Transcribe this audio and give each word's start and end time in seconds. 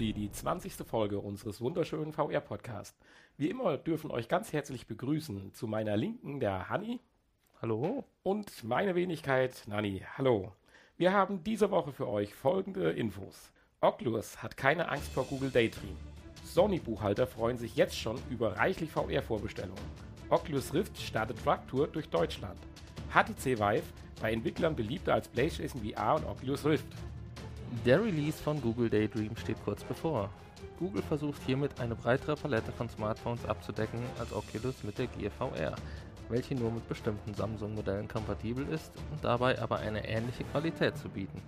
Sie 0.00 0.14
die 0.14 0.32
20. 0.32 0.72
Folge 0.86 1.18
unseres 1.18 1.60
wunderschönen 1.60 2.14
VR-Podcasts. 2.14 2.98
Wie 3.36 3.50
immer 3.50 3.76
dürfen 3.76 4.10
euch 4.10 4.28
ganz 4.28 4.50
herzlich 4.50 4.86
begrüßen 4.86 5.52
zu 5.52 5.66
meiner 5.66 5.94
Linken 5.98 6.40
der 6.40 6.70
Hanni. 6.70 7.00
Hallo. 7.60 8.04
Und 8.22 8.64
meine 8.64 8.94
Wenigkeit 8.94 9.62
Nani. 9.66 10.02
Hallo. 10.16 10.54
Wir 10.96 11.12
haben 11.12 11.44
diese 11.44 11.70
Woche 11.70 11.92
für 11.92 12.08
euch 12.08 12.34
folgende 12.34 12.92
Infos. 12.92 13.52
Oculus 13.82 14.42
hat 14.42 14.56
keine 14.56 14.88
Angst 14.88 15.12
vor 15.12 15.24
Google 15.24 15.50
Daydream. 15.50 15.98
Sony-Buchhalter 16.46 17.26
freuen 17.26 17.58
sich 17.58 17.76
jetzt 17.76 17.98
schon 17.98 18.18
über 18.30 18.56
reichlich 18.56 18.90
VR-Vorbestellungen. 18.92 19.84
Oculus 20.30 20.72
Rift 20.72 20.96
startet 20.96 21.44
Truck-Tour 21.44 21.88
durch 21.88 22.08
Deutschland. 22.08 22.58
HTC 23.12 23.58
Vive 23.58 23.84
bei 24.22 24.32
Entwicklern 24.32 24.74
beliebter 24.74 25.12
als 25.12 25.28
PlayStation 25.28 25.82
VR 25.82 26.14
und 26.14 26.24
Oculus 26.24 26.64
Rift. 26.64 26.86
Der 27.86 28.02
Release 28.02 28.42
von 28.42 28.60
Google 28.60 28.90
Daydream 28.90 29.36
steht 29.36 29.62
kurz 29.64 29.84
bevor. 29.84 30.28
Google 30.80 31.02
versucht 31.02 31.40
hiermit 31.46 31.78
eine 31.80 31.94
breitere 31.94 32.34
Palette 32.34 32.72
von 32.72 32.88
Smartphones 32.88 33.46
abzudecken 33.46 34.00
als 34.18 34.32
Oculus 34.32 34.82
mit 34.82 34.98
der 34.98 35.06
Gear 35.06 35.30
VR, 35.30 35.76
welche 36.28 36.56
nur 36.56 36.72
mit 36.72 36.86
bestimmten 36.88 37.32
Samsung-Modellen 37.32 38.08
kompatibel 38.08 38.66
ist 38.68 38.92
und 39.12 39.22
dabei 39.22 39.60
aber 39.62 39.78
eine 39.78 40.06
ähnliche 40.06 40.42
Qualität 40.44 40.98
zu 40.98 41.08
bieten. 41.08 41.40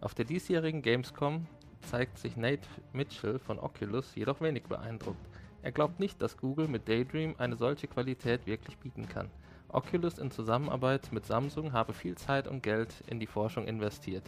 Auf 0.00 0.14
der 0.14 0.24
diesjährigen 0.24 0.80
Gamescom 0.80 1.46
zeigt 1.82 2.18
sich 2.18 2.36
Nate 2.36 2.66
Mitchell 2.94 3.38
von 3.38 3.58
Oculus 3.58 4.14
jedoch 4.14 4.40
wenig 4.40 4.64
beeindruckt. 4.64 5.28
Er 5.62 5.72
glaubt 5.72 6.00
nicht, 6.00 6.22
dass 6.22 6.38
Google 6.38 6.68
mit 6.68 6.88
Daydream 6.88 7.34
eine 7.36 7.56
solche 7.56 7.86
Qualität 7.86 8.46
wirklich 8.46 8.78
bieten 8.78 9.08
kann. 9.08 9.30
Oculus 9.68 10.18
in 10.18 10.30
Zusammenarbeit 10.30 11.12
mit 11.12 11.26
Samsung 11.26 11.72
habe 11.72 11.92
viel 11.92 12.16
Zeit 12.16 12.48
und 12.48 12.62
Geld 12.62 12.94
in 13.08 13.20
die 13.20 13.26
Forschung 13.26 13.66
investiert, 13.66 14.24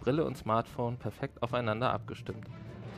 Brille 0.00 0.24
und 0.24 0.36
Smartphone 0.36 0.96
perfekt 0.96 1.42
aufeinander 1.42 1.92
abgestimmt. 1.92 2.46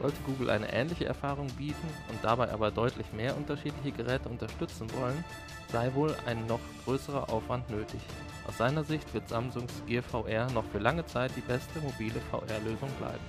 Sollte 0.01 0.17
Google 0.27 0.51
eine 0.51 0.73
ähnliche 0.73 1.05
Erfahrung 1.05 1.49
bieten 1.59 1.89
und 2.09 2.25
dabei 2.25 2.51
aber 2.53 2.71
deutlich 2.71 3.13
mehr 3.13 3.37
unterschiedliche 3.37 3.93
Geräte 3.93 4.29
unterstützen 4.29 4.89
wollen, 4.95 5.23
sei 5.71 5.93
wohl 5.95 6.15
ein 6.27 6.47
noch 6.47 6.61
größerer 6.85 7.31
Aufwand 7.31 7.69
nötig. 7.71 8.01
Aus 8.49 8.59
seiner 8.59 8.83
Sicht 8.85 9.13
wird 9.15 9.29
Samsungs 9.29 9.83
Gear 9.87 10.03
VR 10.03 10.51
noch 10.51 10.65
für 10.65 10.79
lange 10.79 11.05
Zeit 11.07 11.33
die 11.37 11.41
beste 11.43 11.79
mobile 11.81 12.21
VR-Lösung 12.31 12.91
bleiben. 12.99 13.25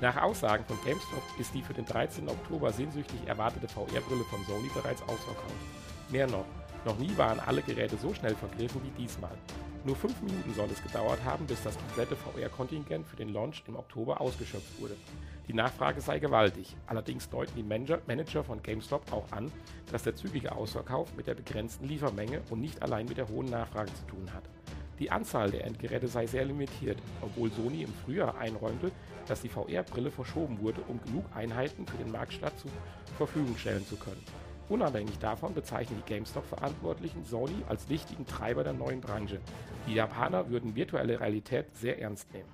Nach 0.00 0.20
Aussagen 0.22 0.64
von 0.64 0.76
GameStop 0.84 1.22
ist 1.38 1.54
die 1.54 1.62
für 1.62 1.74
den 1.74 1.86
13. 1.86 2.28
Oktober 2.28 2.72
sehnsüchtig 2.72 3.20
erwartete 3.26 3.68
VR-Brille 3.68 4.24
von 4.24 4.44
Sony 4.44 4.68
bereits 4.74 5.02
ausverkauft. 5.02 5.54
Mehr 6.10 6.26
noch, 6.26 6.44
noch 6.84 6.98
nie 6.98 7.16
waren 7.16 7.40
alle 7.40 7.62
Geräte 7.62 7.96
so 7.96 8.12
schnell 8.14 8.34
vergriffen 8.34 8.80
wie 8.84 9.02
diesmal. 9.02 9.36
Nur 9.84 9.96
fünf 9.96 10.20
Minuten 10.22 10.54
soll 10.54 10.68
es 10.70 10.82
gedauert 10.82 11.18
haben, 11.24 11.44
bis 11.46 11.62
das 11.62 11.76
komplette 11.76 12.14
VR-Kontingent 12.14 13.06
für 13.06 13.16
den 13.16 13.32
Launch 13.32 13.64
im 13.66 13.76
Oktober 13.76 14.20
ausgeschöpft 14.20 14.80
wurde. 14.80 14.96
Die 15.48 15.54
Nachfrage 15.54 16.00
sei 16.00 16.20
gewaltig. 16.20 16.76
Allerdings 16.86 17.28
deuten 17.28 17.56
die 17.56 17.62
Manager 17.64 18.44
von 18.44 18.62
GameStop 18.62 19.12
auch 19.12 19.30
an, 19.32 19.50
dass 19.90 20.04
der 20.04 20.14
zügige 20.14 20.52
Ausverkauf 20.52 21.14
mit 21.16 21.26
der 21.26 21.34
begrenzten 21.34 21.88
Liefermenge 21.88 22.42
und 22.50 22.60
nicht 22.60 22.80
allein 22.80 23.06
mit 23.06 23.16
der 23.16 23.28
hohen 23.28 23.50
Nachfrage 23.50 23.92
zu 23.92 24.06
tun 24.06 24.32
hat. 24.32 24.44
Die 25.00 25.10
Anzahl 25.10 25.50
der 25.50 25.64
Endgeräte 25.64 26.06
sei 26.06 26.28
sehr 26.28 26.44
limitiert, 26.44 26.98
obwohl 27.20 27.50
Sony 27.50 27.82
im 27.82 27.92
Frühjahr 28.04 28.38
einräumte, 28.38 28.92
dass 29.26 29.40
die 29.40 29.48
VR-Brille 29.48 30.12
verschoben 30.12 30.60
wurde, 30.60 30.80
um 30.86 31.00
genug 31.02 31.24
Einheiten 31.34 31.86
für 31.86 31.96
den 31.96 32.12
Marktstart 32.12 32.56
zur 32.60 32.70
Verfügung 33.16 33.56
stellen 33.56 33.84
zu 33.84 33.96
können. 33.96 34.22
Unabhängig 34.72 35.18
davon 35.18 35.52
bezeichnen 35.52 36.02
die 36.02 36.14
GameStop-Verantwortlichen 36.14 37.26
Sony 37.26 37.62
als 37.68 37.90
wichtigen 37.90 38.26
Treiber 38.26 38.64
der 38.64 38.72
neuen 38.72 39.02
Branche. 39.02 39.38
Die 39.86 39.92
Japaner 39.92 40.48
würden 40.48 40.74
virtuelle 40.74 41.20
Realität 41.20 41.66
sehr 41.76 42.00
ernst 42.00 42.32
nehmen. 42.32 42.48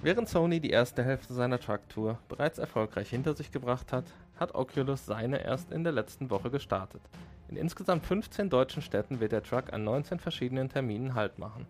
Während 0.00 0.28
Sony 0.28 0.60
die 0.60 0.70
erste 0.70 1.02
Hälfte 1.02 1.34
seiner 1.34 1.58
Truck-Tour 1.58 2.20
bereits 2.28 2.58
erfolgreich 2.58 3.10
hinter 3.10 3.34
sich 3.34 3.50
gebracht 3.50 3.92
hat, 3.92 4.04
hat 4.38 4.54
Oculus 4.54 5.04
seine 5.04 5.42
erst 5.42 5.72
in 5.72 5.82
der 5.82 5.92
letzten 5.92 6.30
Woche 6.30 6.48
gestartet. 6.48 7.02
In 7.48 7.56
insgesamt 7.56 8.06
15 8.06 8.50
deutschen 8.50 8.80
Städten 8.80 9.18
wird 9.18 9.32
der 9.32 9.42
Truck 9.42 9.72
an 9.72 9.82
19 9.82 10.20
verschiedenen 10.20 10.68
Terminen 10.68 11.14
Halt 11.14 11.40
machen. 11.40 11.66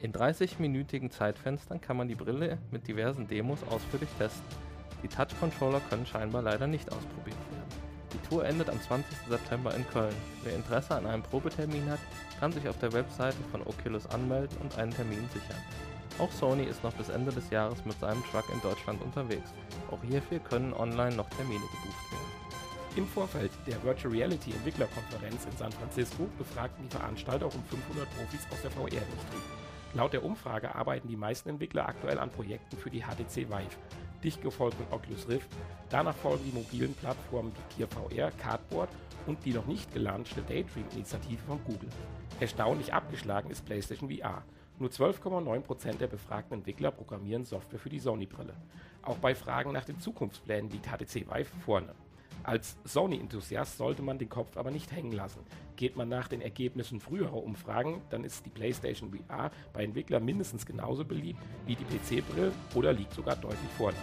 In 0.00 0.14
30-minütigen 0.14 1.10
Zeitfenstern 1.10 1.82
kann 1.82 1.98
man 1.98 2.08
die 2.08 2.14
Brille 2.14 2.56
mit 2.70 2.88
diversen 2.88 3.28
Demos 3.28 3.62
ausführlich 3.64 4.08
testen. 4.16 4.46
Die 5.02 5.08
Touch-Controller 5.08 5.82
können 5.90 6.06
scheinbar 6.06 6.40
leider 6.40 6.66
nicht 6.66 6.90
ausprobiert. 6.90 7.36
Die 8.16 8.28
Tour 8.28 8.46
endet 8.46 8.70
am 8.70 8.80
20. 8.80 9.14
September 9.28 9.74
in 9.74 9.86
Köln. 9.90 10.14
Wer 10.42 10.54
Interesse 10.54 10.94
an 10.94 11.06
einem 11.06 11.22
Probetermin 11.22 11.90
hat, 11.90 11.98
kann 12.40 12.50
sich 12.50 12.66
auf 12.66 12.78
der 12.78 12.92
Webseite 12.94 13.36
von 13.50 13.60
Oculus 13.66 14.06
anmelden 14.06 14.56
und 14.62 14.78
einen 14.78 14.94
Termin 14.94 15.28
sichern. 15.34 15.60
Auch 16.18 16.32
Sony 16.32 16.64
ist 16.64 16.82
noch 16.82 16.94
bis 16.94 17.10
Ende 17.10 17.30
des 17.30 17.50
Jahres 17.50 17.84
mit 17.84 18.00
seinem 18.00 18.24
Truck 18.24 18.44
in 18.50 18.60
Deutschland 18.62 19.02
unterwegs. 19.02 19.50
Auch 19.90 20.02
hierfür 20.02 20.38
können 20.38 20.72
online 20.72 21.14
noch 21.14 21.28
Termine 21.28 21.60
gebucht 21.60 22.12
werden. 22.12 22.56
Im 22.96 23.06
Vorfeld 23.06 23.52
der 23.66 23.82
Virtual 23.84 24.14
Reality 24.14 24.52
Entwicklerkonferenz 24.52 25.44
in 25.44 25.56
San 25.58 25.72
Francisco 25.72 26.26
befragten 26.38 26.88
die 26.88 26.96
Veranstalter 26.96 27.44
um 27.46 27.62
500 27.64 28.08
Profis 28.16 28.46
aus 28.50 28.62
der 28.62 28.70
VR-Industrie. 28.70 29.44
Laut 29.92 30.14
der 30.14 30.24
Umfrage 30.24 30.74
arbeiten 30.74 31.08
die 31.08 31.16
meisten 31.16 31.50
Entwickler 31.50 31.86
aktuell 31.86 32.18
an 32.18 32.30
Projekten 32.30 32.78
für 32.78 32.88
die 32.88 33.02
HTC 33.02 33.50
Vive, 33.50 33.76
dicht 34.22 34.42
gefolgt 34.42 34.76
von 34.76 34.86
Oculus 34.90 35.28
Rift. 35.28 35.48
Danach 35.90 36.16
folgen 36.16 36.44
die 36.44 36.52
mobilen 36.52 36.94
Plattformen 36.94 37.52
wie 37.52 37.76
Gear 37.76 37.88
VR, 37.88 38.30
Cardboard 38.32 38.88
und 39.26 39.44
die 39.44 39.52
noch 39.52 39.66
nicht 39.66 39.92
gelaunchte 39.92 40.42
Daydream-Initiative 40.42 41.42
von 41.46 41.62
Google. 41.64 41.90
Erstaunlich 42.40 42.92
abgeschlagen 42.92 43.50
ist 43.50 43.64
PlayStation 43.64 44.10
VR. 44.10 44.42
Nur 44.78 44.90
12,9% 44.90 45.96
der 45.96 46.06
befragten 46.06 46.58
Entwickler 46.58 46.90
programmieren 46.90 47.44
Software 47.44 47.78
für 47.78 47.88
die 47.88 47.98
Sony-Brille. 47.98 48.54
Auch 49.02 49.16
bei 49.16 49.34
Fragen 49.34 49.72
nach 49.72 49.84
den 49.84 50.00
Zukunftsplänen 50.00 50.70
liegt 50.70 50.86
HTC 50.86 51.26
Vive 51.30 51.50
vorne. 51.64 51.94
Als 52.42 52.76
Sony-Enthusiast 52.84 53.78
sollte 53.78 54.02
man 54.02 54.18
den 54.18 54.28
Kopf 54.28 54.56
aber 54.56 54.70
nicht 54.70 54.92
hängen 54.92 55.12
lassen. 55.12 55.40
Geht 55.76 55.94
man 55.94 56.08
nach 56.08 56.28
den 56.28 56.40
Ergebnissen 56.40 57.00
früherer 57.00 57.42
Umfragen, 57.42 58.00
dann 58.08 58.24
ist 58.24 58.46
die 58.46 58.50
PlayStation 58.50 59.10
VR 59.10 59.50
bei 59.74 59.84
Entwicklern 59.84 60.24
mindestens 60.24 60.64
genauso 60.64 61.04
beliebt 61.04 61.38
wie 61.66 61.76
die 61.76 61.84
PC-Brille 61.84 62.50
oder 62.74 62.94
liegt 62.94 63.12
sogar 63.12 63.36
deutlich 63.36 63.70
vorne. 63.76 63.98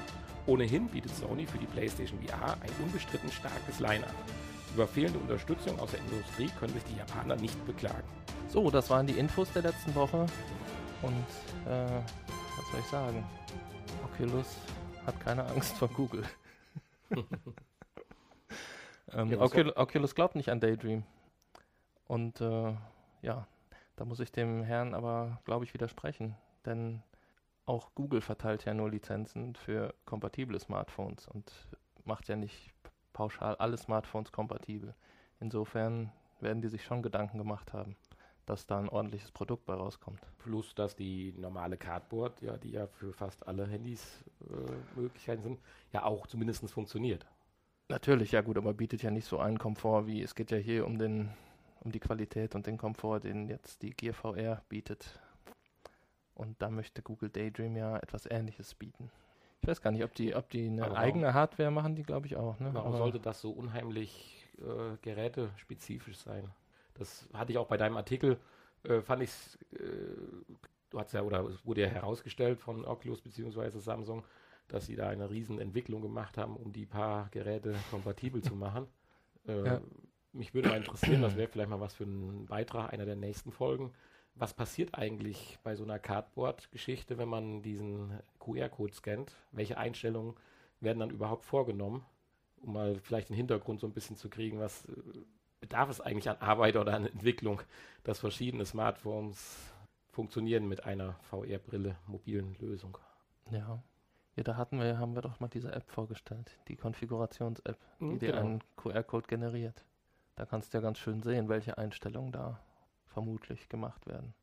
Ohnehin 0.45 0.87
bietet 0.87 1.15
Sony 1.15 1.47
für 1.47 1.57
die 1.57 1.65
PlayStation 1.65 2.19
VR 2.21 2.53
ein 2.61 2.69
unbestritten 2.83 3.31
starkes 3.31 3.79
Line-up. 3.79 4.13
Über 4.75 4.87
fehlende 4.87 5.17
Unterstützung 5.19 5.79
aus 5.79 5.91
der 5.91 5.99
Industrie 6.01 6.49
können 6.59 6.73
sich 6.73 6.83
die 6.83 6.97
Japaner 6.97 7.35
nicht 7.37 7.65
beklagen. 7.65 8.07
So, 8.49 8.69
das 8.69 8.89
waren 8.89 9.07
die 9.07 9.13
Infos 9.13 9.51
der 9.53 9.63
letzten 9.63 9.95
Woche. 9.95 10.25
Und 11.01 11.25
äh, 11.65 12.01
was 12.57 12.71
soll 12.71 12.79
ich 12.79 12.85
sagen? 12.85 13.23
Oculus 14.03 14.57
hat 15.05 15.19
keine 15.19 15.45
Angst 15.45 15.75
vor 15.77 15.87
Google. 15.89 16.23
ähm, 19.13 19.31
ja, 19.31 19.41
Ocul 19.41 19.71
Oculus 19.75 20.13
glaubt 20.13 20.35
nicht 20.35 20.49
an 20.49 20.59
Daydream. 20.59 21.03
Und 22.07 22.41
äh, 22.41 22.75
ja, 23.21 23.47
da 23.95 24.05
muss 24.05 24.19
ich 24.19 24.31
dem 24.31 24.63
Herrn 24.63 24.93
aber, 24.93 25.39
glaube 25.45 25.65
ich, 25.65 25.73
widersprechen. 25.73 26.35
Denn 26.65 27.01
auch 27.65 27.93
Google 27.95 28.21
verteilt 28.21 28.65
ja 28.65 28.73
nur 28.73 28.89
Lizenzen 28.89 29.55
für 29.55 29.93
kompatible 30.05 30.59
Smartphones 30.59 31.27
und 31.27 31.51
macht 32.03 32.27
ja 32.27 32.35
nicht 32.35 32.73
pauschal 33.13 33.55
alle 33.55 33.77
Smartphones 33.77 34.31
kompatibel. 34.31 34.93
Insofern 35.39 36.11
werden 36.39 36.61
die 36.61 36.67
sich 36.67 36.83
schon 36.83 37.01
Gedanken 37.01 37.37
gemacht 37.37 37.73
haben 37.73 37.95
dass 38.45 38.67
da 38.67 38.79
ein 38.79 38.89
ordentliches 38.89 39.31
Produkt 39.31 39.65
bei 39.65 39.73
rauskommt. 39.73 40.21
Plus, 40.39 40.75
dass 40.75 40.95
die 40.95 41.33
normale 41.37 41.77
Cardboard, 41.77 42.41
ja, 42.41 42.57
die 42.57 42.71
ja 42.71 42.87
für 42.87 43.13
fast 43.13 43.47
alle 43.47 43.67
Handys 43.67 44.23
äh, 44.41 44.99
Möglichkeiten 44.99 45.43
sind, 45.43 45.59
ja 45.91 46.03
auch 46.03 46.27
zumindest 46.27 46.69
funktioniert. 46.69 47.25
Natürlich, 47.89 48.31
ja 48.31 48.41
gut, 48.41 48.57
aber 48.57 48.73
bietet 48.73 49.03
ja 49.03 49.11
nicht 49.11 49.25
so 49.25 49.39
einen 49.39 49.59
Komfort 49.59 50.07
wie, 50.07 50.21
es 50.21 50.35
geht 50.35 50.51
ja 50.51 50.57
hier 50.57 50.85
um 50.85 50.97
den, 50.97 51.29
um 51.83 51.91
die 51.91 51.99
Qualität 51.99 52.55
und 52.55 52.67
den 52.67 52.77
Komfort, 52.77 53.21
den 53.21 53.47
jetzt 53.47 53.81
die 53.81 53.91
Gear 53.91 54.13
VR 54.13 54.61
bietet. 54.69 55.19
Und 56.33 56.61
da 56.61 56.69
möchte 56.69 57.01
Google 57.01 57.29
Daydream 57.29 57.75
ja 57.75 57.97
etwas 57.97 58.25
ähnliches 58.29 58.73
bieten. 58.73 59.11
Ich 59.61 59.67
weiß 59.67 59.81
gar 59.81 59.91
nicht, 59.91 60.03
ob 60.03 60.13
die, 60.15 60.35
ob 60.35 60.49
die 60.49 60.67
eine 60.67 60.83
aber 60.83 60.97
eigene 60.97 61.25
warum, 61.25 61.35
Hardware 61.35 61.71
machen, 61.71 61.95
die 61.95 62.03
glaube 62.03 62.27
ich 62.27 62.35
auch. 62.35 62.59
Ne? 62.59 62.73
Warum 62.73 62.89
aber 62.89 62.97
sollte 62.97 63.19
das 63.19 63.39
so 63.39 63.51
unheimlich 63.51 64.47
äh, 64.57 64.97
gerätespezifisch 65.01 66.17
sein? 66.17 66.49
Das 66.95 67.29
hatte 67.33 67.51
ich 67.51 67.57
auch 67.57 67.67
bei 67.67 67.77
deinem 67.77 67.97
Artikel, 67.97 68.37
äh, 68.83 69.01
fand 69.01 69.23
ich 69.23 69.31
äh, 69.73 70.57
du 70.93 70.99
hast 70.99 71.11
ja, 71.11 71.23
oder 71.23 71.43
es 71.45 71.65
wurde 71.65 71.81
ja 71.81 71.87
herausgestellt 71.87 72.59
von 72.59 72.85
Oculus 72.85 73.21
bzw. 73.21 73.79
Samsung, 73.79 74.23
dass 74.67 74.85
sie 74.85 74.95
da 74.95 75.09
eine 75.09 75.29
riesen 75.29 75.59
Entwicklung 75.59 76.01
gemacht 76.01 76.37
haben, 76.37 76.55
um 76.55 76.71
die 76.71 76.85
paar 76.85 77.29
Geräte 77.31 77.75
kompatibel 77.89 78.41
zu 78.41 78.55
machen. 78.55 78.87
Äh, 79.47 79.65
ja. 79.65 79.81
Mich 80.33 80.53
würde 80.53 80.67
mal 80.67 80.77
interessieren, 80.77 81.21
das 81.21 81.35
wäre 81.35 81.47
vielleicht 81.47 81.69
mal 81.69 81.79
was 81.79 81.93
für 81.93 82.05
einen 82.05 82.47
Beitrag 82.47 82.91
einer 82.91 83.05
der 83.05 83.15
nächsten 83.15 83.51
Folgen. 83.51 83.93
Was 84.35 84.53
passiert 84.53 84.95
eigentlich 84.95 85.59
bei 85.63 85.75
so 85.75 85.83
einer 85.83 85.99
Cardboard-Geschichte, 85.99 87.17
wenn 87.19 87.29
man 87.29 87.61
diesen 87.61 88.19
QR-Code 88.39 88.93
scannt? 88.93 89.35
Welche 89.51 89.77
Einstellungen 89.77 90.35
werden 90.79 90.99
dann 90.99 91.11
überhaupt 91.11 91.45
vorgenommen? 91.45 92.03
Um 92.61 92.73
mal 92.73 92.95
vielleicht 92.99 93.29
den 93.29 93.35
Hintergrund 93.35 93.79
so 93.79 93.87
ein 93.87 93.93
bisschen 93.93 94.15
zu 94.17 94.29
kriegen, 94.29 94.59
was 94.59 94.85
äh, 94.85 94.91
bedarf 95.61 95.89
es 95.89 96.01
eigentlich 96.01 96.29
an 96.29 96.37
Arbeit 96.39 96.77
oder 96.77 96.95
an 96.95 97.05
Entwicklung, 97.05 97.61
dass 98.03 98.19
verschiedene 98.19 98.65
Smartphones 98.65 99.57
funktionieren 100.11 100.67
mit 100.67 100.83
einer 100.85 101.13
VR-Brille, 101.23 101.95
mobilen 102.07 102.55
Lösung. 102.59 102.97
Ja. 103.51 103.81
Ja, 104.35 104.43
da 104.43 104.57
hatten 104.57 104.79
wir, 104.79 104.97
haben 104.99 105.15
wir 105.15 105.21
doch 105.21 105.39
mal 105.39 105.47
diese 105.47 105.71
App 105.71 105.89
vorgestellt, 105.91 106.59
die 106.67 106.75
Konfigurations-App, 106.75 107.77
die 108.09 108.17
Mhm, 108.17 108.19
dir 108.19 108.35
genau. 108.35 108.37
einen 108.37 108.61
QR-Code 108.77 109.27
generiert. 109.27 109.85
Da 110.35 110.45
kannst 110.45 110.73
du 110.73 110.77
ja 110.77 110.81
ganz 110.81 110.97
schön 110.97 111.21
sehen, 111.21 111.49
welche 111.49 111.77
Einstellungen 111.77 112.31
da 112.31 112.59
vermutlich 113.07 113.69
gemacht 113.69 114.05
werden. 114.07 114.33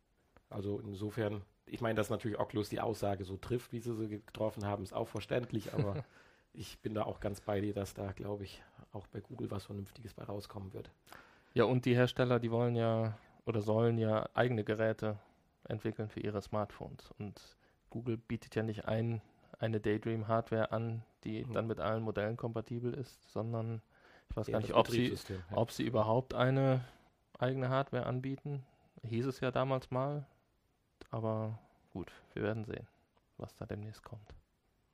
Also 0.49 0.81
insofern, 0.81 1.43
ich 1.67 1.81
meine, 1.81 1.95
dass 1.97 2.11
natürlich 2.11 2.39
Oculus 2.39 2.69
die 2.69 2.81
Aussage 2.81 3.25
so 3.25 3.37
trifft, 3.37 3.73
wie 3.73 3.81
sie 3.81 3.95
sie 3.95 4.09
getroffen 4.09 4.65
haben, 4.65 4.83
ist 4.83 4.93
auch 4.93 5.09
verständlich, 5.09 5.73
aber 5.75 5.99
ich 6.53 6.79
bin 6.81 6.95
da 6.95 7.05
auch 7.05 7.21
ganz 7.21 7.41
bei 7.41 7.61
dir, 7.61 7.75
dass 7.75 7.95
da, 7.95 8.13
glaube 8.13 8.45
ich, 8.45 8.63
auch 8.93 9.07
bei 9.09 9.21
Google 9.21 9.51
was 9.51 9.65
Vernünftiges 9.65 10.15
bei 10.15 10.25
rauskommen 10.25 10.73
wird. 10.73 10.91
Ja, 11.55 11.65
und 11.65 11.85
die 11.85 11.95
Hersteller, 11.95 12.39
die 12.41 12.51
wollen 12.51 12.77
ja 12.77 13.17
oder 13.45 13.61
sollen 13.61 13.99
ja 13.99 14.29
eigene 14.35 14.65
Geräte 14.65 15.19
entwickeln 15.65 16.09
für 16.09 16.21
ihre 16.21 16.43
Smartphones. 16.43 17.13
Und 17.19 17.57
Google 17.89 18.17
bietet 18.17 18.55
ja 18.55 18.63
nicht 18.63 18.87
ein, 18.87 19.21
eine 19.59 19.81
Daydream-Hardware 19.81 20.73
an, 20.73 21.03
die 21.25 21.45
Mhm. 21.45 21.53
dann 21.53 21.67
mit 21.67 21.81
allen 21.81 22.03
Modellen 22.03 22.37
kompatibel 22.37 22.95
ist, 22.95 23.31
sondern 23.33 23.83
ich 24.31 24.37
weiß 24.37 24.47
gar 24.47 24.61
nicht, 24.61 24.75
ob 24.75 24.89
sie, 24.89 25.09
ja. 25.09 25.37
ob 25.53 25.73
sie 25.73 25.83
überhaupt 25.83 26.35
eine 26.35 26.85
eigene 27.39 27.69
Hardware 27.69 28.07
anbieten. 28.07 28.65
Hieß 29.03 29.27
es 29.27 29.41
ja 29.41 29.51
damals 29.51 29.91
mal. 29.91 30.27
Aber 31.11 31.59
gut, 31.93 32.13
wir 32.35 32.43
werden 32.43 32.65
sehen, 32.65 32.87
was 33.39 33.55
da 33.57 33.67
demnächst 33.67 34.05
kommt. 34.05 34.35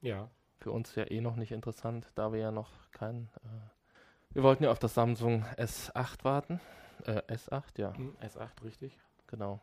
Ja, 0.00 0.30
Für 0.60 0.70
uns 0.70 0.94
ja 0.94 1.04
eh 1.10 1.20
noch 1.20 1.36
nicht 1.36 1.52
interessant, 1.52 2.10
da 2.14 2.32
wir 2.32 2.40
ja 2.40 2.50
noch 2.50 2.70
kein. 2.92 3.28
Äh, 3.44 4.34
wir 4.34 4.42
wollten 4.42 4.64
ja 4.64 4.70
auf 4.70 4.78
das 4.78 4.94
Samsung 4.94 5.44
S8 5.56 6.24
warten. 6.24 6.60
Äh, 7.04 7.20
S8, 7.32 7.78
ja, 7.78 7.94
hm, 7.94 8.16
S8, 8.20 8.64
richtig. 8.64 8.98
genau. 9.26 9.60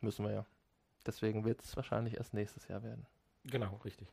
Müssen 0.00 0.24
wir 0.24 0.32
ja. 0.32 0.46
Deswegen 1.06 1.44
wird 1.44 1.62
es 1.62 1.76
wahrscheinlich 1.76 2.16
erst 2.16 2.34
nächstes 2.34 2.68
Jahr 2.68 2.82
werden. 2.82 3.06
Genau, 3.44 3.80
richtig. 3.84 4.12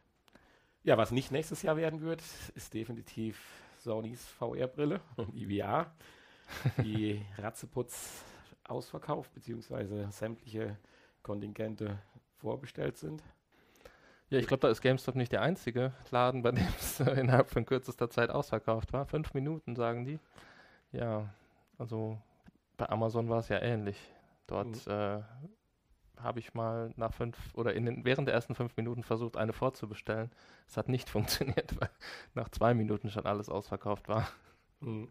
Ja, 0.84 0.98
was 0.98 1.12
nicht 1.12 1.32
nächstes 1.32 1.62
Jahr 1.62 1.78
werden 1.78 2.02
wird, 2.02 2.22
ist 2.56 2.74
definitiv 2.74 3.40
Sonys 3.86 4.26
VR-Brille, 4.40 5.00
die 5.34 5.60
VR, 5.60 5.94
die 6.84 7.26
Ratzeputz 7.38 8.24
ausverkauft, 8.68 9.34
beziehungsweise 9.34 10.10
sämtliche 10.12 10.78
Kontingente 11.22 12.00
vorbestellt 12.38 12.98
sind. 12.98 13.24
Ja, 14.30 14.40
ich 14.40 14.48
glaube, 14.48 14.62
da 14.62 14.70
ist 14.70 14.82
GameStop 14.82 15.16
nicht 15.16 15.32
der 15.32 15.44
einzige 15.44 15.94
Laden, 16.10 16.42
bei 16.42 16.52
dem 16.52 16.68
es 16.80 17.00
äh, 17.00 17.12
innerhalb 17.20 17.50
von 17.50 17.66
kürzester 17.66 18.10
Zeit 18.10 18.32
ausverkauft 18.32 18.92
war. 18.92 19.06
Fünf 19.06 19.36
Minuten, 19.36 19.76
sagen 19.76 20.04
die. 20.04 20.20
Ja, 20.92 21.30
also 21.78 22.18
bei 22.78 22.90
Amazon 22.90 23.30
war 23.30 23.40
es 23.40 23.50
ja 23.50 23.62
ähnlich. 23.62 24.00
Dort 24.48 24.88
äh, 24.88 25.22
habe 26.22 26.40
ich 26.40 26.54
mal 26.54 26.94
nach 26.96 27.14
fünf 27.14 27.38
oder 27.54 27.74
in 27.74 27.86
den, 27.86 28.06
während 28.06 28.28
der 28.28 28.36
ersten 28.36 28.56
fünf 28.56 28.76
Minuten 28.78 29.04
versucht, 29.04 29.38
eine 29.38 29.54
vorzubestellen. 29.54 30.32
Es 30.68 30.78
hat 30.78 30.90
nicht 30.90 31.10
funktioniert, 31.16 31.80
weil 31.80 31.90
nach 32.34 32.50
zwei 32.50 32.74
Minuten 32.74 33.10
schon 33.10 33.26
alles 33.26 33.50
ausverkauft 33.50 34.08
war. 34.10 34.28
Mhm. 34.80 35.10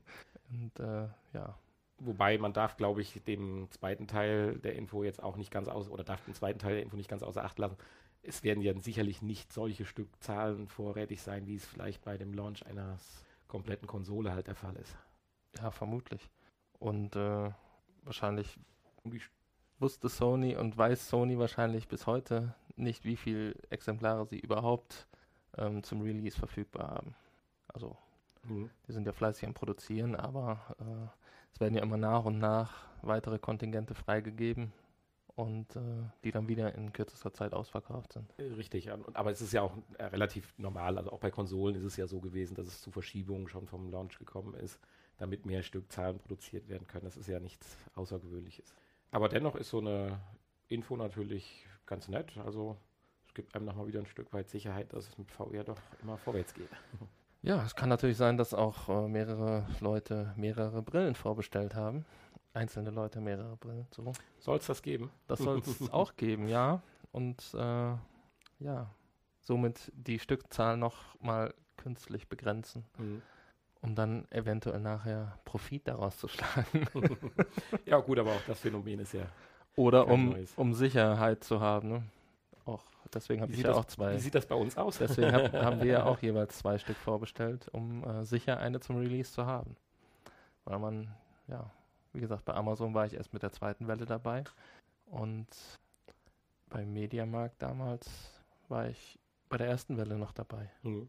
Und 0.50 0.80
äh, 0.80 1.08
ja, 1.32 1.58
Wobei 1.98 2.38
man 2.38 2.52
darf, 2.52 2.76
glaube 2.76 3.00
ich, 3.02 3.22
den 3.24 3.70
zweiten 3.70 4.08
Teil 4.08 4.58
der 4.58 4.74
Info 4.74 5.04
jetzt 5.04 5.22
auch 5.22 5.36
nicht 5.36 5.50
ganz 5.50 5.68
aus 5.68 5.88
oder 5.88 6.02
darf 6.02 6.24
den 6.24 6.34
zweiten 6.34 6.58
Teil 6.58 6.74
der 6.74 6.82
Info 6.82 6.96
nicht 6.96 7.08
ganz 7.08 7.22
außer 7.22 7.44
Acht 7.44 7.58
lassen. 7.58 7.76
Es 8.22 8.42
werden 8.42 8.62
ja 8.62 8.78
sicherlich 8.80 9.22
nicht 9.22 9.52
solche 9.52 9.84
Stückzahlen 9.84 10.66
vorrätig 10.66 11.22
sein, 11.22 11.46
wie 11.46 11.54
es 11.54 11.64
vielleicht 11.64 12.04
bei 12.04 12.16
dem 12.16 12.34
Launch 12.34 12.66
einer 12.66 12.98
kompletten 13.46 13.86
Konsole 13.86 14.32
halt 14.32 14.48
der 14.48 14.56
Fall 14.56 14.74
ist. 14.76 14.96
ja, 15.58 15.70
vermutlich. 15.70 16.30
Und 16.78 17.14
äh, 17.14 17.50
wahrscheinlich 18.02 18.58
Um 19.04 19.12
die 19.12 19.22
wusste 19.84 20.08
Sony 20.08 20.56
und 20.56 20.78
weiß 20.78 21.10
Sony 21.10 21.38
wahrscheinlich 21.38 21.88
bis 21.88 22.06
heute 22.06 22.54
nicht, 22.76 23.04
wie 23.04 23.16
viele 23.16 23.54
Exemplare 23.68 24.24
sie 24.24 24.38
überhaupt 24.40 25.06
ähm, 25.58 25.82
zum 25.82 26.00
Release 26.00 26.38
verfügbar 26.38 26.88
haben. 26.88 27.14
Also, 27.68 27.96
Mhm. 28.44 28.70
die 28.88 28.92
sind 28.92 29.06
ja 29.06 29.12
fleißig 29.12 29.46
am 29.46 29.52
Produzieren, 29.54 30.16
aber 30.16 30.58
äh, 30.78 31.06
es 31.52 31.60
werden 31.60 31.74
ja 31.74 31.82
immer 31.82 31.98
nach 31.98 32.24
und 32.24 32.38
nach 32.38 32.86
weitere 33.02 33.38
Kontingente 33.38 33.94
freigegeben 33.94 34.72
und 35.36 35.76
äh, 35.76 35.80
die 36.24 36.30
dann 36.30 36.48
wieder 36.48 36.74
in 36.74 36.92
kürzester 36.94 37.32
Zeit 37.34 37.52
ausverkauft 37.52 38.14
sind. 38.14 38.30
Äh, 38.38 38.54
Richtig, 38.54 38.90
aber 38.90 39.30
es 39.30 39.42
ist 39.42 39.52
ja 39.52 39.60
auch 39.62 39.76
äh, 39.98 40.04
relativ 40.04 40.54
normal. 40.58 40.96
Also 40.96 41.12
auch 41.12 41.20
bei 41.20 41.30
Konsolen 41.30 41.76
ist 41.76 41.84
es 41.84 41.96
ja 41.98 42.06
so 42.06 42.20
gewesen, 42.20 42.54
dass 42.54 42.66
es 42.66 42.80
zu 42.80 42.90
Verschiebungen 42.90 43.48
schon 43.48 43.66
vom 43.66 43.90
Launch 43.90 44.18
gekommen 44.18 44.54
ist, 44.54 44.78
damit 45.18 45.44
mehr 45.44 45.62
Stückzahlen 45.62 46.18
produziert 46.18 46.68
werden 46.68 46.86
können. 46.86 47.04
Das 47.04 47.16
ist 47.18 47.28
ja 47.28 47.38
nichts 47.40 47.76
Außergewöhnliches. 47.94 48.74
Aber 49.14 49.28
dennoch 49.28 49.54
ist 49.54 49.70
so 49.70 49.78
eine 49.78 50.18
Info 50.68 50.96
natürlich 50.96 51.66
ganz 51.86 52.08
nett. 52.08 52.36
Also 52.44 52.76
es 53.28 53.34
gibt 53.34 53.54
einem 53.54 53.64
nochmal 53.64 53.86
wieder 53.86 54.00
ein 54.00 54.06
Stück 54.06 54.32
weit 54.32 54.48
Sicherheit, 54.48 54.92
dass 54.92 55.08
es 55.08 55.18
mit 55.18 55.30
VR 55.30 55.62
doch 55.64 55.78
immer 56.02 56.18
vorwärts 56.18 56.52
geht. 56.52 56.68
Ja, 57.42 57.62
es 57.64 57.76
kann 57.76 57.88
natürlich 57.88 58.16
sein, 58.16 58.36
dass 58.36 58.54
auch 58.54 58.88
äh, 58.88 59.06
mehrere 59.08 59.66
Leute 59.80 60.32
mehrere 60.36 60.82
Brillen 60.82 61.14
vorbestellt 61.14 61.74
haben. 61.74 62.04
Einzelne 62.54 62.90
Leute 62.90 63.20
mehrere 63.20 63.56
Brillen, 63.56 63.86
so. 63.90 64.12
Soll 64.38 64.58
es 64.58 64.66
das 64.66 64.82
geben? 64.82 65.10
Das 65.26 65.38
soll 65.40 65.58
es 65.58 65.90
auch 65.92 66.16
geben, 66.16 66.48
ja. 66.48 66.82
Und 67.12 67.54
äh, 67.54 67.94
ja, 68.58 68.90
somit 69.40 69.92
die 69.94 70.18
Stückzahl 70.18 70.76
noch 70.76 71.20
mal 71.20 71.54
künstlich 71.76 72.28
begrenzen, 72.28 72.84
Mhm. 72.98 73.22
Um 73.84 73.94
dann 73.94 74.26
eventuell 74.30 74.80
nachher 74.80 75.38
Profit 75.44 75.86
daraus 75.86 76.16
zu 76.16 76.26
schlagen. 76.28 76.88
Ja 77.86 77.98
gut, 77.98 78.18
aber 78.18 78.32
auch 78.32 78.40
das 78.46 78.58
Phänomen 78.60 79.00
ist 79.00 79.12
ja. 79.12 79.26
Oder 79.76 80.08
um, 80.08 80.30
neues. 80.30 80.52
um 80.56 80.72
Sicherheit 80.72 81.44
zu 81.44 81.60
haben. 81.60 81.88
Ne? 81.88 82.02
Auch 82.64 82.82
deswegen 83.12 83.42
habe 83.42 83.52
ich 83.52 83.58
ja 83.58 83.68
das- 83.68 83.76
auch 83.76 83.84
zwei. 83.84 84.14
Wie 84.14 84.18
sieht 84.18 84.34
das 84.34 84.46
bei 84.46 84.54
uns 84.54 84.76
aus? 84.78 84.98
Deswegen 84.98 85.32
hab, 85.32 85.52
haben 85.52 85.80
wir 85.80 85.86
ja 85.92 86.04
auch 86.04 86.18
jeweils 86.20 86.56
zwei 86.58 86.78
Stück 86.78 86.96
vorbestellt, 86.96 87.68
um 87.72 88.02
äh, 88.04 88.24
sicher 88.24 88.58
eine 88.58 88.80
zum 88.80 88.96
Release 88.96 89.30
zu 89.32 89.44
haben. 89.44 89.76
Weil 90.64 90.78
man, 90.78 91.14
ja, 91.46 91.70
wie 92.14 92.20
gesagt, 92.20 92.46
bei 92.46 92.54
Amazon 92.54 92.94
war 92.94 93.04
ich 93.04 93.12
erst 93.12 93.34
mit 93.34 93.42
der 93.42 93.52
zweiten 93.52 93.86
Welle 93.86 94.06
dabei 94.06 94.44
und 95.06 95.46
beim 96.70 96.90
Mediamarkt 96.92 97.60
damals 97.60 98.08
war 98.68 98.88
ich 98.88 99.18
bei 99.50 99.58
der 99.58 99.68
ersten 99.68 99.98
Welle 99.98 100.16
noch 100.16 100.32
dabei. 100.32 100.70
Mhm. 100.82 101.08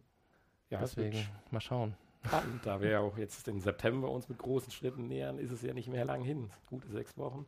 Ja, 0.69 0.80
Deswegen 0.80 1.25
mal 1.51 1.62
schauen. 1.62 1.95
Spannend. 2.27 2.66
Da 2.66 2.81
wir 2.81 2.89
ja 2.89 3.00
auch 3.00 3.18
jetzt 3.18 3.48
den 3.48 3.62
September 3.62 4.10
uns 4.10 4.30
mit 4.30 4.38
großen 4.38 4.72
Schritten 4.72 5.07
nähern, 5.07 5.39
ist 5.39 5.51
es 5.51 5.62
ja 5.62 5.74
nicht 5.74 5.88
mehr 5.88 6.06
lang 6.06 6.24
hin. 6.24 6.50
Gute 6.68 6.89
sechs 6.89 7.18
Wochen. 7.18 7.45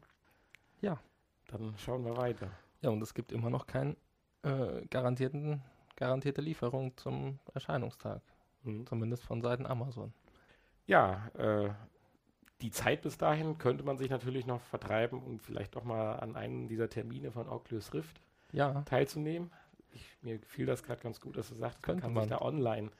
Ja. 0.81 0.99
Dann 1.47 1.73
schauen 1.77 2.03
wir 2.05 2.17
weiter. 2.17 2.49
Ja, 2.81 2.89
und 2.89 3.01
es 3.01 3.13
gibt 3.13 3.31
immer 3.31 3.49
noch 3.49 3.67
keine 3.67 3.95
äh, 4.43 4.85
garantierten, 4.89 5.61
garantierte 5.95 6.41
Lieferung 6.41 6.95
zum 6.97 7.39
Erscheinungstag. 7.53 8.21
Mhm. 8.63 8.85
Zumindest 8.85 9.23
von 9.23 9.41
Seiten 9.41 9.65
Amazon. 9.65 10.13
Ja, 10.85 11.29
äh, 11.37 11.69
die 12.61 12.71
Zeit 12.71 13.01
bis 13.01 13.17
dahin 13.17 13.57
könnte 13.57 13.83
man 13.83 13.97
sich 13.97 14.09
natürlich 14.09 14.45
noch 14.45 14.61
vertreiben 14.61 15.21
und 15.21 15.41
vielleicht 15.41 15.75
doch 15.75 15.83
mal 15.83 16.13
an 16.13 16.35
einem 16.35 16.67
dieser 16.67 16.89
Termine 16.89 17.31
von 17.31 17.47
Oculus 17.47 17.93
Rift 17.93 18.19
Ja, 18.51 18.81
teilzunehmen. 18.83 19.51
Ich, 19.91 20.17
mir 20.21 20.37
gefiel 20.39 20.65
das 20.65 20.83
gerade 20.83 21.01
ganz 21.01 21.21
gut, 21.21 21.37
dass 21.37 21.49
du 21.49 21.55
sagst, 21.55 21.85
man 21.87 21.99
kann 21.99 22.13
man. 22.13 22.23
sich 22.23 22.31
da 22.31 22.41
online 22.41 22.91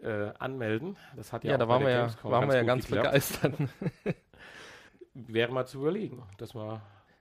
äh, 0.00 0.32
anmelden. 0.38 0.96
Das 1.16 1.32
hat 1.32 1.44
ja, 1.44 1.50
ja, 1.50 1.56
auch 1.56 1.60
da 1.60 1.68
waren 1.68 1.80
der 1.80 1.88
wir 1.88 1.94
ja, 1.94 2.30
waren 2.30 2.48
wir 2.48 2.56
ja 2.56 2.62
ganz 2.62 2.86
geklappt. 2.86 3.08
begeistert. 3.08 3.54
Wäre 5.14 5.52
mal 5.52 5.66
zu 5.66 5.78
überlegen, 5.80 6.22
dass 6.38 6.54
man 6.54 6.80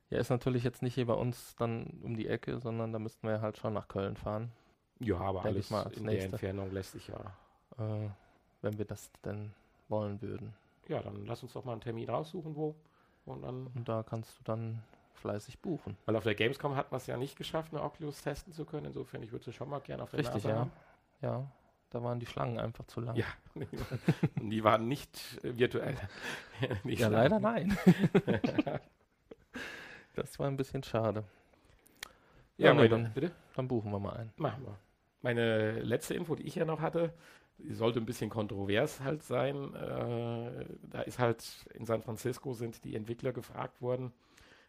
Ja, 0.09 0.19
ist 0.19 0.29
natürlich 0.29 0.63
jetzt 0.63 0.81
nicht 0.81 0.95
hier 0.95 1.05
bei 1.07 1.13
uns 1.13 1.55
dann 1.57 1.99
um 2.03 2.15
die 2.15 2.27
Ecke, 2.27 2.59
sondern 2.59 2.93
da 2.93 2.99
müssten 2.99 3.27
wir 3.27 3.41
halt 3.41 3.57
schon 3.57 3.73
nach 3.73 3.87
Köln 3.87 4.15
fahren, 4.15 4.51
Ja, 4.99 5.17
aber 5.17 5.41
Denk 5.41 5.55
alles 5.55 5.69
mal 5.69 5.83
in 5.93 6.03
der 6.05 6.13
nächste. 6.13 6.31
Entfernung 6.31 6.71
lässt 6.71 6.93
sich 6.93 7.07
ja. 7.07 7.19
äh, 7.77 8.09
wenn 8.61 8.77
wir 8.77 8.85
das 8.85 9.11
denn 9.25 9.51
wollen 9.89 10.21
würden. 10.21 10.53
Ja, 10.87 11.01
dann 11.01 11.25
lass 11.25 11.43
uns 11.43 11.53
doch 11.53 11.65
mal 11.65 11.73
einen 11.73 11.81
Termin 11.81 12.09
raussuchen, 12.09 12.55
wo. 12.55 12.75
Und 13.25 13.41
dann, 13.43 13.67
Und 13.75 13.87
da 13.87 14.03
kannst 14.03 14.39
du 14.39 14.43
dann 14.43 14.81
fleißig 15.15 15.59
buchen. 15.59 15.97
weil 16.05 16.15
auf 16.15 16.23
der 16.23 16.33
Gamescom 16.35 16.75
hat 16.75 16.91
man 16.91 16.97
es 16.97 17.07
ja 17.07 17.17
nicht 17.17 17.37
geschafft, 17.37 17.73
eine 17.73 17.83
Oculus 17.83 18.21
testen 18.23 18.53
zu 18.53 18.65
können. 18.65 18.87
Insofern, 18.87 19.21
ich 19.21 19.31
würde 19.31 19.45
sie 19.45 19.53
schon 19.53 19.69
mal 19.69 19.79
gerne 19.79 20.01
auf 20.03 20.11
der 20.11 20.19
Richtig, 20.19 20.35
Nase 20.43 20.49
ja. 20.49 20.55
haben. 20.59 20.71
Ja, 21.21 21.51
da 21.91 22.01
waren 22.01 22.19
die 22.19 22.25
Schlangen 22.25 22.59
einfach 22.59 22.85
zu 22.87 22.99
lang. 23.01 23.15
Ja. 23.15 23.25
Und 24.39 24.49
die 24.49 24.63
waren 24.63 24.87
nicht 24.87 25.39
äh, 25.43 25.57
virtuell. 25.57 25.95
Nicht 26.83 26.99
ja 26.99 27.07
schlimm. 27.07 27.19
leider 27.19 27.39
nein. 27.39 27.77
das 30.15 30.37
war 30.39 30.47
ein 30.47 30.57
bisschen 30.57 30.83
schade. 30.83 31.23
Ja, 32.57 32.67
Ja, 32.67 32.73
meine, 32.73 32.89
dann- 32.89 33.13
bitte? 33.13 33.31
Dann 33.55 33.67
buchen 33.67 33.91
wir 33.91 33.99
mal 33.99 34.15
ein. 34.17 34.31
Machen 34.37 34.63
wir. 34.65 34.77
Meine 35.21 35.79
letzte 35.81 36.13
Info, 36.15 36.35
die 36.35 36.43
ich 36.43 36.55
ja 36.55 36.65
noch 36.65 36.79
hatte, 36.79 37.13
die 37.57 37.73
sollte 37.73 37.99
ein 37.99 38.05
bisschen 38.05 38.29
kontrovers 38.29 39.01
halt 39.01 39.21
sein. 39.23 39.75
Äh, 39.75 40.65
da 40.83 41.01
ist 41.01 41.19
halt 41.19 41.43
in 41.73 41.85
San 41.85 42.01
Francisco 42.01 42.53
sind 42.53 42.83
die 42.85 42.95
Entwickler 42.95 43.33
gefragt 43.33 43.81
worden, 43.81 44.11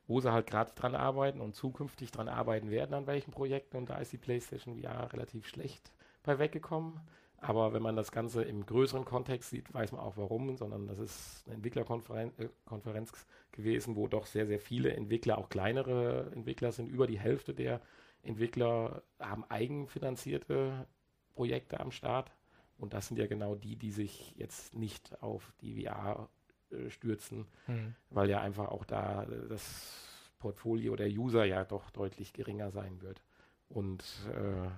wo 0.06 0.20
sie 0.20 0.30
halt 0.32 0.46
gerade 0.46 0.72
dran 0.74 0.94
arbeiten 0.94 1.40
und 1.40 1.54
zukünftig 1.54 2.10
dran 2.10 2.28
arbeiten 2.28 2.70
werden, 2.70 2.92
an 2.94 3.06
welchen 3.06 3.30
Projekten. 3.30 3.76
Und 3.78 3.88
da 3.88 3.96
ist 3.98 4.12
die 4.12 4.18
PlayStation 4.18 4.78
VR 4.80 5.12
relativ 5.12 5.46
schlecht 5.46 5.92
bei 6.22 6.38
weggekommen. 6.38 7.00
Aber 7.42 7.72
wenn 7.72 7.82
man 7.82 7.96
das 7.96 8.12
Ganze 8.12 8.44
im 8.44 8.64
größeren 8.64 9.04
Kontext 9.04 9.50
sieht, 9.50 9.74
weiß 9.74 9.90
man 9.90 10.00
auch 10.00 10.16
warum, 10.16 10.56
sondern 10.56 10.86
das 10.86 11.00
ist 11.00 11.42
eine 11.46 11.56
Entwicklerkonferenz 11.56 12.38
äh, 12.38 13.16
gewesen, 13.50 13.96
wo 13.96 14.06
doch 14.06 14.26
sehr, 14.26 14.46
sehr 14.46 14.60
viele 14.60 14.92
Entwickler, 14.92 15.38
auch 15.38 15.48
kleinere 15.48 16.30
Entwickler 16.32 16.70
sind. 16.70 16.88
Über 16.88 17.08
die 17.08 17.18
Hälfte 17.18 17.52
der 17.52 17.80
Entwickler 18.22 19.02
haben 19.18 19.44
eigenfinanzierte 19.48 20.86
Projekte 21.34 21.80
am 21.80 21.90
Start. 21.90 22.30
Und 22.78 22.94
das 22.94 23.08
sind 23.08 23.18
ja 23.18 23.26
genau 23.26 23.56
die, 23.56 23.74
die 23.74 23.90
sich 23.90 24.34
jetzt 24.36 24.74
nicht 24.74 25.20
auf 25.20 25.52
die 25.60 25.84
VR 25.84 26.28
äh, 26.70 26.90
stürzen, 26.90 27.46
mhm. 27.66 27.96
weil 28.10 28.30
ja 28.30 28.40
einfach 28.40 28.68
auch 28.68 28.84
da 28.84 29.26
das 29.48 30.32
Portfolio 30.38 30.94
der 30.94 31.08
User 31.08 31.44
ja 31.44 31.64
doch 31.64 31.90
deutlich 31.90 32.32
geringer 32.32 32.70
sein 32.70 33.02
wird. 33.02 33.22
Und 33.68 34.04
äh, 34.32 34.68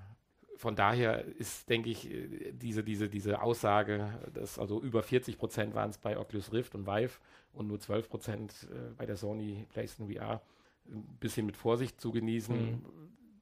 von 0.57 0.77
daher 0.77 1.25
ist, 1.25 1.69
denke 1.69 1.91
ich, 1.91 2.09
diese, 2.53 2.85
diese, 2.85 3.09
diese 3.09 3.43
Aussage, 3.43 4.09
dass 4.33 4.59
also 4.59 4.81
über 4.81 5.03
40 5.03 5.39
Prozent 5.39 5.75
waren 5.75 5.91
es 5.91 5.99
bei 5.99 6.19
Oculus 6.19 6.53
Rift 6.53 6.75
und 6.75 6.87
Vive 6.87 7.19
und 7.53 7.69
nur 7.69 7.81
12 7.81 8.09
Prozent 8.09 8.69
äh, 8.71 8.93
bei 8.97 9.07
der 9.07 9.17
Sony 9.17 9.67
PlayStation 9.73 10.13
VR, 10.13 10.43
ein 10.87 11.17
bisschen 11.21 11.47
mit 11.47 11.57
Vorsicht 11.57 12.01
zu 12.01 12.13
genießen. 12.13 12.57
Mhm. 12.57 12.85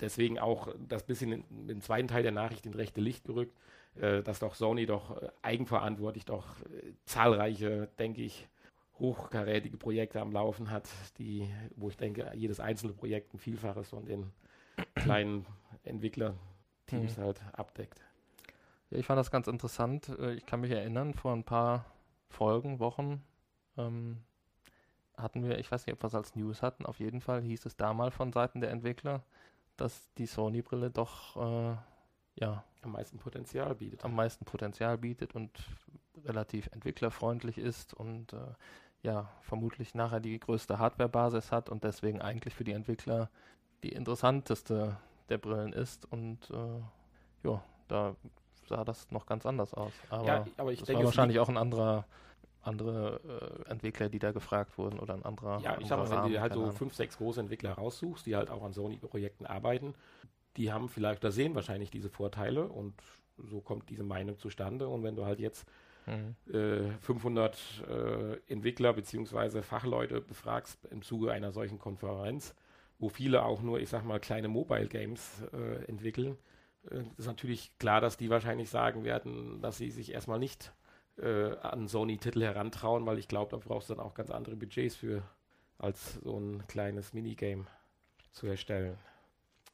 Deswegen 0.01 0.39
auch 0.39 0.75
das 0.89 1.05
bisschen 1.05 1.45
im 1.69 1.81
zweiten 1.81 2.09
Teil 2.09 2.23
der 2.23 2.33
Nachricht 2.33 2.67
in 2.67 2.75
rechte 2.75 3.01
Licht 3.01 3.25
gerückt, 3.25 3.57
äh, 3.97 4.23
dass 4.23 4.39
doch 4.39 4.55
Sony 4.55 4.87
doch 4.87 5.21
äh, 5.21 5.29
eigenverantwortlich 5.43 6.25
doch 6.25 6.61
äh, 6.61 6.93
zahlreiche, 7.05 7.89
denke 7.99 8.23
ich, 8.23 8.49
hochkarätige 8.99 9.77
Projekte 9.77 10.21
am 10.21 10.33
Laufen 10.33 10.71
hat, 10.71 10.89
die, 11.19 11.49
wo 11.77 11.89
ich 11.89 11.97
denke, 11.97 12.31
jedes 12.35 12.61
einzelne 12.61 12.93
Projekt 12.93 13.35
ein 13.35 13.39
Vielfaches 13.39 13.91
von 13.91 14.05
den 14.05 14.31
kleinen 14.95 15.47
Entwicklerteams 16.87 17.17
mhm. 17.17 17.23
halt 17.23 17.41
abdeckt. 17.53 18.01
Ja, 18.91 18.99
ich 18.99 19.07
fand 19.07 19.19
das 19.19 19.31
ganz 19.31 19.47
interessant. 19.47 20.09
Äh, 20.19 20.35
ich 20.35 20.47
kann 20.47 20.61
mich 20.61 20.71
erinnern, 20.71 21.15
vor 21.15 21.33
ein 21.33 21.45
paar 21.45 21.85
Folgen, 22.29 22.79
Wochen 22.79 23.23
ähm, 23.77 24.19
hatten 25.17 25.47
wir, 25.47 25.59
ich 25.59 25.71
weiß 25.71 25.87
nicht, 25.87 25.95
ob 25.95 26.03
wir 26.03 26.09
es 26.09 26.15
als 26.15 26.35
News 26.35 26.63
hatten, 26.63 26.87
auf 26.87 26.99
jeden 26.99 27.21
Fall 27.21 27.43
hieß 27.43 27.67
es 27.67 27.77
da 27.77 27.93
mal 27.93 28.11
von 28.11 28.33
Seiten 28.33 28.61
der 28.61 28.71
Entwickler, 28.71 29.23
dass 29.77 30.13
die 30.15 30.27
Sony-Brille 30.27 30.91
doch 30.91 31.37
äh, 31.37 31.77
ja, 32.37 32.65
am 32.83 32.93
meisten 32.93 33.19
Potenzial 33.19 33.75
bietet. 33.75 34.05
Am 34.05 34.15
meisten 34.15 34.45
Potenzial 34.45 34.99
bietet 34.99 35.35
und 35.35 35.51
relativ 36.25 36.69
entwicklerfreundlich 36.73 37.59
ist 37.59 37.95
und 37.95 38.33
äh, 38.33 38.55
ja, 39.03 39.29
vermutlich 39.43 39.95
nachher 39.95 40.21
die 40.21 40.39
größte 40.39 40.79
Hardware-Basis 40.79 41.53
hat 41.53 41.69
und 41.69 41.85
deswegen 41.85 42.23
eigentlich 42.23 42.55
für 42.55 42.65
die 42.65 42.73
Entwickler 42.73 43.29
die 43.83 43.93
interessanteste 43.93 44.97
der 45.33 45.39
Brillen 45.39 45.73
ist. 45.73 46.05
Und 46.13 46.39
äh, 46.51 47.49
ja, 47.49 47.63
da 47.89 48.15
sah 48.69 48.85
das 48.85 49.11
noch 49.11 49.27
ganz 49.27 49.47
anders 49.47 49.75
aus. 49.75 49.93
Aber, 50.11 50.27
ja, 50.27 50.47
aber 50.57 50.73
ich 50.73 50.81
das 50.81 50.87
denke, 50.87 51.01
war 51.01 51.07
wahrscheinlich 51.07 51.41
auch 51.41 51.49
ein 51.49 51.57
anderer 51.57 52.05
andere 52.65 53.65
äh, 53.67 53.71
Entwickler, 53.71 54.09
die 54.09 54.21
da 54.21 54.31
gefragt 54.31 54.79
wurden 54.79 55.01
oder 55.01 55.15
ein 55.15 55.25
anderer. 55.25 55.61
Ja, 55.63 55.77
ich 55.81 55.89
sag 55.89 55.99
mal, 55.99 56.09
wenn 56.09 56.33
du 56.33 56.41
halt 56.41 56.55
so 56.55 56.71
fünf, 56.71 56.95
sechs 56.95 57.19
große 57.19 57.41
Entwickler 57.41 57.73
raussuchst, 57.73 58.25
die 58.25 58.37
halt 58.37 58.51
auch 58.51 58.63
an 58.63 58.73
Sony-Projekten 58.73 59.47
arbeiten, 59.47 59.95
die 60.57 60.73
haben 60.73 60.89
vielleicht, 60.89 61.25
da 61.25 61.33
sehen 61.33 61.57
wahrscheinlich 61.57 61.91
diese 61.91 62.09
Vorteile 62.09 62.69
und 62.69 62.95
so 63.37 63.61
kommt 63.61 63.91
diese 63.91 64.05
Meinung 64.05 64.39
zustande. 64.39 64.87
Und 64.87 65.03
wenn 65.03 65.17
du 65.17 65.25
halt 65.25 65.41
jetzt 65.41 65.67
mhm. 66.07 66.37
äh, 66.55 66.93
500 67.01 67.59
äh, 67.89 68.53
Entwickler 68.53 68.93
bzw. 68.93 69.63
Fachleute 69.63 70.21
befragst 70.21 70.85
im 70.93 71.03
Zuge 71.03 71.33
einer 71.33 71.51
solchen 71.51 71.81
Konferenz, 71.81 72.55
wo 73.03 73.09
viele 73.09 73.45
auch 73.45 73.63
nur, 73.63 73.81
ich 73.81 73.89
sag 73.89 74.05
mal, 74.05 74.21
kleine 74.21 74.47
Mobile 74.47 74.87
Games 74.87 75.43
äh, 75.53 75.85
entwickeln, 75.87 76.39
äh, 76.89 77.03
ist 77.19 77.27
natürlich 77.27 77.77
klar, 77.79 78.01
dass 78.01 78.17
die 78.17 78.31
wahrscheinlich 78.31 78.71
sagen 78.71 79.03
werden, 79.03 79.61
dass 79.61 79.77
sie 79.77 79.91
sich 79.91 80.13
erstmal 80.13 80.39
nicht 80.39 80.73
äh, 81.19 81.57
an 81.57 81.89
Sony-Titel 81.89 82.43
herantrauen, 82.43 83.05
weil 83.05 83.19
ich 83.19 83.27
glaube, 83.27 83.51
da 83.51 83.57
brauchst 83.57 83.91
du 83.91 83.95
dann 83.95 84.05
auch 84.07 84.15
ganz 84.15 84.31
andere 84.31 84.55
Budgets 84.55 84.95
für, 84.95 85.25
als 85.79 86.15
so 86.23 86.39
ein 86.39 86.65
kleines 86.69 87.13
Minigame 87.13 87.67
zu 88.31 88.47
erstellen. 88.47 88.97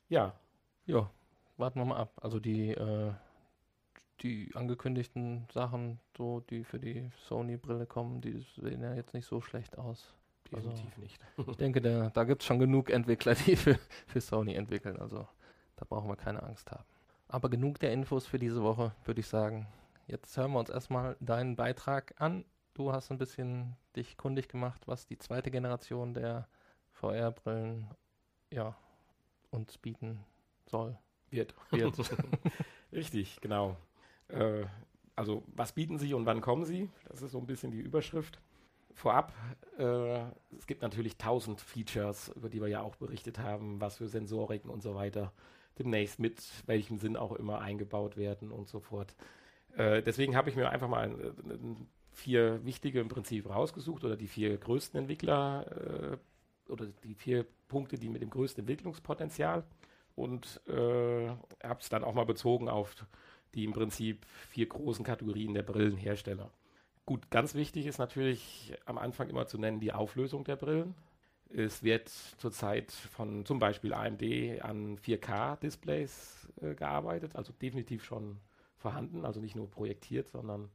Ja. 0.09 0.35
Ja, 0.87 1.11
warten 1.59 1.81
wir 1.81 1.85
mal 1.85 1.99
ab. 1.99 2.13
Also 2.23 2.41
die 2.41 2.71
äh, 2.71 3.13
die 4.23 4.51
angekündigten 4.55 5.47
Sachen, 5.53 6.01
so 6.17 6.41
die 6.41 6.65
für 6.65 6.81
die 6.81 7.11
Sony-Brille 7.29 7.87
kommen, 7.87 8.21
die 8.21 8.45
sehen 8.57 8.83
ja 8.83 8.95
jetzt 8.95 9.15
nicht 9.15 9.27
so 9.27 9.41
schlecht 9.43 9.79
aus. 9.79 10.18
Definitiv 10.51 10.87
also, 10.87 11.01
nicht. 11.01 11.21
ich 11.49 11.57
denke, 11.57 11.81
da, 11.81 12.11
da 12.11 12.25
gibt 12.25 12.43
es 12.43 12.47
schon 12.47 12.59
genug 12.59 12.91
Entwickler, 12.91 13.35
die 13.47 13.57
für, 13.57 13.79
für 14.07 14.21
Sony 14.21 14.55
entwickeln. 14.55 14.99
Also 14.99 15.27
da 15.77 15.85
brauchen 15.89 16.09
wir 16.09 16.17
keine 16.17 16.43
Angst 16.43 16.71
haben. 16.71 16.85
Aber 17.29 17.51
genug 17.51 17.79
der 17.79 17.93
Infos 17.93 18.27
für 18.27 18.39
diese 18.39 18.63
Woche, 18.63 18.93
würde 19.05 19.21
ich 19.21 19.27
sagen. 19.27 19.67
Jetzt 20.07 20.37
hören 20.37 20.53
wir 20.53 20.59
uns 20.59 20.71
erstmal 20.71 21.17
deinen 21.21 21.57
Beitrag 21.57 22.15
an. 22.19 22.45
Du 22.73 22.93
hast 22.93 23.11
ein 23.11 23.19
bisschen 23.19 23.77
dich 23.95 24.17
kundig 24.17 24.49
gemacht, 24.49 24.87
was 24.87 25.07
die 25.07 25.19
zweite 25.19 25.51
Generation 25.51 26.15
der 26.15 26.49
VR-Brillen 26.93 27.89
ja, 28.51 28.75
uns 29.51 29.77
bieten 29.77 30.25
soll. 30.67 30.97
Wird. 31.31 31.55
Wird. 31.71 31.95
Richtig, 32.93 33.41
genau. 33.43 33.77
Äh, 34.29 34.65
also 35.15 35.43
was 35.49 35.73
bieten 35.73 35.99
sie 35.99 36.15
und 36.15 36.25
wann 36.25 36.41
kommen 36.41 36.65
sie? 36.65 36.89
Das 37.09 37.21
ist 37.21 37.33
so 37.33 37.39
ein 37.39 37.47
bisschen 37.47 37.71
die 37.71 37.81
Überschrift. 37.81 38.41
Vorab, 38.99 39.33
äh, 39.79 40.25
es 40.59 40.67
gibt 40.67 40.83
natürlich 40.83 41.17
tausend 41.19 41.61
Features, 41.61 42.33
über 42.35 42.49
die 42.49 42.61
wir 42.61 42.69
ja 42.69 42.83
auch 42.83 42.97
berichtet 42.97 43.39
haben, 43.39 43.81
was 43.81 43.99
für 43.99 44.09
Sensoriken 44.09 44.71
und 44.71 44.83
so 44.83 44.95
weiter 44.97 45.33
demnächst 45.79 46.19
mit 46.19 46.43
welchem 46.67 46.99
Sinn 46.99 47.17
auch 47.17 47.33
immer 47.33 47.61
eingebaut 47.61 48.17
werden 48.17 48.51
und 48.51 48.69
so 48.69 48.81
fort. 48.81 49.15
Äh, 49.77 50.03
deswegen 50.03 50.35
habe 50.35 50.51
ich 50.51 50.57
mir 50.57 50.71
einfach 50.71 50.89
mal 50.89 51.05
ein, 51.05 51.87
vier 52.11 52.65
wichtige 52.65 52.99
im 52.99 53.07
Prinzip 53.07 53.49
rausgesucht 53.49 54.03
oder 54.03 54.17
die 54.17 54.27
vier 54.27 54.57
größten 54.57 54.99
Entwickler 54.99 56.19
äh, 56.67 56.73
oder 56.73 56.87
die 57.05 57.15
vier 57.15 57.47
Punkte, 57.69 57.97
die 57.97 58.09
mit 58.09 58.23
dem 58.23 58.31
größten 58.31 58.63
Entwicklungspotenzial 58.63 59.63
und 60.17 60.61
äh, 60.67 61.29
habe 61.63 61.81
es 61.81 61.89
dann 61.89 62.03
auch 62.03 62.15
mal 62.15 62.27
bezogen 62.27 62.69
auf 62.69 62.97
die 63.55 63.65
im 63.65 63.73
Prinzip 63.73 64.27
vier 64.49 64.67
großen 64.67 65.05
Kategorien 65.05 65.55
der 65.55 65.63
Brillenhersteller. 65.63 66.51
Gut, 67.09 67.31
ganz 67.31 67.55
wichtig 67.55 67.87
ist 67.87 67.97
natürlich 67.97 68.77
am 68.85 68.99
Anfang 68.99 69.31
immer 69.31 69.47
zu 69.47 69.57
nennen 69.57 69.81
die 69.81 69.95
Auflösung 69.95 70.45
der 70.45 70.57
Brillen. 70.57 70.95
Es 71.49 71.83
wird 71.83 72.11
zurzeit 72.11 72.93
von 72.93 73.47
zum 73.47 73.59
Beispiel 73.59 73.95
AMD 73.95 74.23
an 74.61 74.99
4K-Displays 74.99 76.51
äh, 76.61 76.75
gearbeitet, 76.75 77.35
also 77.35 77.55
definitiv 77.55 78.05
schon 78.05 78.37
vorhanden, 78.77 79.25
also 79.25 79.41
nicht 79.41 79.57
nur 79.57 79.71
projektiert, 79.71 80.29
sondern 80.29 80.69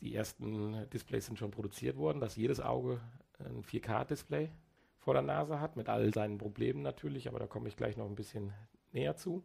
die 0.00 0.12
ersten 0.12 0.90
Displays 0.90 1.26
sind 1.26 1.38
schon 1.38 1.52
produziert 1.52 1.96
worden, 1.96 2.18
dass 2.18 2.34
jedes 2.34 2.58
Auge 2.58 3.00
ein 3.38 3.62
4K-Display 3.62 4.50
vor 4.98 5.14
der 5.14 5.22
Nase 5.22 5.60
hat, 5.60 5.76
mit 5.76 5.88
all 5.88 6.12
seinen 6.12 6.38
Problemen 6.38 6.82
natürlich, 6.82 7.28
aber 7.28 7.38
da 7.38 7.46
komme 7.46 7.68
ich 7.68 7.76
gleich 7.76 7.96
noch 7.96 8.06
ein 8.06 8.16
bisschen 8.16 8.52
näher 8.90 9.14
zu. 9.14 9.44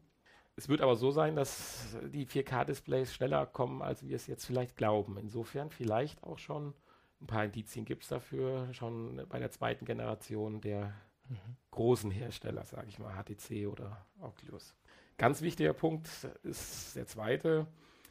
Es 0.62 0.70
wird 0.70 0.82
aber 0.82 0.96
so 0.96 1.10
sein, 1.10 1.36
dass 1.36 1.98
die 2.13 2.27
4K-Displays 2.27 3.12
schneller 3.12 3.48
kommen, 3.48 3.82
als 3.82 4.08
wir 4.08 4.15
es 4.15 4.27
jetzt 4.27 4.46
vielleicht 4.46 4.77
glauben. 4.77 5.18
Insofern 5.18 5.72
vielleicht 5.72 6.22
auch 6.22 6.38
schon 6.38 6.75
ein 7.20 7.25
paar 7.25 7.44
Indizien 7.44 7.84
gibt 7.84 8.03
es 8.03 8.10
dafür, 8.10 8.72
schon 8.72 9.25
bei 9.27 9.39
der 9.39 9.50
zweiten 9.50 9.86
Generation 9.86 10.62
der 10.62 10.94
mhm. 11.27 11.39
großen 11.72 12.12
Hersteller, 12.12 12.63
sage 12.63 12.89
ich 12.89 13.00
mal, 13.00 13.12
HTC 13.12 13.70
oder 13.72 14.06
Oculus. 14.20 14.75
Ganz 15.18 15.41
wichtiger 15.41 15.74
Punkt 15.74 16.08
ist 16.44 16.96
der 16.96 17.08
zweite, 17.08 17.65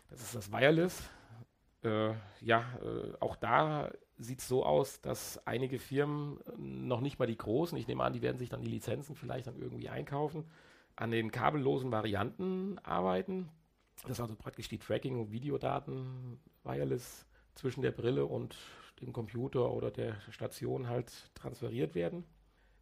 das 0.09 0.21
ist 0.21 0.35
das 0.35 0.51
Wireless. 0.51 1.09
Äh, 1.85 2.15
ja, 2.41 2.65
äh, 2.83 3.13
auch 3.21 3.37
da 3.37 3.93
sieht 4.19 4.41
es 4.41 4.49
so 4.49 4.67
aus, 4.67 5.01
dass 5.01 5.41
einige 5.47 5.79
Firmen, 5.79 6.41
noch 6.57 7.01
nicht 7.01 7.21
mal 7.21 7.27
die 7.27 7.39
großen, 7.39 7.79
ich 7.79 7.87
nehme 7.87 8.03
an, 8.03 8.13
die 8.13 8.23
werden 8.23 8.39
sich 8.39 8.49
dann 8.49 8.61
die 8.61 8.67
Lizenzen 8.67 9.15
vielleicht 9.15 9.47
dann 9.47 9.57
irgendwie 9.57 9.89
einkaufen, 9.89 10.51
an 10.97 11.11
den 11.11 11.31
kabellosen 11.31 11.91
Varianten 11.91 12.79
arbeiten. 12.81 13.49
Das 14.03 14.13
ist 14.13 14.21
also 14.21 14.35
praktisch 14.35 14.69
die 14.69 14.79
Tracking- 14.79 15.21
und 15.21 15.33
Videodaten 15.33 16.41
wireless 16.65 17.27
zwischen 17.55 17.83
der 17.83 17.93
Brille 17.93 18.27
und 18.27 18.57
dem 19.01 19.13
Computer 19.13 19.71
oder 19.73 19.91
der 19.91 20.17
Station 20.31 20.89
halt 20.89 21.31
transferiert 21.35 21.95
werden. 21.95 22.25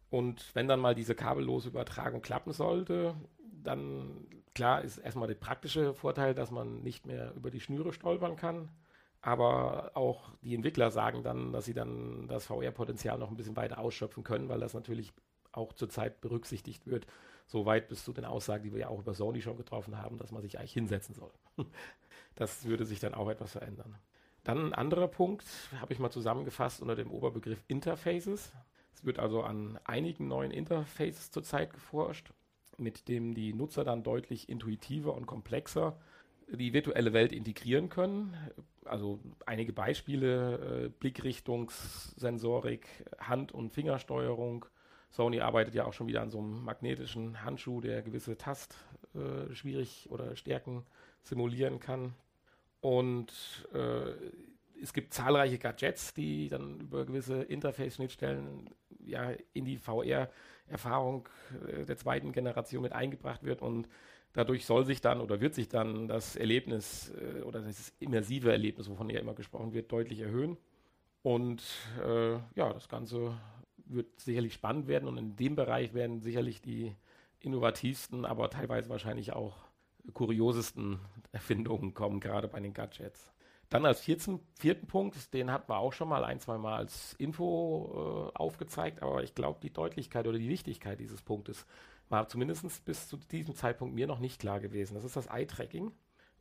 Und 0.09 0.53
wenn 0.55 0.67
dann 0.67 0.79
mal 0.79 0.95
diese 0.95 1.15
kabellose 1.15 1.69
Übertragung 1.69 2.21
klappen 2.21 2.51
sollte, 2.51 3.15
dann 3.63 4.27
klar 4.55 4.81
ist 4.81 4.97
erstmal 4.97 5.27
der 5.27 5.35
praktische 5.35 5.93
Vorteil, 5.93 6.33
dass 6.33 6.51
man 6.51 6.81
nicht 6.81 7.05
mehr 7.05 7.33
über 7.35 7.51
die 7.51 7.59
Schnüre 7.59 7.93
stolpern 7.93 8.35
kann. 8.35 8.69
Aber 9.21 9.91
auch 9.95 10.31
die 10.41 10.55
Entwickler 10.55 10.91
sagen 10.91 11.23
dann, 11.23 11.51
dass 11.51 11.65
sie 11.65 11.73
dann 11.73 12.27
das 12.27 12.45
VR-Potenzial 12.45 13.17
noch 13.17 13.29
ein 13.29 13.35
bisschen 13.35 13.57
weiter 13.57 13.79
ausschöpfen 13.79 14.23
können, 14.23 14.47
weil 14.47 14.61
das 14.61 14.73
natürlich 14.73 15.11
auch 15.51 15.73
zurzeit 15.73 16.21
berücksichtigt 16.21 16.87
wird, 16.87 17.05
so 17.49 17.65
weit 17.65 17.89
bis 17.89 18.03
zu 18.03 18.13
den 18.13 18.25
Aussagen, 18.25 18.63
die 18.63 18.71
wir 18.71 18.81
ja 18.81 18.89
auch 18.89 18.99
über 18.99 19.15
Sony 19.15 19.41
schon 19.41 19.57
getroffen 19.57 19.97
haben, 19.97 20.19
dass 20.19 20.31
man 20.31 20.43
sich 20.43 20.59
eigentlich 20.59 20.73
hinsetzen 20.73 21.15
soll. 21.15 21.31
Das 22.35 22.63
würde 22.63 22.85
sich 22.85 23.01
dann 23.01 23.15
auch 23.15 23.27
etwas 23.27 23.51
verändern. 23.51 23.97
Dann 24.45 24.67
ein 24.67 24.73
anderer 24.73 25.09
Punkt, 25.09 25.43
habe 25.81 25.91
ich 25.91 25.99
mal 25.99 26.09
zusammengefasst 26.09 26.81
unter 26.81 26.95
dem 26.95 27.11
Oberbegriff 27.11 27.61
Interfaces. 27.67 28.53
Es 28.93 29.03
wird 29.03 29.19
also 29.19 29.43
an 29.43 29.77
einigen 29.83 30.29
neuen 30.29 30.51
Interfaces 30.51 31.31
zurzeit 31.31 31.73
geforscht, 31.73 32.31
mit 32.77 33.09
dem 33.09 33.33
die 33.33 33.53
Nutzer 33.53 33.83
dann 33.83 34.03
deutlich 34.03 34.47
intuitiver 34.47 35.15
und 35.15 35.25
komplexer 35.25 35.99
die 36.47 36.71
virtuelle 36.71 37.11
Welt 37.11 37.33
integrieren 37.33 37.89
können. 37.89 38.37
Also 38.85 39.19
einige 39.45 39.73
Beispiele, 39.73 40.85
äh, 40.85 40.89
Blickrichtungssensorik, 40.89 42.87
Hand- 43.19 43.51
und 43.51 43.73
Fingersteuerung, 43.73 44.65
Sony 45.09 45.41
arbeitet 45.41 45.73
ja 45.75 45.85
auch 45.85 45.93
schon 45.93 46.07
wieder 46.07 46.21
an 46.21 46.29
so 46.29 46.39
einem 46.39 46.63
magnetischen 46.63 47.43
Handschuh, 47.43 47.81
der 47.81 48.01
gewisse 48.01 48.37
Tast 48.37 48.75
äh, 49.15 49.53
schwierig 49.53 50.07
oder 50.09 50.35
Stärken 50.35 50.85
simulieren 51.23 51.79
kann. 51.79 52.13
Und 52.81 53.33
äh, 53.73 54.11
es 54.81 54.93
gibt 54.93 55.13
zahlreiche 55.13 55.57
Gadgets, 55.57 56.13
die 56.13 56.47
dann 56.47 56.79
über 56.79 57.05
gewisse 57.05 57.43
Interface-Schnittstellen 57.43 58.69
ja, 59.03 59.31
in 59.53 59.65
die 59.65 59.77
VR-Erfahrung 59.77 61.27
äh, 61.67 61.85
der 61.85 61.97
zweiten 61.97 62.31
Generation 62.31 62.83
mit 62.83 62.93
eingebracht 62.93 63.43
wird 63.43 63.61
und 63.61 63.89
dadurch 64.33 64.65
soll 64.65 64.85
sich 64.85 65.01
dann 65.01 65.21
oder 65.21 65.41
wird 65.41 65.55
sich 65.55 65.69
dann 65.69 66.07
das 66.07 66.35
Erlebnis 66.35 67.11
äh, 67.19 67.41
oder 67.41 67.61
das 67.61 67.93
immersive 67.99 68.51
Erlebnis, 68.51 68.89
wovon 68.89 69.09
ja 69.09 69.19
immer 69.19 69.33
gesprochen 69.33 69.73
wird, 69.73 69.91
deutlich 69.91 70.19
erhöhen. 70.21 70.57
Und 71.21 71.61
äh, 72.01 72.33
ja, 72.55 72.71
das 72.71 72.87
Ganze 72.87 73.35
wird 73.89 74.19
sicherlich 74.19 74.53
spannend 74.53 74.87
werden 74.87 75.07
und 75.07 75.17
in 75.17 75.35
dem 75.35 75.55
Bereich 75.55 75.93
werden 75.93 76.21
sicherlich 76.21 76.61
die 76.61 76.95
innovativsten, 77.39 78.25
aber 78.25 78.49
teilweise 78.49 78.89
wahrscheinlich 78.89 79.33
auch 79.33 79.57
kuriosesten 80.13 80.99
Erfindungen 81.31 81.93
kommen, 81.93 82.19
gerade 82.19 82.47
bei 82.47 82.59
den 82.59 82.73
Gadgets. 82.73 83.33
Dann 83.69 83.85
als 83.85 84.01
14, 84.01 84.39
vierten 84.55 84.87
Punkt, 84.87 85.33
den 85.33 85.51
hatten 85.51 85.69
wir 85.69 85.77
auch 85.77 85.93
schon 85.93 86.09
mal 86.09 86.23
ein, 86.23 86.39
zwei 86.39 86.57
Mal 86.57 86.77
als 86.77 87.13
Info 87.13 88.31
äh, 88.33 88.37
aufgezeigt, 88.37 89.03
aber 89.03 89.23
ich 89.23 89.35
glaube, 89.35 89.59
die 89.61 89.71
Deutlichkeit 89.71 90.27
oder 90.27 90.39
die 90.39 90.49
Wichtigkeit 90.49 90.99
dieses 90.99 91.21
Punktes 91.21 91.65
war 92.09 92.27
zumindest 92.27 92.83
bis 92.85 93.07
zu 93.07 93.17
diesem 93.17 93.53
Zeitpunkt 93.53 93.93
mir 93.93 94.07
noch 94.07 94.19
nicht 94.19 94.41
klar 94.41 94.59
gewesen. 94.59 94.95
Das 94.95 95.03
ist 95.03 95.15
das 95.15 95.27
Eye-Tracking. 95.27 95.91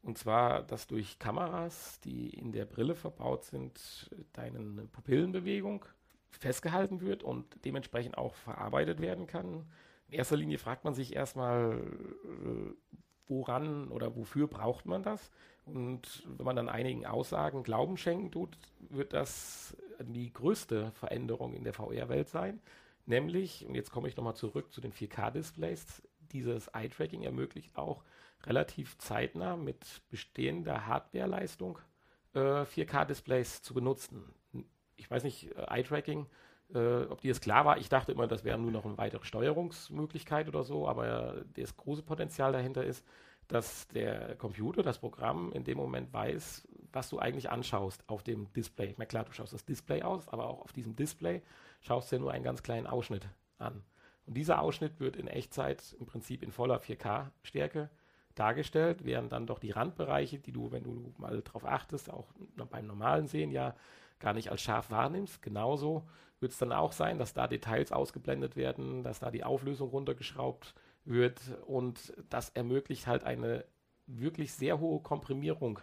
Und 0.00 0.16
zwar, 0.16 0.62
dass 0.62 0.86
durch 0.86 1.18
Kameras, 1.18 2.00
die 2.00 2.30
in 2.30 2.52
der 2.52 2.64
Brille 2.64 2.94
verbaut 2.94 3.44
sind, 3.44 4.08
deine 4.32 4.86
Pupillenbewegung 4.86 5.84
festgehalten 6.30 7.00
wird 7.00 7.22
und 7.22 7.64
dementsprechend 7.64 8.18
auch 8.18 8.34
verarbeitet 8.34 9.00
werden 9.00 9.26
kann. 9.26 9.66
In 10.08 10.14
erster 10.14 10.36
Linie 10.36 10.58
fragt 10.58 10.84
man 10.84 10.94
sich 10.94 11.14
erstmal, 11.14 11.80
äh, 12.24 12.96
woran 13.26 13.88
oder 13.88 14.16
wofür 14.16 14.46
braucht 14.46 14.86
man 14.86 15.02
das? 15.02 15.30
Und 15.64 16.26
wenn 16.26 16.46
man 16.46 16.56
dann 16.56 16.68
einigen 16.68 17.04
Aussagen 17.04 17.62
Glauben 17.62 17.96
schenken 17.96 18.30
tut, 18.30 18.56
wird 18.78 19.12
das 19.12 19.76
die 20.00 20.32
größte 20.32 20.92
Veränderung 20.92 21.54
in 21.54 21.64
der 21.64 21.74
VR-Welt 21.74 22.28
sein. 22.28 22.60
Nämlich, 23.04 23.66
und 23.66 23.74
jetzt 23.74 23.90
komme 23.90 24.08
ich 24.08 24.16
nochmal 24.16 24.36
zurück 24.36 24.72
zu 24.72 24.80
den 24.80 24.92
4K-Displays, 24.92 26.02
dieses 26.32 26.68
Eye-Tracking 26.68 27.22
ermöglicht 27.22 27.76
auch 27.76 28.04
relativ 28.44 28.98
zeitnah 28.98 29.56
mit 29.56 30.02
bestehender 30.10 30.86
Hardwareleistung 30.86 31.78
äh, 32.34 32.64
4K-Displays 32.64 33.62
zu 33.62 33.74
benutzen. 33.74 34.34
Ich 34.98 35.10
weiß 35.10 35.24
nicht, 35.24 35.50
äh, 35.56 35.66
Eye-Tracking, 35.68 36.26
äh, 36.74 37.04
ob 37.04 37.22
dir 37.22 37.32
das 37.32 37.40
klar 37.40 37.64
war. 37.64 37.78
Ich 37.78 37.88
dachte 37.88 38.12
immer, 38.12 38.26
das 38.26 38.44
wäre 38.44 38.58
nur 38.58 38.70
noch 38.70 38.84
eine 38.84 38.98
weitere 38.98 39.24
Steuerungsmöglichkeit 39.24 40.48
oder 40.48 40.64
so, 40.64 40.86
aber 40.86 41.44
das 41.54 41.76
große 41.76 42.02
Potenzial 42.02 42.52
dahinter 42.52 42.84
ist, 42.84 43.04
dass 43.48 43.88
der 43.88 44.36
Computer, 44.36 44.82
das 44.82 44.98
Programm 44.98 45.52
in 45.52 45.64
dem 45.64 45.78
Moment 45.78 46.12
weiß, 46.12 46.68
was 46.92 47.08
du 47.08 47.18
eigentlich 47.18 47.50
anschaust 47.50 48.04
auf 48.08 48.22
dem 48.22 48.52
Display. 48.52 48.94
Na 48.98 49.06
klar, 49.06 49.24
du 49.24 49.32
schaust 49.32 49.54
das 49.54 49.64
Display 49.64 50.02
aus, 50.02 50.28
aber 50.28 50.46
auch 50.46 50.60
auf 50.60 50.72
diesem 50.72 50.94
Display 50.94 51.42
schaust 51.80 52.12
du 52.12 52.16
ja 52.16 52.20
nur 52.20 52.32
einen 52.32 52.44
ganz 52.44 52.62
kleinen 52.62 52.86
Ausschnitt 52.86 53.26
an. 53.56 53.82
Und 54.26 54.34
dieser 54.34 54.60
Ausschnitt 54.60 55.00
wird 55.00 55.16
in 55.16 55.26
Echtzeit 55.26 55.96
im 55.98 56.04
Prinzip 56.04 56.42
in 56.42 56.52
voller 56.52 56.80
4K-Stärke 56.80 57.88
dargestellt, 58.34 59.04
während 59.04 59.32
dann 59.32 59.46
doch 59.46 59.58
die 59.58 59.70
Randbereiche, 59.70 60.38
die 60.38 60.52
du, 60.52 60.70
wenn 60.70 60.84
du 60.84 61.14
mal 61.16 61.40
drauf 61.42 61.64
achtest, 61.64 62.10
auch 62.10 62.28
beim 62.70 62.86
normalen 62.86 63.26
Sehen 63.26 63.50
ja 63.50 63.74
gar 64.20 64.34
nicht 64.34 64.50
als 64.50 64.62
scharf 64.62 64.90
wahrnimmst. 64.90 65.42
Genauso 65.42 66.08
wird 66.40 66.52
es 66.52 66.58
dann 66.58 66.72
auch 66.72 66.92
sein, 66.92 67.18
dass 67.18 67.34
da 67.34 67.46
Details 67.46 67.92
ausgeblendet 67.92 68.56
werden, 68.56 69.02
dass 69.02 69.20
da 69.20 69.30
die 69.30 69.44
Auflösung 69.44 69.90
runtergeschraubt 69.90 70.74
wird 71.04 71.40
und 71.66 72.12
das 72.28 72.50
ermöglicht 72.50 73.06
halt 73.06 73.24
eine 73.24 73.64
wirklich 74.06 74.52
sehr 74.52 74.78
hohe 74.78 75.00
Komprimierung 75.00 75.80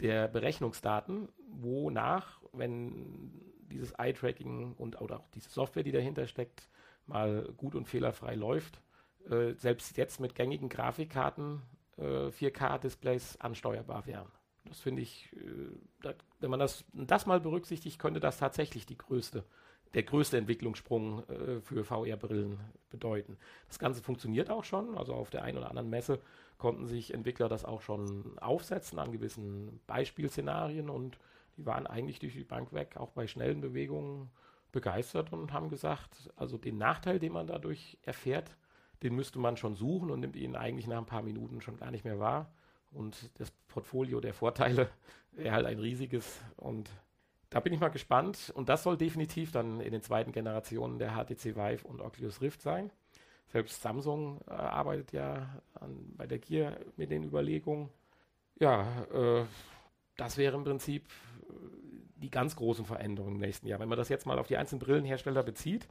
der 0.00 0.28
Berechnungsdaten, 0.28 1.28
wonach, 1.48 2.40
wenn 2.52 3.32
dieses 3.70 3.92
Eye-Tracking 3.92 4.74
und 4.74 5.00
oder 5.00 5.20
auch 5.20 5.28
diese 5.34 5.50
Software, 5.50 5.82
die 5.82 5.92
dahinter 5.92 6.26
steckt, 6.26 6.68
mal 7.06 7.52
gut 7.56 7.74
und 7.74 7.86
fehlerfrei 7.86 8.34
läuft, 8.34 8.82
äh, 9.28 9.52
selbst 9.54 9.96
jetzt 9.96 10.20
mit 10.20 10.34
gängigen 10.34 10.68
Grafikkarten 10.68 11.62
äh, 11.98 12.28
4K-Displays 12.28 13.36
ansteuerbar 13.40 14.06
wären. 14.06 14.28
Das 14.64 14.80
finde 14.80 15.02
ich, 15.02 15.30
äh, 15.34 15.76
da, 16.02 16.14
wenn 16.40 16.50
man 16.50 16.60
das, 16.60 16.84
das 16.92 17.26
mal 17.26 17.40
berücksichtigt, 17.40 17.98
könnte 17.98 18.20
das 18.20 18.38
tatsächlich 18.38 18.86
die 18.86 18.98
größte 18.98 19.44
der 19.94 20.02
größte 20.04 20.36
Entwicklungssprung 20.38 21.28
äh, 21.28 21.60
für 21.60 21.84
VR-Brillen 21.84 22.60
bedeuten. 22.90 23.36
Das 23.68 23.78
Ganze 23.78 24.02
funktioniert 24.02 24.50
auch 24.50 24.64
schon, 24.64 24.96
also 24.96 25.14
auf 25.14 25.30
der 25.30 25.42
einen 25.42 25.58
oder 25.58 25.68
anderen 25.68 25.90
Messe 25.90 26.20
konnten 26.58 26.86
sich 26.86 27.14
Entwickler 27.14 27.48
das 27.48 27.64
auch 27.64 27.80
schon 27.80 28.38
aufsetzen 28.38 28.98
an 28.98 29.12
gewissen 29.12 29.80
Beispielszenarien 29.86 30.90
und 30.90 31.18
die 31.56 31.66
waren 31.66 31.86
eigentlich 31.86 32.18
durch 32.18 32.34
die 32.34 32.44
Bank 32.44 32.72
weg, 32.72 32.96
auch 32.96 33.10
bei 33.10 33.26
schnellen 33.26 33.60
Bewegungen 33.60 34.30
begeistert 34.70 35.32
und 35.32 35.52
haben 35.52 35.68
gesagt, 35.68 36.30
also 36.36 36.56
den 36.56 36.78
Nachteil, 36.78 37.18
den 37.18 37.32
man 37.32 37.46
dadurch 37.46 37.98
erfährt, 38.02 38.56
den 39.02 39.16
müsste 39.16 39.38
man 39.38 39.56
schon 39.56 39.74
suchen 39.74 40.10
und 40.10 40.20
nimmt 40.20 40.36
ihn 40.36 40.54
eigentlich 40.54 40.86
nach 40.86 40.98
ein 40.98 41.06
paar 41.06 41.22
Minuten 41.22 41.60
schon 41.60 41.78
gar 41.78 41.90
nicht 41.90 42.04
mehr 42.04 42.20
wahr. 42.20 42.52
Und 42.92 43.30
das 43.38 43.50
Portfolio 43.68 44.20
der 44.20 44.34
Vorteile 44.34 44.88
wäre 45.32 45.54
halt 45.54 45.66
ein 45.66 45.78
riesiges 45.78 46.40
und 46.56 46.90
da 47.50 47.58
bin 47.58 47.72
ich 47.72 47.80
mal 47.80 47.88
gespannt. 47.88 48.52
Und 48.54 48.68
das 48.68 48.84
soll 48.84 48.96
definitiv 48.96 49.50
dann 49.52 49.80
in 49.80 49.92
den 49.92 50.02
zweiten 50.02 50.32
Generationen 50.32 50.98
der 50.98 51.12
HTC 51.12 51.56
Vive 51.56 51.86
und 51.86 52.00
Oculus 52.00 52.40
Rift 52.40 52.62
sein. 52.62 52.90
Selbst 53.48 53.82
Samsung 53.82 54.40
äh, 54.46 54.52
arbeitet 54.52 55.12
ja 55.12 55.60
an, 55.74 56.12
bei 56.16 56.28
der 56.28 56.38
Gear 56.38 56.76
mit 56.96 57.10
den 57.10 57.24
Überlegungen. 57.24 57.90
Ja, 58.60 59.02
äh, 59.12 59.44
das 60.16 60.36
wäre 60.36 60.56
im 60.56 60.62
Prinzip 60.62 61.08
äh, 61.08 61.52
die 62.16 62.30
ganz 62.30 62.54
großen 62.54 62.84
Veränderungen 62.84 63.34
im 63.34 63.40
nächsten 63.40 63.66
Jahr. 63.66 63.80
Wenn 63.80 63.88
man 63.88 63.98
das 63.98 64.08
jetzt 64.08 64.26
mal 64.26 64.38
auf 64.38 64.46
die 64.46 64.56
einzelnen 64.56 64.78
Brillenhersteller 64.78 65.42
bezieht, 65.42 65.88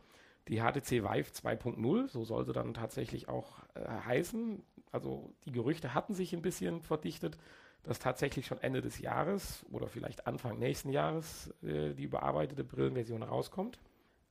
die 0.47 0.61
HTC 0.61 1.03
Vive 1.03 1.31
2.0, 1.31 2.07
so 2.07 2.23
soll 2.23 2.45
sie 2.45 2.53
dann 2.53 2.73
tatsächlich 2.73 3.27
auch 3.27 3.59
äh, 3.75 3.85
heißen. 4.05 4.63
Also 4.91 5.33
die 5.45 5.51
Gerüchte 5.51 5.93
hatten 5.93 6.13
sich 6.13 6.33
ein 6.33 6.41
bisschen 6.41 6.81
verdichtet, 6.81 7.37
dass 7.83 7.99
tatsächlich 7.99 8.45
schon 8.45 8.61
Ende 8.61 8.81
des 8.81 8.99
Jahres 8.99 9.65
oder 9.71 9.87
vielleicht 9.87 10.27
Anfang 10.27 10.59
nächsten 10.59 10.89
Jahres 10.89 11.53
äh, 11.63 11.93
die 11.93 12.03
überarbeitete 12.03 12.63
Brillenversion 12.63 13.23
rauskommt. 13.23 13.79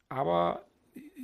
Aber 0.08 0.64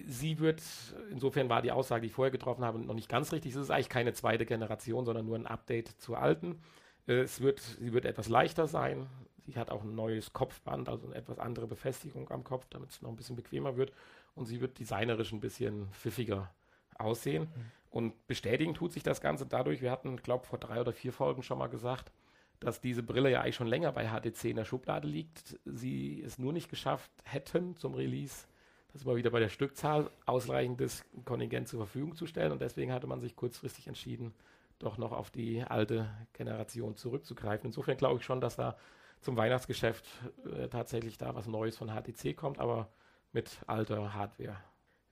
sie 0.06 0.38
wird, 0.38 0.62
insofern 1.10 1.48
war 1.48 1.62
die 1.62 1.72
Aussage, 1.72 2.02
die 2.02 2.06
ich 2.08 2.12
vorher 2.12 2.30
getroffen 2.30 2.64
habe, 2.64 2.78
noch 2.78 2.94
nicht 2.94 3.08
ganz 3.08 3.32
richtig. 3.32 3.52
Es 3.54 3.60
ist 3.60 3.70
eigentlich 3.70 3.88
keine 3.88 4.12
zweite 4.12 4.46
Generation, 4.46 5.04
sondern 5.04 5.26
nur 5.26 5.36
ein 5.36 5.46
Update 5.46 5.88
zur 6.00 6.18
alten. 6.18 6.60
Äh, 7.06 7.20
es 7.20 7.40
wird, 7.40 7.60
sie 7.60 7.92
wird 7.92 8.04
etwas 8.04 8.28
leichter 8.28 8.66
sein. 8.66 9.06
Sie 9.46 9.56
hat 9.56 9.70
auch 9.70 9.82
ein 9.82 9.94
neues 9.94 10.32
Kopfband, 10.32 10.88
also 10.88 11.06
eine 11.06 11.16
etwas 11.16 11.38
andere 11.38 11.66
Befestigung 11.66 12.30
am 12.30 12.44
Kopf, 12.44 12.66
damit 12.70 12.90
es 12.90 13.02
noch 13.02 13.10
ein 13.10 13.16
bisschen 13.16 13.36
bequemer 13.36 13.76
wird. 13.76 13.92
Und 14.34 14.46
sie 14.46 14.60
wird 14.60 14.78
designerisch 14.78 15.32
ein 15.32 15.40
bisschen 15.40 15.88
pfiffiger 15.92 16.50
aussehen. 16.96 17.44
Mhm. 17.44 17.72
Und 17.94 18.26
bestätigen 18.26 18.74
tut 18.74 18.92
sich 18.92 19.04
das 19.04 19.20
Ganze 19.20 19.46
dadurch, 19.46 19.80
wir 19.80 19.92
hatten, 19.92 20.16
glaube 20.16 20.46
vor 20.46 20.58
drei 20.58 20.80
oder 20.80 20.92
vier 20.92 21.12
Folgen 21.12 21.44
schon 21.44 21.58
mal 21.58 21.68
gesagt, 21.68 22.10
dass 22.58 22.80
diese 22.80 23.04
Brille 23.04 23.30
ja 23.30 23.40
eigentlich 23.40 23.54
schon 23.54 23.68
länger 23.68 23.92
bei 23.92 24.08
HTC 24.08 24.46
in 24.46 24.56
der 24.56 24.64
Schublade 24.64 25.06
liegt. 25.06 25.60
Sie 25.64 26.20
es 26.20 26.36
nur 26.36 26.52
nicht 26.52 26.68
geschafft 26.68 27.12
hätten 27.22 27.76
zum 27.76 27.94
Release, 27.94 28.48
das 28.92 29.04
immer 29.04 29.14
wieder 29.14 29.30
bei 29.30 29.38
der 29.38 29.48
Stückzahl 29.48 30.10
ausreichendes 30.26 31.04
Kontingent 31.24 31.68
zur 31.68 31.78
Verfügung 31.78 32.16
zu 32.16 32.26
stellen. 32.26 32.50
Und 32.50 32.60
deswegen 32.60 32.92
hatte 32.92 33.06
man 33.06 33.20
sich 33.20 33.36
kurzfristig 33.36 33.86
entschieden, 33.86 34.34
doch 34.80 34.98
noch 34.98 35.12
auf 35.12 35.30
die 35.30 35.62
alte 35.62 36.10
Generation 36.32 36.96
zurückzugreifen. 36.96 37.66
Insofern 37.66 37.96
glaube 37.96 38.18
ich 38.18 38.24
schon, 38.24 38.40
dass 38.40 38.56
da 38.56 38.76
zum 39.20 39.36
Weihnachtsgeschäft 39.36 40.04
äh, 40.52 40.66
tatsächlich 40.66 41.16
da 41.16 41.36
was 41.36 41.46
Neues 41.46 41.76
von 41.76 41.90
HTC 41.90 42.36
kommt, 42.36 42.58
aber 42.58 42.88
mit 43.30 43.56
alter 43.68 44.14
Hardware 44.14 44.56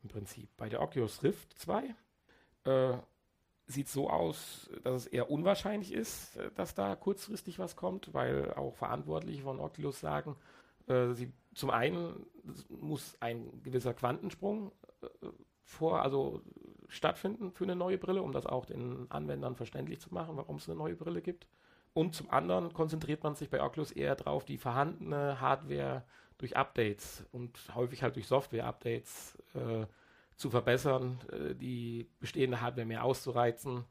im 0.02 0.08
Prinzip. 0.08 0.48
Bei 0.56 0.68
der 0.68 0.82
Oculus 0.82 1.22
Rift 1.22 1.56
2 1.60 1.94
äh, 2.64 2.94
sieht 3.66 3.88
so 3.88 4.10
aus, 4.10 4.70
dass 4.84 5.02
es 5.02 5.06
eher 5.06 5.30
unwahrscheinlich 5.30 5.92
ist, 5.92 6.36
äh, 6.36 6.50
dass 6.54 6.74
da 6.74 6.94
kurzfristig 6.96 7.58
was 7.58 7.76
kommt, 7.76 8.12
weil 8.14 8.52
auch 8.54 8.76
Verantwortliche 8.76 9.42
von 9.42 9.60
Oculus 9.60 10.00
sagen, 10.00 10.36
äh, 10.86 11.12
sie, 11.12 11.32
zum 11.54 11.70
einen 11.70 12.26
muss 12.68 13.16
ein 13.20 13.62
gewisser 13.62 13.94
Quantensprung 13.94 14.72
äh, 15.02 15.06
vor, 15.64 16.02
also 16.02 16.42
stattfinden 16.88 17.52
für 17.52 17.64
eine 17.64 17.76
neue 17.76 17.98
Brille, 17.98 18.22
um 18.22 18.32
das 18.32 18.46
auch 18.46 18.66
den 18.66 19.06
Anwendern 19.10 19.56
verständlich 19.56 20.00
zu 20.00 20.12
machen, 20.12 20.36
warum 20.36 20.56
es 20.56 20.68
eine 20.68 20.78
neue 20.78 20.94
Brille 20.96 21.22
gibt. 21.22 21.46
Und 21.94 22.14
zum 22.14 22.30
anderen 22.30 22.72
konzentriert 22.72 23.22
man 23.22 23.34
sich 23.34 23.50
bei 23.50 23.62
Oculus 23.62 23.92
eher 23.92 24.14
darauf, 24.14 24.44
die 24.44 24.58
vorhandene 24.58 25.40
Hardware 25.40 26.04
durch 26.38 26.56
Updates 26.56 27.24
und 27.32 27.58
häufig 27.74 28.02
halt 28.02 28.16
durch 28.16 28.26
Software-Updates 28.26 29.38
äh, 29.54 29.86
zu 30.36 30.50
verbessern, 30.50 31.18
äh, 31.30 31.54
die 31.54 32.08
bestehende 32.20 32.60
Hardware 32.60 32.86
mehr 32.86 33.04
auszureizen. 33.04 33.84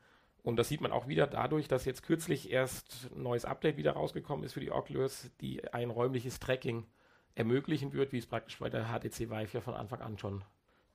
Und 0.43 0.55
das 0.57 0.69
sieht 0.69 0.81
man 0.81 0.91
auch 0.91 1.07
wieder 1.07 1.27
dadurch, 1.27 1.67
dass 1.67 1.85
jetzt 1.85 2.03
kürzlich 2.03 2.51
erst 2.51 3.09
ein 3.15 3.23
neues 3.23 3.45
Update 3.45 3.77
wieder 3.77 3.93
rausgekommen 3.93 4.43
ist 4.43 4.53
für 4.53 4.59
die 4.59 4.71
Oculus, 4.71 5.29
die 5.39 5.71
ein 5.71 5.91
räumliches 5.91 6.39
Tracking 6.39 6.87
ermöglichen 7.35 7.93
wird, 7.93 8.11
wie 8.11 8.17
es 8.17 8.25
praktisch 8.25 8.59
bei 8.59 8.69
der 8.69 8.85
HTC 8.85 9.29
Vive 9.29 9.53
ja 9.53 9.61
von 9.61 9.75
Anfang 9.75 10.01
an 10.01 10.17
schon 10.17 10.43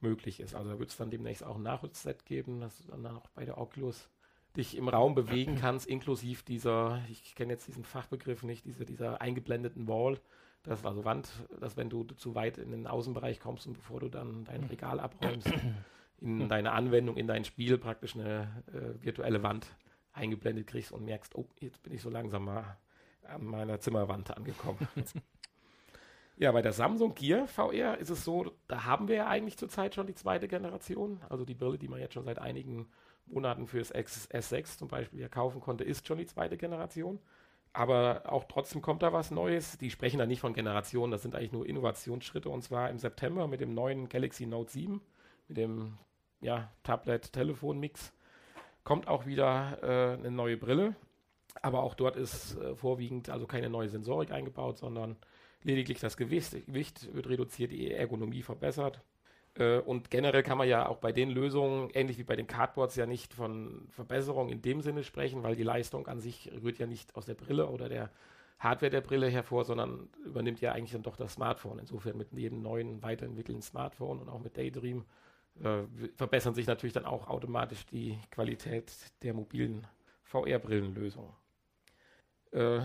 möglich 0.00 0.40
ist. 0.40 0.54
Also 0.54 0.70
da 0.70 0.78
wird 0.78 0.90
es 0.90 0.96
dann 0.96 1.10
demnächst 1.10 1.44
auch 1.44 1.56
ein 1.56 1.62
Nachrüstset 1.62 2.26
geben, 2.26 2.60
dass 2.60 2.78
du 2.78 2.88
dann 2.90 3.06
auch 3.06 3.28
bei 3.28 3.44
der 3.44 3.58
Oculus 3.58 4.10
dich 4.56 4.76
im 4.76 4.88
Raum 4.88 5.14
bewegen 5.14 5.56
kannst, 5.60 5.86
inklusive 5.86 6.42
dieser, 6.44 7.02
ich 7.08 7.34
kenne 7.34 7.52
jetzt 7.52 7.68
diesen 7.68 7.84
Fachbegriff 7.84 8.42
nicht, 8.42 8.64
diese, 8.64 8.84
dieser 8.84 9.20
eingeblendeten 9.20 9.86
Wall, 9.86 10.20
das 10.66 10.84
also 10.84 11.04
Wand, 11.04 11.28
dass 11.60 11.76
wenn 11.76 11.88
du 11.88 12.04
zu 12.04 12.34
weit 12.34 12.58
in 12.58 12.70
den 12.70 12.86
Außenbereich 12.86 13.40
kommst 13.40 13.66
und 13.66 13.74
bevor 13.74 14.00
du 14.00 14.08
dann 14.08 14.44
dein 14.44 14.64
Regal 14.64 15.00
abräumst, 15.00 15.50
in 16.20 16.48
deine 16.48 16.72
Anwendung, 16.72 17.16
in 17.16 17.26
dein 17.26 17.44
Spiel 17.44 17.78
praktisch 17.78 18.14
eine 18.14 18.64
äh, 18.72 19.04
virtuelle 19.04 19.42
Wand 19.42 19.66
eingeblendet 20.12 20.66
kriegst 20.66 20.92
und 20.92 21.04
merkst, 21.04 21.34
oh, 21.34 21.46
jetzt 21.60 21.82
bin 21.82 21.92
ich 21.92 22.02
so 22.02 22.10
langsam 22.10 22.46
mal 22.46 22.76
an 23.22 23.44
meiner 23.44 23.80
Zimmerwand 23.80 24.36
angekommen. 24.36 24.88
ja, 26.36 26.52
bei 26.52 26.62
der 26.62 26.72
Samsung 26.72 27.14
Gear 27.14 27.46
VR 27.46 27.98
ist 27.98 28.10
es 28.10 28.24
so, 28.24 28.52
da 28.66 28.84
haben 28.84 29.08
wir 29.08 29.16
ja 29.16 29.26
eigentlich 29.26 29.58
zurzeit 29.58 29.94
schon 29.94 30.06
die 30.06 30.14
zweite 30.14 30.48
Generation. 30.48 31.20
Also 31.28 31.44
die 31.44 31.54
Brille, 31.54 31.78
die 31.78 31.88
man 31.88 32.00
jetzt 32.00 32.14
schon 32.14 32.24
seit 32.24 32.38
einigen 32.38 32.86
Monaten 33.26 33.66
fürs 33.66 33.92
S6 33.94 34.78
zum 34.78 34.88
Beispiel 34.88 35.20
ja 35.20 35.28
kaufen 35.28 35.60
konnte, 35.60 35.84
ist 35.84 36.06
schon 36.06 36.18
die 36.18 36.26
zweite 36.26 36.56
Generation. 36.56 37.18
Aber 37.76 38.22
auch 38.32 38.44
trotzdem 38.44 38.80
kommt 38.80 39.02
da 39.02 39.12
was 39.12 39.30
Neues. 39.30 39.76
Die 39.76 39.90
sprechen 39.90 40.18
da 40.18 40.24
nicht 40.24 40.40
von 40.40 40.54
Generationen, 40.54 41.10
das 41.10 41.20
sind 41.20 41.34
eigentlich 41.34 41.52
nur 41.52 41.66
Innovationsschritte. 41.66 42.48
Und 42.48 42.62
zwar 42.62 42.88
im 42.88 42.98
September 42.98 43.46
mit 43.48 43.60
dem 43.60 43.74
neuen 43.74 44.08
Galaxy 44.08 44.46
Note 44.46 44.72
7, 44.72 45.02
mit 45.48 45.58
dem 45.58 45.98
ja, 46.40 46.72
Tablet-Telefon-Mix. 46.84 48.14
Kommt 48.82 49.08
auch 49.08 49.26
wieder 49.26 49.78
äh, 49.82 50.14
eine 50.14 50.30
neue 50.30 50.56
Brille. 50.56 50.96
Aber 51.60 51.82
auch 51.82 51.92
dort 51.92 52.16
ist 52.16 52.56
äh, 52.56 52.74
vorwiegend 52.74 53.28
also 53.28 53.46
keine 53.46 53.68
neue 53.68 53.90
Sensorik 53.90 54.30
eingebaut, 54.30 54.78
sondern 54.78 55.16
lediglich 55.62 56.00
das 56.00 56.16
Gewicht, 56.16 56.52
Gewicht 56.64 57.14
wird 57.14 57.28
reduziert, 57.28 57.72
die 57.72 57.92
Ergonomie 57.92 58.40
verbessert. 58.40 59.02
Äh, 59.58 59.78
und 59.78 60.10
generell 60.10 60.42
kann 60.42 60.58
man 60.58 60.68
ja 60.68 60.88
auch 60.88 60.98
bei 60.98 61.12
den 61.12 61.30
Lösungen, 61.30 61.90
ähnlich 61.94 62.18
wie 62.18 62.24
bei 62.24 62.36
den 62.36 62.46
Cardboards, 62.46 62.96
ja 62.96 63.06
nicht 63.06 63.34
von 63.34 63.86
Verbesserung 63.90 64.48
in 64.50 64.62
dem 64.62 64.80
Sinne 64.80 65.04
sprechen, 65.04 65.42
weil 65.42 65.56
die 65.56 65.62
Leistung 65.62 66.06
an 66.06 66.20
sich 66.20 66.50
rührt 66.62 66.78
ja 66.78 66.86
nicht 66.86 67.14
aus 67.16 67.26
der 67.26 67.34
Brille 67.34 67.68
oder 67.68 67.88
der 67.88 68.10
Hardware 68.58 68.90
der 68.90 69.02
Brille 69.02 69.28
hervor, 69.28 69.64
sondern 69.64 70.08
übernimmt 70.24 70.60
ja 70.60 70.72
eigentlich 70.72 70.92
dann 70.92 71.02
doch 71.02 71.16
das 71.16 71.34
Smartphone. 71.34 71.78
Insofern 71.78 72.16
mit 72.16 72.32
jedem 72.32 72.62
neuen 72.62 73.02
weiterentwickelten 73.02 73.62
Smartphone 73.62 74.18
und 74.18 74.28
auch 74.28 74.40
mit 74.40 74.56
Daydream 74.56 75.04
äh, 75.62 75.82
verbessern 76.14 76.54
sich 76.54 76.66
natürlich 76.66 76.94
dann 76.94 77.04
auch 77.04 77.28
automatisch 77.28 77.84
die 77.86 78.18
Qualität 78.30 78.92
der 79.22 79.34
mobilen 79.34 79.86
VR-Brillenlösungen. 80.22 81.32
Äh, 82.52 82.80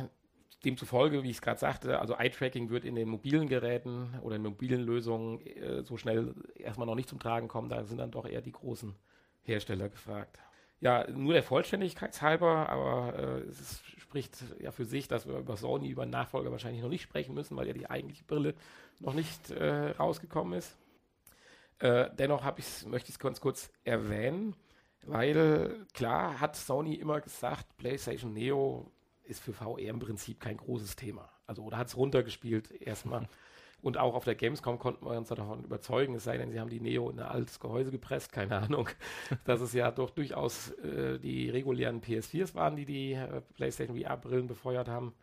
demzufolge, 0.66 1.24
wie 1.24 1.30
ich 1.30 1.38
es 1.38 1.42
gerade 1.42 1.60
sagte, 1.60 2.00
also 2.00 2.16
Eye-Tracking 2.16 2.70
wird 2.70 2.86
in 2.86 2.96
den 2.96 3.10
mobilen 3.10 3.48
Geräten 3.48 4.14
oder 4.22 4.36
in 4.36 4.44
mobilen 4.44 4.82
Lösungen 4.82 5.46
äh, 5.46 5.84
so 5.84 5.98
schnell 5.98 6.36
erstmal 6.56 6.88
noch 6.88 6.96
nicht 6.96 7.10
zum 7.10 7.20
Tragen 7.20 7.48
kommen. 7.48 7.70
Da 7.70 7.84
sind 7.84 7.98
dann 7.98 8.12
doch 8.12 8.28
eher 8.28 8.42
die 8.42 8.52
großen 8.52 8.96
Hersteller 9.44 9.90
gefragt. 9.90 10.40
Ja, 10.80 11.10
nur 11.10 11.34
der 11.34 11.44
Vollständigkeit 11.44 12.20
halber, 12.22 12.70
aber 12.70 13.18
äh, 13.18 13.42
es 13.50 13.82
spricht 13.98 14.44
ja 14.60 14.72
für 14.72 14.86
sich, 14.86 15.08
dass 15.08 15.28
wir 15.28 15.38
über 15.38 15.56
Sony, 15.56 15.90
über 15.90 16.06
Nachfolger 16.06 16.52
wahrscheinlich 16.52 16.82
noch 16.82 16.90
nicht 16.90 17.04
sprechen 17.04 17.36
müssen, 17.36 17.56
weil 17.56 17.68
ja 17.68 17.74
die 17.74 17.90
eigentliche 17.90 18.24
Brille 18.24 18.56
noch 19.00 19.14
nicht 19.14 19.52
äh, 19.52 19.92
rausgekommen 19.92 20.58
ist. 20.58 20.78
Äh, 21.80 22.10
dennoch 22.18 22.44
möchte 22.44 23.10
ich 23.10 23.16
es 23.16 23.20
ganz 23.20 23.42
kurz 23.42 23.72
erwähnen, 23.84 24.56
weil 25.04 25.86
klar 25.94 26.40
hat 26.40 26.56
Sony 26.56 26.96
immer 26.96 27.22
gesagt, 27.22 27.78
PlayStation 27.78 28.34
Neo 28.34 28.92
ist 29.26 29.42
für 29.42 29.54
VR 29.54 29.80
im 29.80 30.00
Prinzip 30.00 30.40
kein 30.40 30.58
großes 30.58 30.96
Thema. 30.96 31.30
Also, 31.48 31.64
oder 31.64 31.78
hat 31.78 31.88
es 31.88 31.98
runtergespielt 31.98 32.72
erstmal. 32.82 33.28
Und 33.82 33.98
auch 33.98 34.14
auf 34.14 34.26
der 34.26 34.36
Gamescom 34.36 34.78
konnten 34.78 35.06
wir 35.06 35.18
uns 35.18 35.30
davon 35.30 35.64
überzeugen, 35.64 36.14
es 36.14 36.24
sei 36.24 36.38
denn, 36.38 36.52
sie 36.52 36.60
haben 36.60 36.70
die 36.70 36.80
Neo 36.80 37.10
in 37.10 37.20
ein 37.20 37.26
altes 37.26 37.60
Gehäuse 37.60 37.90
gepresst, 37.90 38.32
keine 38.32 38.58
Ahnung, 38.58 38.88
dass 39.46 39.60
es 39.60 39.74
ja 39.74 39.90
doch 39.90 40.12
durchaus 40.12 40.70
äh, 40.84 41.18
die 41.18 41.50
regulären 41.50 42.00
PS4s 42.00 42.54
waren, 42.54 42.76
die 42.76 42.86
die 42.86 43.14
äh, 43.14 43.42
PlayStation 43.56 44.00
VR-Brillen 44.00 44.46
befeuert 44.46 44.88
haben. 44.88 45.14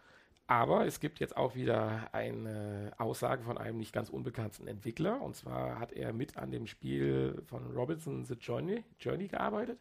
Aber 0.49 0.87
es 0.87 0.99
gibt 0.99 1.21
jetzt 1.21 1.37
auch 1.37 1.55
wieder 1.55 2.09
eine 2.13 2.93
Aussage 2.97 3.43
von 3.45 3.59
einem 3.59 3.77
nicht 3.77 3.93
ganz 3.93 4.09
unbekannten 4.09 4.67
Entwickler. 4.67 5.21
Und 5.21 5.37
zwar 5.37 5.79
hat 5.79 5.93
er 5.93 6.15
mit 6.15 6.39
an 6.39 6.51
dem 6.51 6.67
Spiel 6.67 7.43
von 7.45 7.71
Robinson 7.71 8.25
The 8.25 8.35
Journey, 8.35 8.83
Journey 8.99 9.29
gearbeitet. 9.29 9.79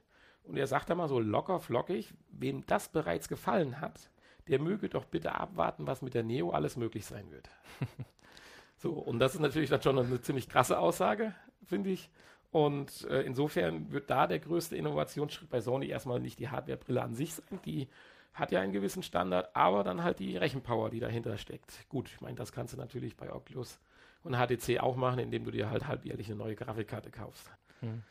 Und 0.47 0.57
er 0.57 0.67
sagt 0.67 0.89
da 0.89 0.95
mal 0.95 1.09
so 1.09 1.19
locker 1.19 1.59
flockig, 1.59 2.13
wem 2.29 2.65
das 2.65 2.89
bereits 2.89 3.27
gefallen 3.27 3.81
hat, 3.81 4.09
der 4.47 4.59
möge 4.59 4.87
doch 4.87 5.05
bitte 5.05 5.35
abwarten, 5.35 5.87
was 5.87 6.01
mit 6.01 6.13
der 6.13 6.23
Neo 6.23 6.51
alles 6.51 6.77
möglich 6.77 7.05
sein 7.05 7.29
wird. 7.31 7.49
so, 8.77 8.93
und 8.93 9.19
das 9.19 9.35
ist 9.35 9.41
natürlich 9.41 9.69
dann 9.69 9.81
schon 9.81 9.99
eine 9.99 10.21
ziemlich 10.21 10.47
krasse 10.47 10.79
Aussage, 10.79 11.35
finde 11.65 11.89
ich. 11.89 12.09
Und 12.51 13.05
äh, 13.09 13.23
insofern 13.23 13.91
wird 13.91 14.09
da 14.09 14.25
der 14.25 14.39
größte 14.39 14.77
Innovationsschritt 14.77 15.49
bei 15.49 15.59
Sony 15.59 15.87
erstmal 15.87 16.21
nicht 16.21 16.39
die 16.39 16.47
Hardwarebrille 16.47 17.01
an 17.01 17.13
sich 17.13 17.33
sein, 17.33 17.59
die 17.65 17.89
hat 18.33 18.51
ja 18.51 18.61
einen 18.61 18.71
gewissen 18.71 19.03
Standard, 19.03 19.53
aber 19.55 19.83
dann 19.83 20.03
halt 20.03 20.19
die 20.19 20.37
Rechenpower, 20.37 20.89
die 20.91 20.99
dahinter 20.99 21.37
steckt. 21.37 21.89
Gut, 21.89 22.07
ich 22.07 22.21
meine, 22.21 22.35
das 22.35 22.51
kannst 22.51 22.73
du 22.73 22.77
natürlich 22.77 23.17
bei 23.17 23.33
Oculus 23.33 23.79
und 24.23 24.35
HTC 24.35 24.79
auch 24.79 24.95
machen, 24.95 25.19
indem 25.19 25.43
du 25.43 25.51
dir 25.51 25.69
halt 25.69 25.87
halbjährlich 25.87 26.27
eine 26.27 26.37
neue 26.37 26.55
Grafikkarte 26.55 27.09
kaufst. 27.09 27.49
Hm. 27.81 28.03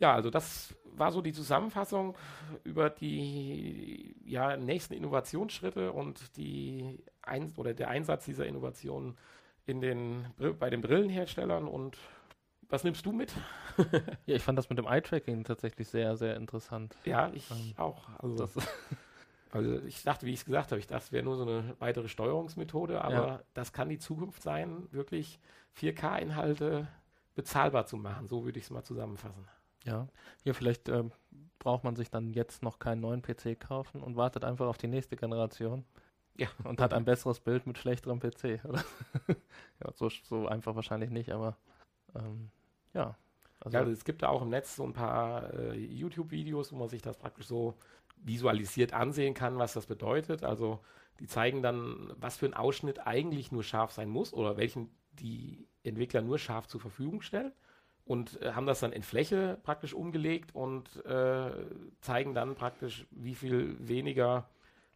Ja, 0.00 0.14
also 0.14 0.30
das 0.30 0.74
war 0.84 1.12
so 1.12 1.20
die 1.20 1.32
Zusammenfassung 1.32 2.16
über 2.64 2.90
die 2.90 4.16
ja, 4.24 4.56
nächsten 4.56 4.94
Innovationsschritte 4.94 5.92
und 5.92 6.36
die 6.36 7.04
Ein 7.22 7.52
oder 7.56 7.74
der 7.74 7.88
Einsatz 7.88 8.24
dieser 8.24 8.46
Innovationen 8.46 9.16
in 9.66 9.80
den, 9.80 10.26
bei 10.58 10.70
den 10.70 10.80
Brillenherstellern 10.80 11.68
und 11.68 11.98
was 12.70 12.84
nimmst 12.84 13.04
du 13.04 13.12
mit? 13.12 13.34
ja, 14.26 14.36
ich 14.36 14.42
fand 14.42 14.58
das 14.58 14.70
mit 14.70 14.78
dem 14.78 14.86
Eye-Tracking 14.86 15.44
tatsächlich 15.44 15.88
sehr, 15.88 16.16
sehr 16.16 16.36
interessant. 16.36 16.96
Ja, 17.04 17.30
ich 17.34 17.50
ähm, 17.50 17.74
auch. 17.76 18.08
Also, 18.18 18.48
also, 19.52 19.80
ich 19.82 20.02
dachte, 20.02 20.24
wie 20.24 20.32
ich 20.32 20.40
es 20.40 20.44
gesagt 20.44 20.70
habe, 20.70 20.78
ich 20.78 20.86
dachte, 20.86 21.04
es 21.04 21.12
wäre 21.12 21.24
nur 21.24 21.36
so 21.36 21.42
eine 21.42 21.74
weitere 21.78 22.08
Steuerungsmethode, 22.08 23.02
aber 23.02 23.14
ja. 23.14 23.42
das 23.54 23.72
kann 23.72 23.88
die 23.88 23.98
Zukunft 23.98 24.42
sein, 24.42 24.86
wirklich 24.92 25.40
4K-Inhalte 25.78 26.88
bezahlbar 27.34 27.86
zu 27.86 27.96
machen. 27.96 28.28
So 28.28 28.44
würde 28.44 28.58
ich 28.58 28.66
es 28.66 28.70
mal 28.70 28.84
zusammenfassen. 28.84 29.46
Ja, 29.84 30.08
hier 30.42 30.54
vielleicht 30.54 30.88
äh, 30.88 31.04
braucht 31.58 31.84
man 31.84 31.96
sich 31.96 32.10
dann 32.10 32.32
jetzt 32.32 32.62
noch 32.62 32.78
keinen 32.78 33.00
neuen 33.00 33.22
PC 33.22 33.58
kaufen 33.58 34.02
und 34.02 34.16
wartet 34.16 34.44
einfach 34.44 34.66
auf 34.66 34.78
die 34.78 34.88
nächste 34.88 35.16
Generation. 35.16 35.84
Ja. 36.36 36.48
Und 36.64 36.80
hat 36.80 36.94
ein 36.94 37.04
besseres 37.04 37.40
Bild 37.40 37.66
mit 37.66 37.76
schlechterem 37.76 38.18
PC, 38.18 38.62
ja, 38.64 39.92
so, 39.94 40.08
so 40.08 40.46
einfach 40.46 40.74
wahrscheinlich 40.74 41.10
nicht, 41.10 41.32
aber 41.32 41.56
ähm, 42.14 42.50
ja. 42.94 43.16
Also, 43.58 43.74
ja, 43.74 43.80
also 43.80 43.92
es 43.92 44.04
gibt 44.04 44.22
da 44.22 44.28
auch 44.28 44.40
im 44.40 44.48
Netz 44.48 44.76
so 44.76 44.84
ein 44.84 44.94
paar 44.94 45.52
äh, 45.52 45.74
YouTube-Videos, 45.76 46.72
wo 46.72 46.76
man 46.76 46.88
sich 46.88 47.02
das 47.02 47.18
praktisch 47.18 47.46
so 47.46 47.74
visualisiert 48.16 48.94
ansehen 48.94 49.34
kann, 49.34 49.58
was 49.58 49.74
das 49.74 49.84
bedeutet. 49.84 50.42
Also 50.44 50.80
die 51.18 51.26
zeigen 51.26 51.62
dann, 51.62 52.10
was 52.16 52.38
für 52.38 52.46
ein 52.46 52.54
Ausschnitt 52.54 53.06
eigentlich 53.06 53.52
nur 53.52 53.62
scharf 53.62 53.92
sein 53.92 54.08
muss 54.08 54.32
oder 54.32 54.56
welchen 54.56 54.90
die 55.12 55.68
Entwickler 55.82 56.22
nur 56.22 56.38
scharf 56.38 56.68
zur 56.68 56.80
Verfügung 56.80 57.20
stellen 57.20 57.52
und 58.10 58.42
äh, 58.42 58.54
haben 58.54 58.66
das 58.66 58.80
dann 58.80 58.90
in 58.90 59.04
Fläche 59.04 59.56
praktisch 59.62 59.94
umgelegt 59.94 60.52
und 60.52 61.04
äh, 61.06 61.52
zeigen 62.00 62.34
dann 62.34 62.56
praktisch, 62.56 63.06
wie 63.12 63.36
viel 63.36 63.76
weniger 63.78 64.48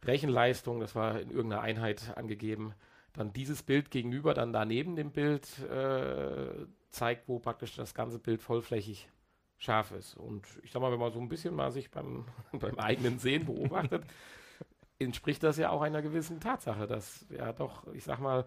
Rechenleistung, 0.03 0.81
das 0.81 0.95
war 0.95 1.21
in 1.21 1.31
irgendeiner 1.31 1.61
Einheit 1.61 2.17
angegeben, 2.17 2.73
dann 3.13 3.31
dieses 3.31 3.63
Bild 3.63 3.89
gegenüber 3.89 4.33
dann 4.33 4.51
daneben 4.51 4.97
dem 4.97 5.11
Bild 5.11 5.47
äh, 5.59 6.65
zeigt, 6.89 7.29
wo 7.29 7.39
praktisch 7.39 7.77
das 7.77 7.93
ganze 7.93 8.19
Bild 8.19 8.41
vollflächig 8.41 9.07
scharf 9.59 9.93
ist. 9.93 10.17
Und 10.17 10.45
ich 10.63 10.73
sag 10.73 10.81
mal, 10.81 10.91
wenn 10.91 10.99
man 10.99 11.13
so 11.13 11.21
ein 11.21 11.29
bisschen 11.29 11.55
mal 11.55 11.71
sich 11.71 11.89
beim, 11.91 12.25
beim 12.51 12.77
eigenen 12.79 13.19
Sehen 13.19 13.45
beobachtet, 13.45 14.03
entspricht 14.99 15.41
das 15.41 15.55
ja 15.55 15.69
auch 15.69 15.81
einer 15.81 16.01
gewissen 16.01 16.41
Tatsache, 16.41 16.85
dass 16.85 17.25
ja 17.29 17.53
doch, 17.53 17.87
ich 17.93 18.03
sag 18.03 18.19
mal, 18.19 18.45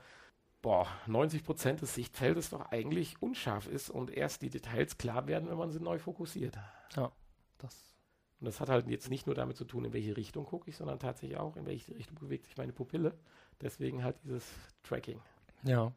boah, 0.62 0.87
90 1.07 1.44
Prozent 1.44 1.83
des 1.83 1.94
Sichtfeldes 1.94 2.51
doch 2.51 2.71
eigentlich 2.71 3.21
unscharf 3.23 3.66
ist 3.66 3.90
und 3.90 4.11
erst 4.11 4.42
die 4.42 4.51
Details 4.51 4.99
klar 4.99 5.27
werden, 5.27 5.49
wenn 5.49 5.59
man 5.59 5.71
sie 5.71 5.81
neu 5.81 5.99
fokussiert. 5.99 6.59
Ja, 6.94 7.12
das. 7.59 7.94
Und 8.40 8.47
das 8.47 8.61
hat 8.61 8.68
halt 8.68 8.88
jetzt 8.88 9.11
nicht 9.11 9.27
nur 9.27 9.35
damit 9.35 9.57
zu 9.57 9.64
tun, 9.64 9.85
in 9.85 9.92
welche 9.92 10.16
Richtung 10.16 10.44
gucke 10.44 10.71
ich, 10.71 10.77
sondern 10.77 10.99
tatsächlich 10.99 11.38
auch, 11.38 11.57
in 11.57 11.66
welche 11.66 11.94
Richtung 11.94 12.18
bewegt 12.18 12.47
sich 12.47 12.57
meine 12.57 12.73
Pupille. 12.73 13.14
Deswegen 13.61 14.05
halt 14.05 14.16
dieses 14.23 14.44
Tracking. 14.85 15.21
Ja. 15.64 15.92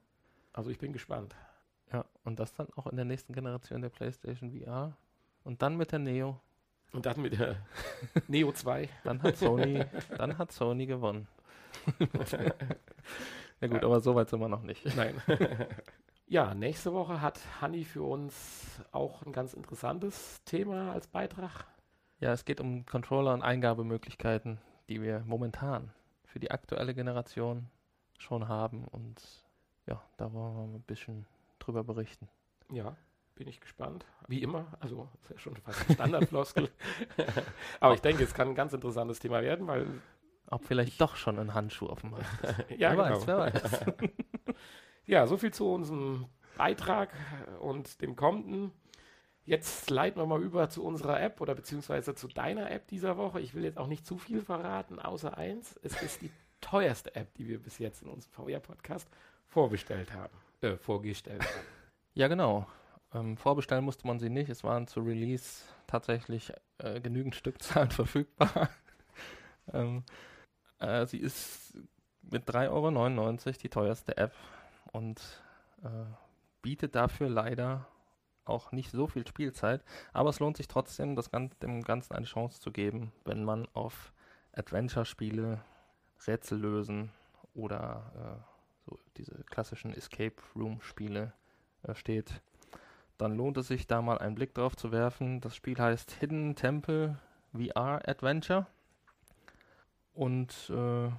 Also 0.54 0.72
ich 0.72 0.80
bin 0.80 0.92
gespannt. 0.92 1.36
Ja, 1.94 2.06
und 2.24 2.40
das 2.40 2.54
dann 2.54 2.68
auch 2.76 2.88
in 2.88 2.96
der 2.96 3.06
nächsten 3.06 3.34
Generation 3.34 3.82
der 3.82 3.90
PlayStation 3.90 4.52
VR. 4.52 4.98
Und 5.44 5.62
dann 5.62 5.78
mit 5.78 5.92
der 5.92 6.00
Neo. 6.00 6.40
Und 6.94 7.06
dann 7.06 7.22
mit 7.22 7.40
der 7.40 7.58
Neo 8.28 8.52
2. 8.52 8.90
Dann 9.04 9.22
hat 9.22 9.38
Sony, 9.38 9.86
dann 10.18 10.38
hat 10.38 10.52
Sony 10.52 10.86
gewonnen. 10.88 11.28
Ja 13.62 13.68
gut, 13.68 13.84
aber 13.84 14.00
so 14.00 14.16
weit 14.16 14.30
sind 14.30 14.40
wir 14.40 14.50
noch 14.50 14.64
nicht. 14.64 14.84
Nein. 14.96 15.22
ja, 16.28 16.54
nächste 16.54 16.94
Woche 16.94 17.22
hat 17.22 17.40
Hanni 17.62 17.86
für 17.86 18.04
uns 18.04 18.82
auch 18.92 19.24
ein 19.24 19.32
ganz 19.32 19.54
interessantes 19.54 20.44
Thema 20.44 20.92
als 20.92 21.08
Beitrag. 21.08 21.66
Ja, 22.20 22.34
es 22.34 22.46
geht 22.46 22.60
um 22.60 22.86
Controller 22.86 23.34
und 23.34 23.42
Eingabemöglichkeiten, 23.42 24.60
die 24.90 25.02
wir 25.02 25.24
momentan 25.26 25.92
für 26.26 26.40
die 26.40 26.52
aktuelle 26.52 26.94
Generation 26.94 27.70
schon 28.18 28.48
haben 28.48 28.86
und 28.86 29.22
ja, 29.88 30.02
da 30.18 30.32
wollen 30.32 30.56
wir 30.56 30.78
ein 30.78 30.82
bisschen 30.84 31.26
drüber 31.60 31.84
berichten. 31.84 32.30
Ja. 32.72 32.96
bin 33.36 33.48
ich 33.48 33.60
gespannt. 33.60 34.06
Wie 34.28 34.42
immer, 34.42 34.68
also 34.80 35.10
ist 35.22 35.32
ja 35.32 35.38
schon 35.40 35.56
fast 35.58 35.90
ein 35.90 35.96
Standardfloskel. 35.96 36.70
Aber 37.80 37.96
ich 37.96 38.02
denke, 38.02 38.24
es 38.24 38.34
kann 38.34 38.50
ein 38.50 38.56
ganz 38.56 38.74
interessantes 38.74 39.20
Thema 39.20 39.42
werden, 39.42 39.68
weil. 39.68 39.88
Ob 40.52 40.66
vielleicht 40.66 41.00
doch 41.00 41.16
schon 41.16 41.40
ein 41.40 41.54
Handschuh 41.54 41.88
auf 41.88 42.02
dem 42.02 42.12
Markt 42.12 42.44
ist. 42.44 42.70
ja, 42.78 42.96
wer 42.96 43.04
genau. 43.06 43.16
weiß, 43.16 43.28
wer 43.28 43.38
weiß. 43.38 43.86
ja, 45.06 45.26
so 45.26 45.38
viel 45.38 45.54
zu 45.54 45.72
unserem 45.72 46.26
Beitrag 46.58 47.10
und 47.62 48.02
dem 48.02 48.18
kommenden. 48.18 48.72
Jetzt 49.46 49.90
leiten 49.90 50.22
wir 50.22 50.26
mal 50.26 50.42
über 50.44 50.70
zu 50.70 50.84
unserer 50.84 51.22
App 51.22 51.40
oder 51.40 51.56
beziehungsweise 51.56 52.16
zu 52.16 52.28
deiner 52.28 52.70
App 52.70 52.88
dieser 52.88 53.16
Woche. 53.18 53.40
Ich 53.40 53.56
will 53.56 53.64
jetzt 53.64 53.78
auch 53.78 53.88
nicht 53.88 54.06
zu 54.06 54.18
viel 54.18 54.42
verraten, 54.42 55.00
außer 55.00 55.38
eins. 55.38 55.80
Es 55.84 56.00
ist 56.02 56.22
die 56.22 56.32
teuerste 56.62 57.16
App, 57.16 57.34
die 57.36 57.48
wir 57.48 57.58
bis 57.58 57.80
jetzt 57.80 58.04
in 58.04 58.10
unserem 58.10 58.34
VR-Podcast 58.34 59.10
vorbestellt 59.48 60.14
haben. 60.14 60.34
Äh, 60.60 60.76
vorgestellt 60.76 61.42
haben. 61.42 61.66
Ja, 62.14 62.28
genau. 62.28 62.68
Ähm, 63.14 63.38
vorbestellen 63.38 63.86
musste 63.86 64.06
man 64.06 64.20
sie 64.20 64.30
nicht. 64.30 64.50
Es 64.50 64.66
waren 64.66 64.86
zu 64.86 65.00
Release 65.00 65.64
tatsächlich 65.88 66.52
äh, 66.78 67.00
genügend 67.00 67.36
Stückzahlen 67.36 67.90
verfügbar. 67.90 68.70
ähm, 69.74 70.04
äh, 70.82 71.06
sie 71.06 71.18
ist 71.18 71.78
mit 72.22 72.50
3,99 72.50 72.70
Euro 72.70 73.58
die 73.62 73.70
teuerste 73.70 74.18
App 74.18 74.34
und 74.92 75.22
äh, 75.84 75.88
bietet 76.62 76.96
dafür 76.96 77.30
leider 77.30 77.88
auch 78.46 78.72
nicht 78.72 78.92
so 78.92 79.08
viel 79.08 79.28
Spielzeit. 79.28 79.84
Aber 80.14 80.30
es 80.30 80.40
lohnt 80.40 80.58
sich 80.58 80.68
trotzdem, 80.68 81.16
Gan 81.16 81.52
dem 81.62 81.82
Ganzen 81.82 82.14
eine 82.14 82.26
Chance 82.26 82.60
zu 82.60 82.72
geben, 82.72 83.12
wenn 83.26 83.44
man 83.44 83.68
auf 83.74 84.14
Adventure-Spiele, 84.54 85.62
Rätsel 86.28 86.60
lösen 86.60 87.12
oder 87.54 88.12
äh, 88.16 88.90
so 88.90 89.00
diese 89.18 89.44
klassischen 89.46 89.94
Escape 89.94 90.36
Room-Spiele 90.56 91.34
äh, 91.84 91.96
steht 91.96 92.42
dann 93.22 93.38
lohnt 93.38 93.58
es 93.58 93.68
sich 93.68 93.86
da 93.86 94.02
mal 94.02 94.18
einen 94.18 94.34
Blick 94.34 94.56
drauf 94.56 94.76
zu 94.76 94.92
werfen. 94.92 95.42
Das 95.42 95.56
Spiel 95.56 95.78
heißt 95.78 96.12
Hidden 96.14 96.56
Temple 96.56 97.20
VR 97.54 98.02
Adventure 98.08 98.66
und 100.14 100.70
äh, 100.70 101.10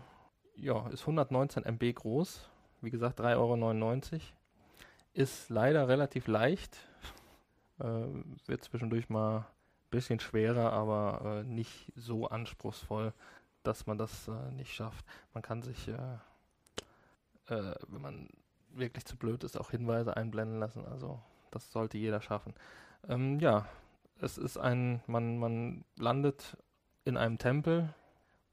ja, 0.57 0.89
ist 0.89 1.03
119 1.03 1.65
MB 1.65 1.95
groß. 1.95 2.49
Wie 2.81 2.91
gesagt, 2.91 3.21
3,99 3.21 4.13
Euro. 4.13 4.21
Ist 5.15 5.51
leider 5.51 5.89
relativ 5.89 6.27
leicht. 6.27 6.77
Äh, 7.79 8.07
wird 8.47 8.65
zwischendurch 8.65 9.09
mal 9.09 9.39
ein 9.39 9.45
bisschen 9.91 10.21
schwerer, 10.21 10.73
aber 10.73 11.43
äh, 11.43 11.45
nicht 11.45 11.93
so 11.97 12.29
anspruchsvoll, 12.29 13.13
dass 13.63 13.87
man 13.87 13.99
das 13.99 14.29
äh, 14.29 14.53
nicht 14.53 14.75
schafft. 14.75 15.05
Man 15.35 15.43
kann 15.43 15.63
sich, 15.63 15.89
äh, 15.89 16.19
äh, 17.49 17.75
wenn 17.89 18.03
man 18.03 18.29
wirklich 18.71 19.05
zu 19.05 19.17
blöd 19.17 19.45
ist, 19.45 19.59
auch 19.59 19.71
Hinweise 19.71 20.17
einblenden 20.17 20.59
lassen. 20.59 20.85
Also 20.87 21.21
das 21.51 21.71
sollte 21.71 21.99
jeder 21.99 22.21
schaffen. 22.21 22.55
Ähm, 23.09 23.39
ja, 23.41 23.67
es 24.21 24.39
ist 24.39 24.57
ein, 24.57 25.03
man, 25.07 25.39
man 25.39 25.85
landet 25.97 26.57
in 27.05 27.17
einem 27.17 27.39
Tempel 27.39 27.95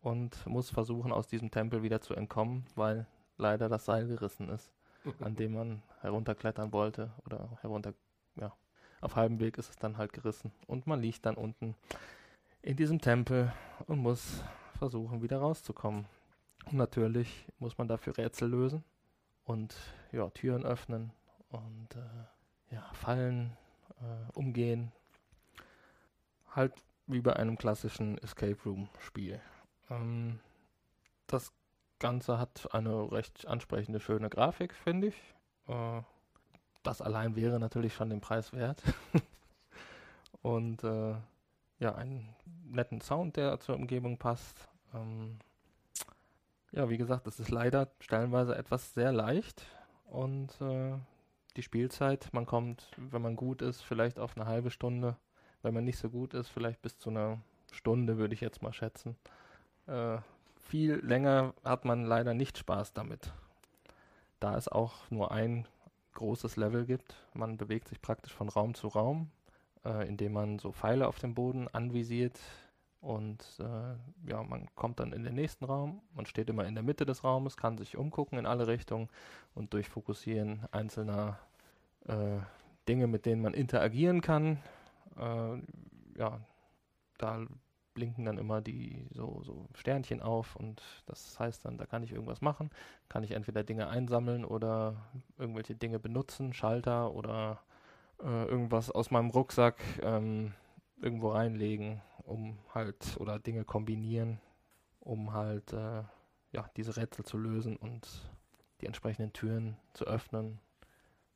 und 0.02 0.46
muss 0.46 0.70
versuchen, 0.70 1.12
aus 1.12 1.28
diesem 1.28 1.52
Tempel 1.52 1.84
wieder 1.84 2.02
zu 2.02 2.14
entkommen, 2.14 2.66
weil 2.76 3.06
leider 3.38 3.70
das 3.70 3.86
Seil 3.86 4.08
gerissen 4.08 4.50
ist, 4.50 4.72
an 5.20 5.36
dem 5.36 5.54
man 5.54 5.84
herunterklettern 6.02 6.72
wollte 6.72 7.12
oder 7.26 7.58
herunter, 7.62 7.94
ja, 8.36 8.54
auf 9.02 9.16
halbem 9.16 9.40
Weg 9.40 9.58
ist 9.58 9.70
es 9.70 9.78
dann 9.78 9.98
halt 9.98 10.14
gerissen 10.14 10.52
und 10.68 10.88
man 10.88 11.02
liegt 11.02 11.26
dann 11.26 11.36
unten 11.36 11.76
in 12.62 12.76
diesem 12.76 13.00
Tempel 13.00 13.54
und 13.88 14.00
muss 14.00 14.44
versuchen, 14.78 15.22
wieder 15.22 15.40
rauszukommen. 15.40 16.06
Und 16.66 16.78
natürlich 16.78 17.48
muss 17.58 17.78
man 17.78 17.88
dafür 17.88 18.18
Rätsel 18.18 18.50
lösen 18.50 18.84
und 19.46 19.76
ja, 20.12 20.30
Türen 20.30 20.66
öffnen 20.66 21.12
und 21.50 21.96
äh, 21.96 22.76
ja, 22.76 22.84
Fallen 22.94 23.58
äh, 24.02 24.32
umgehen. 24.38 24.92
Halt 26.54 26.74
wie 27.08 27.22
bei 27.22 27.36
einem 27.36 27.58
klassischen 27.58 28.18
Escape 28.20 28.58
Room 28.66 28.90
Spiel. 29.00 29.40
Ähm, 29.90 30.40
das 31.28 31.52
Ganze 32.00 32.40
hat 32.40 32.74
eine 32.74 33.12
recht 33.12 33.48
ansprechende, 33.48 34.00
schöne 34.00 34.30
Grafik, 34.30 34.74
finde 34.74 35.08
ich. 35.08 35.36
Äh, 35.68 36.02
das 36.84 37.02
allein 37.02 37.36
wäre 37.36 37.60
natürlich 37.60 37.94
schon 37.94 38.10
den 38.10 38.22
Preis 38.22 38.54
wert. 38.54 38.82
Und 40.42 40.84
äh, 40.84 41.16
ja, 41.80 41.96
einen 41.96 42.36
netten 42.66 43.02
Sound, 43.02 43.36
der 43.38 43.60
zur 43.60 43.76
Umgebung 43.76 44.18
passt. 44.18 44.70
Ähm, 44.94 45.40
ja, 46.72 46.90
wie 46.90 46.98
gesagt, 46.98 47.28
es 47.28 47.40
ist 47.40 47.50
leider 47.50 47.90
stellenweise 48.00 48.56
etwas 48.56 48.94
sehr 48.94 49.12
leicht 49.12 49.66
und 50.06 50.50
äh, 50.62 50.94
die 51.56 51.64
Spielzeit. 51.64 52.30
Man 52.32 52.46
kommt, 52.46 52.92
wenn 52.98 53.22
man 53.22 53.36
gut 53.36 53.62
ist, 53.62 53.82
vielleicht 53.82 54.20
auf 54.20 54.38
eine 54.38 54.46
halbe 54.46 54.70
Stunde. 54.70 55.18
Wenn 55.62 55.74
man 55.74 55.84
nicht 55.84 55.98
so 55.98 56.10
gut 56.10 56.34
ist, 56.34 56.50
vielleicht 56.50 56.82
bis 56.82 56.98
zu 56.98 57.10
einer 57.10 57.42
Stunde, 57.72 58.18
würde 58.18 58.34
ich 58.34 58.42
jetzt 58.42 58.62
mal 58.62 58.74
schätzen. 58.74 59.16
Äh, 59.90 60.20
viel 60.62 60.96
länger 61.04 61.54
hat 61.64 61.84
man 61.84 62.06
leider 62.06 62.34
nicht 62.34 62.58
Spaß 62.58 62.94
damit. 62.94 63.34
Da 64.40 64.56
es 64.56 64.68
auch 64.68 65.10
nur 65.10 65.32
ein 65.32 65.68
großes 66.14 66.58
Level 66.58 66.86
gibt. 66.86 67.16
Man 67.34 67.58
bewegt 67.58 67.88
sich 67.88 68.02
praktisch 68.02 68.34
von 68.34 68.50
Raum 68.50 68.76
zu 68.76 68.88
Raum, 68.88 69.32
äh, 69.84 70.08
indem 70.08 70.34
man 70.34 70.60
so 70.60 70.72
Pfeile 70.72 71.08
auf 71.08 71.18
dem 71.18 71.34
Boden 71.34 71.68
anvisiert. 71.70 72.40
Und 73.02 73.44
äh, 73.60 74.30
ja, 74.30 74.44
man 74.44 74.68
kommt 74.76 75.00
dann 75.00 75.14
in 75.14 75.24
den 75.24 75.34
nächsten 75.34 75.66
Raum. 75.66 76.02
Man 76.14 76.26
steht 76.26 76.50
immer 76.50 76.66
in 76.66 76.76
der 76.76 76.84
Mitte 76.84 77.06
des 77.06 77.24
Raumes, 77.24 77.58
kann 77.58 77.78
sich 77.78 77.98
umgucken 77.98 78.38
in 78.38 78.46
alle 78.46 78.68
Richtungen 78.68 79.10
und 79.56 79.74
durch 79.74 79.90
Fokussieren 79.90 80.66
einzelner 80.72 81.40
äh, 82.06 82.40
Dinge, 82.88 83.08
mit 83.08 83.26
denen 83.26 83.42
man 83.42 83.54
interagieren 83.54 84.22
kann. 84.22 84.60
Äh, 85.18 85.58
ja, 86.20 86.40
da 87.18 87.48
blinken 88.00 88.24
dann 88.24 88.38
immer 88.38 88.62
die 88.62 89.06
so, 89.12 89.42
so 89.44 89.68
Sternchen 89.76 90.22
auf 90.22 90.56
und 90.56 90.82
das 91.06 91.38
heißt 91.38 91.66
dann, 91.66 91.78
da 91.78 91.86
kann 91.86 92.02
ich 92.02 92.14
irgendwas 92.14 92.40
machen. 92.40 92.70
Kann 93.10 93.24
ich 93.24 93.32
entweder 93.32 93.62
Dinge 93.62 93.90
einsammeln 93.90 94.46
oder 94.46 94.96
irgendwelche 95.38 95.76
Dinge 95.76 96.00
benutzen, 96.00 96.54
Schalter 96.54 97.14
oder 97.14 97.60
äh, 98.24 98.46
irgendwas 98.46 98.90
aus 98.90 99.12
meinem 99.12 99.32
Rucksack 99.32 99.76
ähm, 100.02 100.54
irgendwo 101.02 101.32
reinlegen, 101.32 102.02
um 102.24 102.58
halt 102.74 103.18
oder 103.20 103.38
Dinge 103.38 103.66
kombinieren, 103.66 104.40
um 105.02 105.34
halt 105.34 105.74
äh, 105.74 106.04
ja 106.54 106.70
diese 106.78 106.96
Rätsel 106.96 107.26
zu 107.26 107.38
lösen 107.38 107.76
und 107.76 108.32
die 108.80 108.86
entsprechenden 108.86 109.34
Türen 109.34 109.76
zu 109.92 110.06
öffnen 110.06 110.62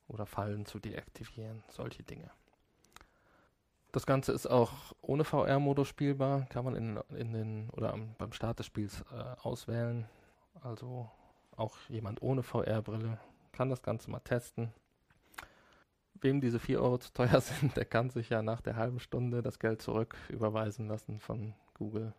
oder 0.08 0.24
Fallen 0.24 0.64
zu 0.64 0.78
deaktivieren, 0.78 1.62
solche 1.68 2.04
Dinge. 2.04 2.30
Das 3.94 4.06
Ganze 4.06 4.32
ist 4.32 4.48
auch 4.48 4.72
ohne 5.02 5.22
VR-Modus 5.22 5.86
spielbar, 5.86 6.46
kann 6.48 6.64
man 6.64 6.74
in, 6.74 6.96
in 7.16 7.32
den 7.32 7.70
oder 7.70 7.92
am, 7.92 8.16
beim 8.18 8.32
Start 8.32 8.58
des 8.58 8.66
Spiels 8.66 9.04
äh, 9.12 9.46
auswählen. 9.46 10.06
Also 10.62 11.08
auch 11.54 11.76
jemand 11.88 12.20
ohne 12.20 12.42
VR-Brille 12.42 13.20
kann 13.52 13.70
das 13.70 13.82
Ganze 13.82 14.10
mal 14.10 14.18
testen. 14.18 14.72
Wem 16.14 16.40
diese 16.40 16.58
4 16.58 16.82
Euro 16.82 16.98
zu 16.98 17.12
teuer 17.12 17.40
sind, 17.40 17.76
der 17.76 17.84
kann 17.84 18.10
sich 18.10 18.30
ja 18.30 18.42
nach 18.42 18.60
der 18.60 18.74
halben 18.74 18.98
Stunde 18.98 19.42
das 19.42 19.60
Geld 19.60 19.80
zurück 19.80 20.16
überweisen 20.28 20.88
lassen 20.88 21.20
von 21.20 21.54
Google. 21.74 22.14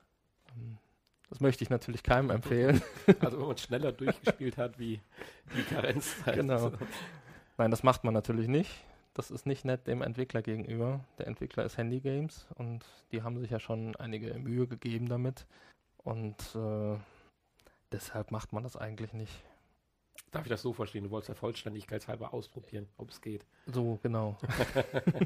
Ähm, 0.55 0.77
das 1.29 1.41
möchte 1.41 1.65
ich 1.65 1.69
natürlich 1.69 2.03
keinem 2.03 2.29
empfehlen. 2.29 2.81
Also 3.19 3.37
wenn 3.37 3.47
man 3.47 3.57
schneller 3.57 3.91
durchgespielt 3.91 4.55
hat 4.55 4.79
wie 4.79 5.01
die 5.53 5.63
Karenzzeit. 5.73 6.35
Genau. 6.35 6.71
Nein, 7.57 7.69
das 7.69 7.83
macht 7.83 8.05
man 8.05 8.13
natürlich 8.13 8.47
nicht. 8.47 8.71
Das 9.15 9.31
ist 9.31 9.45
nicht 9.45 9.63
nett 9.63 9.87
dem 9.87 10.01
Entwickler 10.01 10.41
gegenüber. 10.41 10.99
Der 11.17 11.27
Entwickler 11.27 11.63
ist 11.63 11.77
Handy 11.77 12.01
Games 12.01 12.47
und 12.55 12.85
die 13.13 13.23
haben 13.23 13.39
sich 13.39 13.49
ja 13.49 13.61
schon 13.61 13.95
einige 13.95 14.33
Mühe 14.33 14.67
gegeben 14.67 15.07
damit. 15.07 15.47
Und 16.03 16.35
äh, 16.53 16.97
deshalb 17.93 18.31
macht 18.31 18.51
man 18.51 18.63
das 18.63 18.75
eigentlich 18.75 19.13
nicht. 19.13 19.33
Darf 20.31 20.43
ich 20.43 20.49
das 20.49 20.61
so 20.61 20.73
verstehen? 20.73 21.05
Du 21.05 21.11
wolltest 21.11 21.29
ja 21.29 21.35
vollständigkeitshalber 21.35 22.33
ausprobieren, 22.33 22.89
ob 22.97 23.09
es 23.09 23.21
geht. 23.21 23.45
So, 23.67 23.99
genau. 24.03 24.37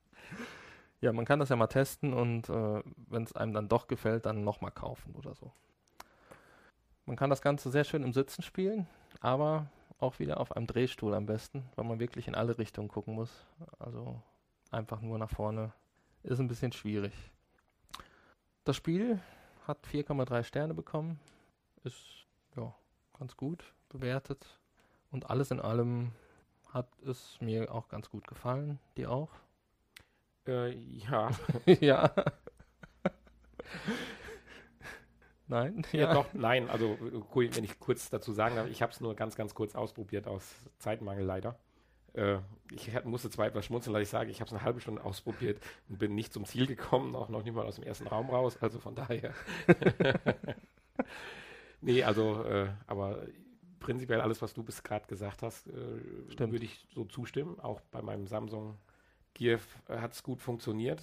ja, 1.00 1.10
man 1.14 1.24
kann 1.24 1.38
das 1.38 1.48
ja 1.48 1.56
mal 1.56 1.66
testen 1.66 2.12
und 2.12 2.50
äh, 2.50 2.82
wenn 3.08 3.22
es 3.22 3.32
einem 3.32 3.54
dann 3.54 3.70
doch 3.70 3.86
gefällt, 3.86 4.26
dann 4.26 4.44
nochmal 4.44 4.70
kaufen 4.70 5.14
oder 5.14 5.34
so. 5.34 5.50
Man 7.06 7.16
kann 7.16 7.30
das 7.30 7.40
Ganze 7.40 7.70
sehr 7.70 7.84
schön 7.84 8.02
im 8.02 8.12
Sitzen 8.12 8.42
spielen, 8.42 8.86
aber 9.20 9.70
auch 10.00 10.18
wieder 10.18 10.40
auf 10.40 10.56
einem 10.56 10.66
Drehstuhl 10.66 11.14
am 11.14 11.26
besten, 11.26 11.64
weil 11.76 11.84
man 11.84 12.00
wirklich 12.00 12.28
in 12.28 12.34
alle 12.34 12.58
Richtungen 12.58 12.88
gucken 12.88 13.14
muss. 13.14 13.46
Also 13.78 14.20
einfach 14.70 15.00
nur 15.00 15.18
nach 15.18 15.30
vorne 15.30 15.72
ist 16.22 16.40
ein 16.40 16.48
bisschen 16.48 16.72
schwierig. 16.72 17.12
Das 18.64 18.76
Spiel 18.76 19.20
hat 19.66 19.86
4,3 19.86 20.42
Sterne 20.42 20.74
bekommen. 20.74 21.18
Ist 21.84 22.26
ja 22.56 22.74
ganz 23.18 23.36
gut 23.36 23.64
bewertet. 23.88 24.58
Und 25.10 25.28
alles 25.30 25.50
in 25.50 25.60
allem 25.60 26.12
hat 26.68 26.88
es 27.04 27.38
mir 27.40 27.72
auch 27.74 27.88
ganz 27.88 28.10
gut 28.10 28.26
gefallen. 28.26 28.78
Dir 28.96 29.10
auch? 29.10 29.30
Äh, 30.46 30.70
ja. 30.70 31.30
ja. 31.66 32.12
Nein? 35.50 35.84
Ja, 35.92 36.00
ja, 36.00 36.14
doch, 36.14 36.32
nein. 36.32 36.70
Also, 36.70 36.96
wenn 37.00 37.64
ich 37.64 37.78
kurz 37.80 38.08
dazu 38.08 38.32
sagen 38.32 38.56
darf, 38.56 38.68
ich 38.68 38.82
habe 38.82 38.92
es 38.92 39.00
nur 39.00 39.14
ganz, 39.16 39.34
ganz 39.34 39.54
kurz 39.54 39.74
ausprobiert 39.74 40.26
aus 40.28 40.54
Zeitmangel 40.78 41.24
leider. 41.24 41.58
Äh, 42.14 42.38
ich 42.70 42.90
musste 43.04 43.30
zwar 43.30 43.46
etwas 43.46 43.66
schmunzeln, 43.66 43.92
weil 43.92 44.02
ich 44.02 44.08
sage, 44.08 44.30
ich 44.30 44.40
habe 44.40 44.46
es 44.46 44.52
eine 44.52 44.62
halbe 44.62 44.80
Stunde 44.80 45.04
ausprobiert 45.04 45.60
und 45.88 45.98
bin 45.98 46.14
nicht 46.14 46.32
zum 46.32 46.44
Ziel 46.44 46.66
gekommen, 46.66 47.16
auch 47.16 47.28
noch 47.28 47.42
nicht 47.42 47.54
mal 47.54 47.66
aus 47.66 47.74
dem 47.74 47.84
ersten 47.84 48.06
Raum 48.06 48.30
raus, 48.30 48.58
also 48.60 48.78
von 48.78 48.94
daher. 48.94 49.34
nee, 51.80 52.04
also, 52.04 52.44
äh, 52.44 52.68
aber 52.86 53.26
prinzipiell 53.80 54.20
alles, 54.20 54.40
was 54.42 54.54
du 54.54 54.62
bis 54.62 54.84
gerade 54.84 55.06
gesagt 55.08 55.42
hast, 55.42 55.66
äh, 55.66 55.72
würde 56.38 56.64
ich 56.64 56.86
so 56.94 57.04
zustimmen. 57.04 57.58
Auch 57.58 57.80
bei 57.90 58.02
meinem 58.02 58.28
Samsung 58.28 58.78
Gear 59.34 59.58
hat 59.88 60.12
es 60.12 60.22
gut 60.22 60.40
funktioniert. 60.40 61.02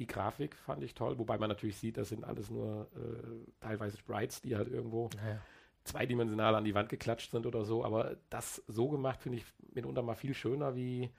Die 0.00 0.08
Grafik 0.08 0.56
fand 0.56 0.82
ich 0.82 0.94
toll, 0.94 1.18
wobei 1.18 1.38
man 1.38 1.48
natürlich 1.48 1.76
sieht, 1.76 1.96
das 1.96 2.08
sind 2.08 2.24
alles 2.24 2.50
nur 2.50 2.88
äh, 2.96 3.50
teilweise 3.60 3.96
Sprites, 3.96 4.40
die 4.40 4.56
halt 4.56 4.68
irgendwo 4.68 5.10
ja, 5.14 5.34
ja 5.34 5.40
zweidimensional 5.84 6.54
an 6.54 6.64
die 6.64 6.74
Wand 6.74 6.88
geklatscht 6.88 7.30
sind 7.30 7.46
oder 7.46 7.64
so, 7.64 7.84
aber 7.84 8.16
das 8.28 8.62
so 8.66 8.88
gemacht 8.88 9.22
finde 9.22 9.38
ich 9.38 9.44
mitunter 9.72 10.02
mal 10.02 10.14
viel 10.14 10.34
schöner, 10.34 10.76
wie 10.76 11.10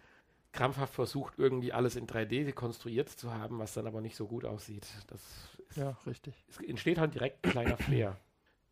krampfhaft 0.52 0.94
versucht, 0.94 1.34
irgendwie 1.38 1.74
alles 1.74 1.96
in 1.96 2.08
3D 2.08 2.52
konstruiert 2.54 3.10
zu 3.10 3.34
haben, 3.34 3.60
was 3.60 3.74
dann 3.74 3.88
aber 3.88 4.02
nicht 4.02 4.16
so 4.16 4.28
gut 4.28 4.46
aussieht. 4.46 4.88
Das 5.08 5.22
ist, 5.70 5.78
ja, 5.78 5.98
richtig. 6.06 6.36
Es 6.50 6.60
entsteht 6.60 6.98
halt 6.98 7.14
direkt 7.14 7.46
ein 7.46 7.52
kleiner 7.52 7.78
Flair. 7.78 8.18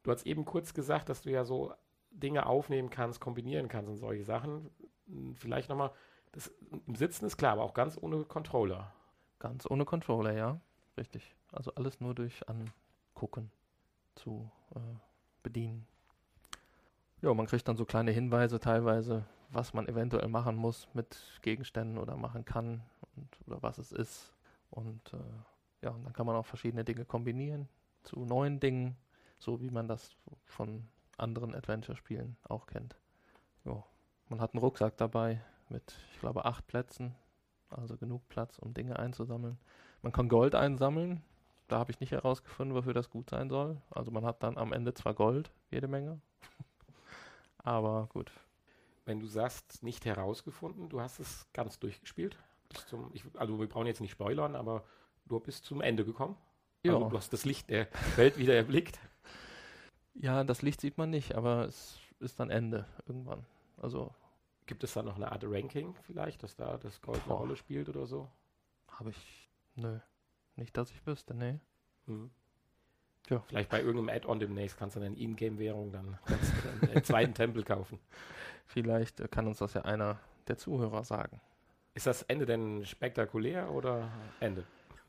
Du 0.04 0.12
hast 0.12 0.26
eben 0.26 0.45
kurz 0.45 0.74
gesagt, 0.74 1.10
dass 1.10 1.22
du 1.22 1.32
ja 1.32 1.45
so 1.45 1.74
Dinge 2.12 2.45
aufnehmen 2.45 2.89
kannst, 2.89 3.19
kombinieren 3.19 3.67
kannst 3.67 3.89
und 3.89 3.98
solche 3.98 4.24
Sachen. 4.24 4.69
Vielleicht 5.36 5.69
nochmal, 5.69 5.91
das 6.32 6.52
im 6.86 6.95
Sitzen 6.95 7.26
ist 7.26 7.38
klar, 7.38 7.54
aber 7.54 7.63
auch 7.63 7.74
ganz 7.74 7.98
ohne 8.00 8.24
Controller. 8.26 8.93
Ganz 9.39 9.69
ohne 9.69 9.86
Controller, 9.86 10.34
ja. 10.34 10.60
Richtig. 10.97 11.36
Also 11.52 11.73
alles 11.75 11.99
nur 12.02 12.13
durch 12.13 12.43
Angucken 12.47 13.52
zu 14.15 14.52
äh, 14.75 14.80
bedienen. 15.43 15.88
Ja, 17.21 17.34
man 17.34 17.47
kriegt 17.47 17.67
dann 17.67 17.78
so 17.78 17.86
kleine 17.86 18.12
Hinweise 18.12 18.60
teilweise, 18.60 19.25
was 19.49 19.73
man 19.73 19.88
eventuell 19.88 20.28
machen 20.28 20.56
muss 20.56 20.88
mit 20.93 21.17
Gegenständen 21.41 21.97
oder 21.97 22.15
machen 22.15 22.45
kann 22.45 22.82
und, 23.15 23.47
oder 23.47 23.62
was 23.62 23.78
es 23.78 23.91
ist. 23.91 24.34
Und 24.69 25.13
äh, 25.13 25.17
ja, 25.86 25.91
und 25.91 26.04
dann 26.04 26.13
kann 26.13 26.25
man 26.25 26.36
auch 26.36 26.45
verschiedene 26.45 26.84
Dinge 26.84 27.06
kombinieren 27.06 27.67
zu 28.04 28.25
neuen 28.25 28.60
Dingen, 28.60 28.95
so 29.38 29.62
wie 29.62 29.69
man 29.69 29.88
das 29.88 30.15
von 30.45 30.88
anderen 31.17 31.54
Adventure-Spielen 31.56 32.38
auch 32.47 32.65
kennt. 32.67 32.95
Ja, 33.65 33.84
man 34.30 34.41
hat 34.41 34.54
einen 34.54 34.63
Rucksack 34.63 34.97
dabei 34.97 35.41
mit, 35.69 35.95
ich 36.13 36.19
glaube, 36.19 36.45
acht 36.45 36.67
Plätzen, 36.67 37.15
also 37.69 37.97
genug 37.97 38.27
Platz, 38.29 38.60
um 38.60 38.73
Dinge 38.73 38.97
einzusammeln. 38.99 39.58
Man 40.01 40.12
kann 40.12 40.29
Gold 40.29 40.55
einsammeln, 40.55 41.21
da 41.67 41.77
habe 41.79 41.91
ich 41.91 41.99
nicht 41.99 42.12
herausgefunden, 42.12 42.75
wofür 42.75 42.93
das 42.93 43.10
gut 43.10 43.29
sein 43.29 43.49
soll. 43.49 43.77
Also 43.91 44.12
man 44.12 44.25
hat 44.25 44.43
dann 44.43 44.58
am 44.58 44.73
Ende 44.73 44.93
zwar 44.93 45.13
Gold, 45.13 45.51
jede 45.71 45.88
Menge. 45.88 46.19
Aber 47.58 48.08
gut. 48.12 48.32
Wenn 49.05 49.19
du 49.19 49.27
sagst, 49.27 49.84
nicht 49.84 50.05
herausgefunden, 50.05 50.89
du 50.89 51.01
hast 51.01 51.19
es 51.19 51.47
ganz 51.53 51.79
durchgespielt. 51.79 52.38
Zum, 52.88 53.10
ich, 53.13 53.23
also 53.36 53.60
wir 53.60 53.67
brauchen 53.67 53.88
jetzt 53.88 54.01
nicht 54.01 54.12
spoilern, 54.12 54.55
aber 54.55 54.84
du 55.25 55.39
bist 55.39 55.65
zum 55.65 55.82
Ende 55.82 56.05
gekommen. 56.05 56.38
Ja. 56.84 56.93
Also 56.93 57.10
du 57.10 57.17
hast 57.17 57.34
das 57.34 57.43
Licht 57.43 57.71
der 57.71 57.88
Welt 58.15 58.38
wieder 58.38 58.55
erblickt. 58.55 58.99
Ja, 60.21 60.43
das 60.43 60.62
Licht 60.62 60.82
sieht 60.82 60.97
man 60.97 61.12
nicht, 61.12 61.36
aber 61.36 61.65
es 61.65 61.97
ist 62.19 62.41
dann 62.41 62.49
Ende 62.49 62.86
irgendwann. 63.08 63.45
Also 63.77 64.13
gibt 64.69 64.84
es 64.84 64.93
da 64.93 65.01
noch 65.01 65.15
eine 65.15 65.32
Art 65.32 65.43
Ranking 65.43 65.95
vielleicht, 66.03 66.43
dass 66.43 66.55
da 66.55 66.77
das 66.77 67.01
Gold 67.01 67.23
eine 67.25 67.34
Rolle 67.34 67.55
spielt 67.55 67.89
oder 67.89 68.05
so? 68.05 68.29
Habe 68.88 69.10
ich. 69.10 69.49
Nö. 69.73 69.97
Nicht, 70.55 70.77
dass 70.77 70.91
ich 70.91 71.08
wüsste, 71.08 71.34
nee. 71.34 71.60
Hm. 72.05 72.29
Ja. 73.29 73.39
Vielleicht 73.47 73.69
bei 73.69 73.82
irgendeinem 73.82 74.15
Add-on 74.15 74.39
demnächst 74.39 74.77
kannst 74.77 74.95
du 74.95 75.01
eine 75.01 75.17
Ingame-Währung 75.17 75.91
dann, 75.91 76.19
dann 76.27 76.89
einen 76.89 77.03
zweiten 77.03 77.34
Tempel 77.34 77.63
kaufen. 77.63 77.99
Vielleicht 78.67 79.32
kann 79.32 79.47
uns 79.47 79.58
das 79.58 79.73
ja 79.73 79.82
einer 79.82 80.19
der 80.47 80.60
Zuhörer 80.60 81.03
sagen. 81.03 81.41
Ist 81.95 82.05
das 82.05 82.21
Ende 82.23 82.45
denn 82.45 82.86
spektakulär 82.86 83.71
oder 83.71 84.12
Ende? 84.39 84.65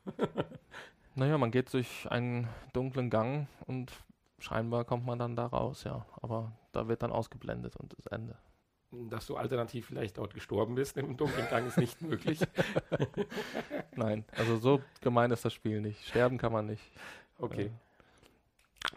naja, 1.14 1.36
man 1.36 1.50
geht 1.50 1.70
durch 1.74 2.10
einen 2.10 2.48
dunklen 2.72 3.10
Gang 3.10 3.46
und 3.66 3.92
scheinbar 4.38 4.86
kommt 4.86 5.04
man 5.04 5.18
dann 5.18 5.36
da 5.36 5.46
raus, 5.46 5.84
ja. 5.84 6.06
Aber 6.22 6.52
da 6.72 6.88
wird 6.88 7.02
dann 7.02 7.12
ausgeblendet 7.12 7.76
und 7.76 7.94
das 7.98 8.06
Ende 8.06 8.38
dass 8.92 9.26
du 9.26 9.36
alternativ 9.36 9.86
vielleicht 9.86 10.18
dort 10.18 10.34
gestorben 10.34 10.74
bist 10.74 10.96
im 10.96 11.16
dunklen 11.16 11.48
Gang 11.48 11.66
ist 11.66 11.78
nicht 11.78 12.00
möglich. 12.02 12.40
Nein, 13.96 14.24
also 14.36 14.56
so 14.56 14.82
gemein 15.00 15.30
ist 15.30 15.44
das 15.44 15.52
Spiel 15.52 15.80
nicht. 15.80 16.04
Sterben 16.06 16.38
kann 16.38 16.52
man 16.52 16.66
nicht. 16.66 16.82
Okay. 17.38 17.66
Äh, 17.66 17.70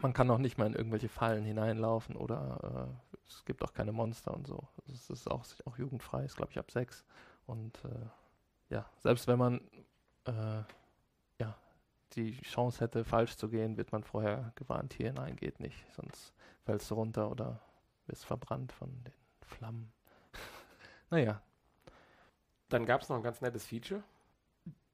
man 0.02 0.14
kann 0.14 0.30
auch 0.32 0.38
nicht 0.40 0.58
mal 0.58 0.66
in 0.66 0.74
irgendwelche 0.74 1.10
Fallen 1.10 1.44
hineinlaufen 1.44 2.16
oder 2.16 2.90
äh, 2.90 3.18
es 3.28 3.46
gibt 3.46 3.64
auch 3.64 3.74
keine 3.74 3.92
Monster 3.92 4.34
und 4.34 4.48
so. 4.48 4.68
Es 4.92 5.10
ist 5.10 5.30
auch, 5.30 5.46
auch 5.66 5.78
jugendfrei, 5.78 6.24
ist 6.24 6.38
glaube 6.38 6.52
ich 6.52 6.60
ab 6.60 6.72
sechs. 6.72 7.06
Und 7.46 7.84
äh, 7.86 8.74
ja, 8.74 8.90
selbst 9.00 9.28
wenn 9.28 9.38
man 9.38 9.62
äh, 10.26 10.64
ja, 11.40 11.58
die 12.14 12.40
Chance 12.42 12.80
hätte, 12.80 13.04
falsch 13.04 13.36
zu 13.36 13.50
gehen, 13.50 13.78
wird 13.78 13.92
man 13.92 14.04
vorher 14.04 14.54
gewarnt, 14.56 14.94
hier 14.94 15.08
hinein 15.08 15.36
geht 15.36 15.60
nicht, 15.60 15.86
sonst 15.94 16.34
fällst 16.64 16.90
du 16.90 16.96
runter 16.96 17.30
oder 17.30 17.62
wirst 18.08 18.26
verbrannt 18.26 18.72
von 18.72 18.90
den 19.04 19.23
Flammen. 19.54 19.92
naja. 21.10 21.42
Dann 22.70 22.86
gab 22.86 23.02
es 23.02 23.10
noch 23.10 23.18
ein 23.18 23.24
ganz 23.24 23.42
nettes 23.42 23.66
Feature. 23.66 24.04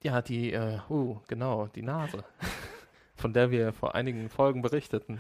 Ja, 0.04 0.22
die, 0.22 0.54
äh, 0.54 0.80
uh, 0.90 1.20
genau, 1.28 1.68
die 1.68 1.82
Nase. 1.82 2.24
Von 3.16 3.34
der 3.34 3.52
wir 3.52 3.74
vor 3.74 3.96
einigen 3.96 4.30
Folgen 4.30 4.62
berichteten. 4.62 5.20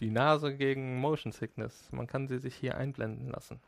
Die 0.00 0.10
Nase 0.10 0.56
gegen 0.56 0.98
Motion 0.98 1.32
Sickness. 1.32 1.90
Man 1.92 2.06
kann 2.06 2.26
sie 2.26 2.38
sich 2.38 2.54
hier 2.54 2.76
einblenden 2.76 3.28
lassen. 3.28 3.60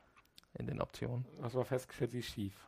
In 0.55 0.67
den 0.67 0.81
Optionen. 0.81 1.27
Das 1.43 1.55
war 1.55 1.67
festgestellt, 1.67 2.13
sie 2.13 2.21
ist 2.21 2.31
schief. 2.31 2.67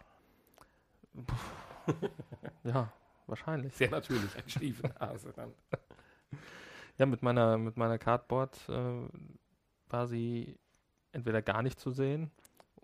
ja, 2.65 2.93
wahrscheinlich. 3.27 3.75
Sehr 3.75 3.91
natürlich, 3.91 4.37
eine 4.37 4.49
schiefe 4.49 4.89
Nase 5.01 5.33
dann. 5.35 5.53
Ja, 6.99 7.07
mit 7.07 7.23
meiner, 7.23 7.59
mit 7.59 7.77
meiner 7.77 7.97
Cardboard 7.97 8.59
äh, 8.69 9.09
war 9.89 10.09
sie 10.09 10.59
entweder 11.13 11.43
gar 11.43 11.63
nicht 11.63 11.79
zu 11.79 11.93
sehen 11.93 12.33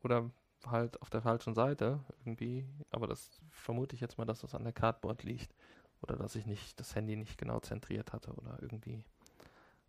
oder 0.05 0.31
halt 0.67 1.01
auf 1.03 1.11
der 1.11 1.23
falschen 1.23 1.55
Seite 1.55 2.01
irgendwie. 2.25 2.65
Aber 2.91 3.07
das 3.07 3.41
vermute 3.51 3.95
ich 3.95 4.01
jetzt 4.01 4.19
mal, 4.19 4.25
dass 4.25 4.41
das 4.41 4.55
an 4.55 4.65
der 4.65 4.73
Cardboard 4.73 5.23
liegt. 5.23 5.55
Oder 6.03 6.17
dass 6.17 6.37
ich 6.37 6.45
nicht 6.47 6.79
das 6.79 6.95
Handy 6.95 7.17
nicht 7.17 7.39
genau 7.39 7.61
zentriert 7.61 8.13
hatte 8.13 8.33
oder 8.33 8.59
irgendwie 8.61 9.03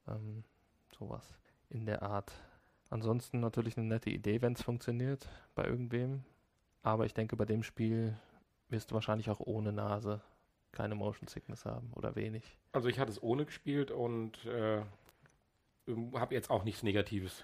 ähm, 0.07 0.43
sowas 0.97 1.37
in 1.69 1.85
der 1.85 2.03
Art. 2.03 2.31
Ansonsten 2.89 3.41
natürlich 3.41 3.77
eine 3.77 3.87
nette 3.87 4.09
Idee, 4.09 4.41
wenn 4.41 4.53
es 4.53 4.61
funktioniert 4.61 5.27
bei 5.55 5.65
irgendwem. 5.65 6.23
Aber 6.83 7.05
ich 7.05 7.13
denke, 7.13 7.35
bei 7.35 7.45
dem 7.45 7.63
Spiel 7.63 8.15
wirst 8.69 8.91
du 8.91 8.95
wahrscheinlich 8.95 9.29
auch 9.29 9.39
ohne 9.41 9.73
Nase 9.73 10.21
keine 10.71 10.95
Motion 10.95 11.27
Sickness 11.27 11.65
haben 11.65 11.91
oder 11.93 12.15
wenig. 12.15 12.57
Also 12.71 12.87
ich 12.87 12.99
hatte 12.99 13.11
es 13.11 13.21
ohne 13.21 13.45
gespielt 13.45 13.91
und 13.91 14.45
äh, 14.45 14.83
habe 16.13 16.35
jetzt 16.35 16.49
auch 16.49 16.63
nichts 16.63 16.83
Negatives 16.83 17.43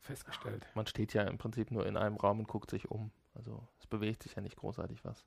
festgestellt. 0.00 0.66
Man 0.74 0.86
steht 0.86 1.14
ja 1.14 1.22
im 1.22 1.38
Prinzip 1.38 1.70
nur 1.70 1.86
in 1.86 1.96
einem 1.96 2.16
Raum 2.16 2.40
und 2.40 2.48
guckt 2.48 2.70
sich 2.70 2.90
um. 2.90 3.10
Also 3.34 3.66
es 3.78 3.86
bewegt 3.86 4.22
sich 4.22 4.34
ja 4.34 4.42
nicht 4.42 4.56
großartig 4.56 5.04
was. 5.04 5.24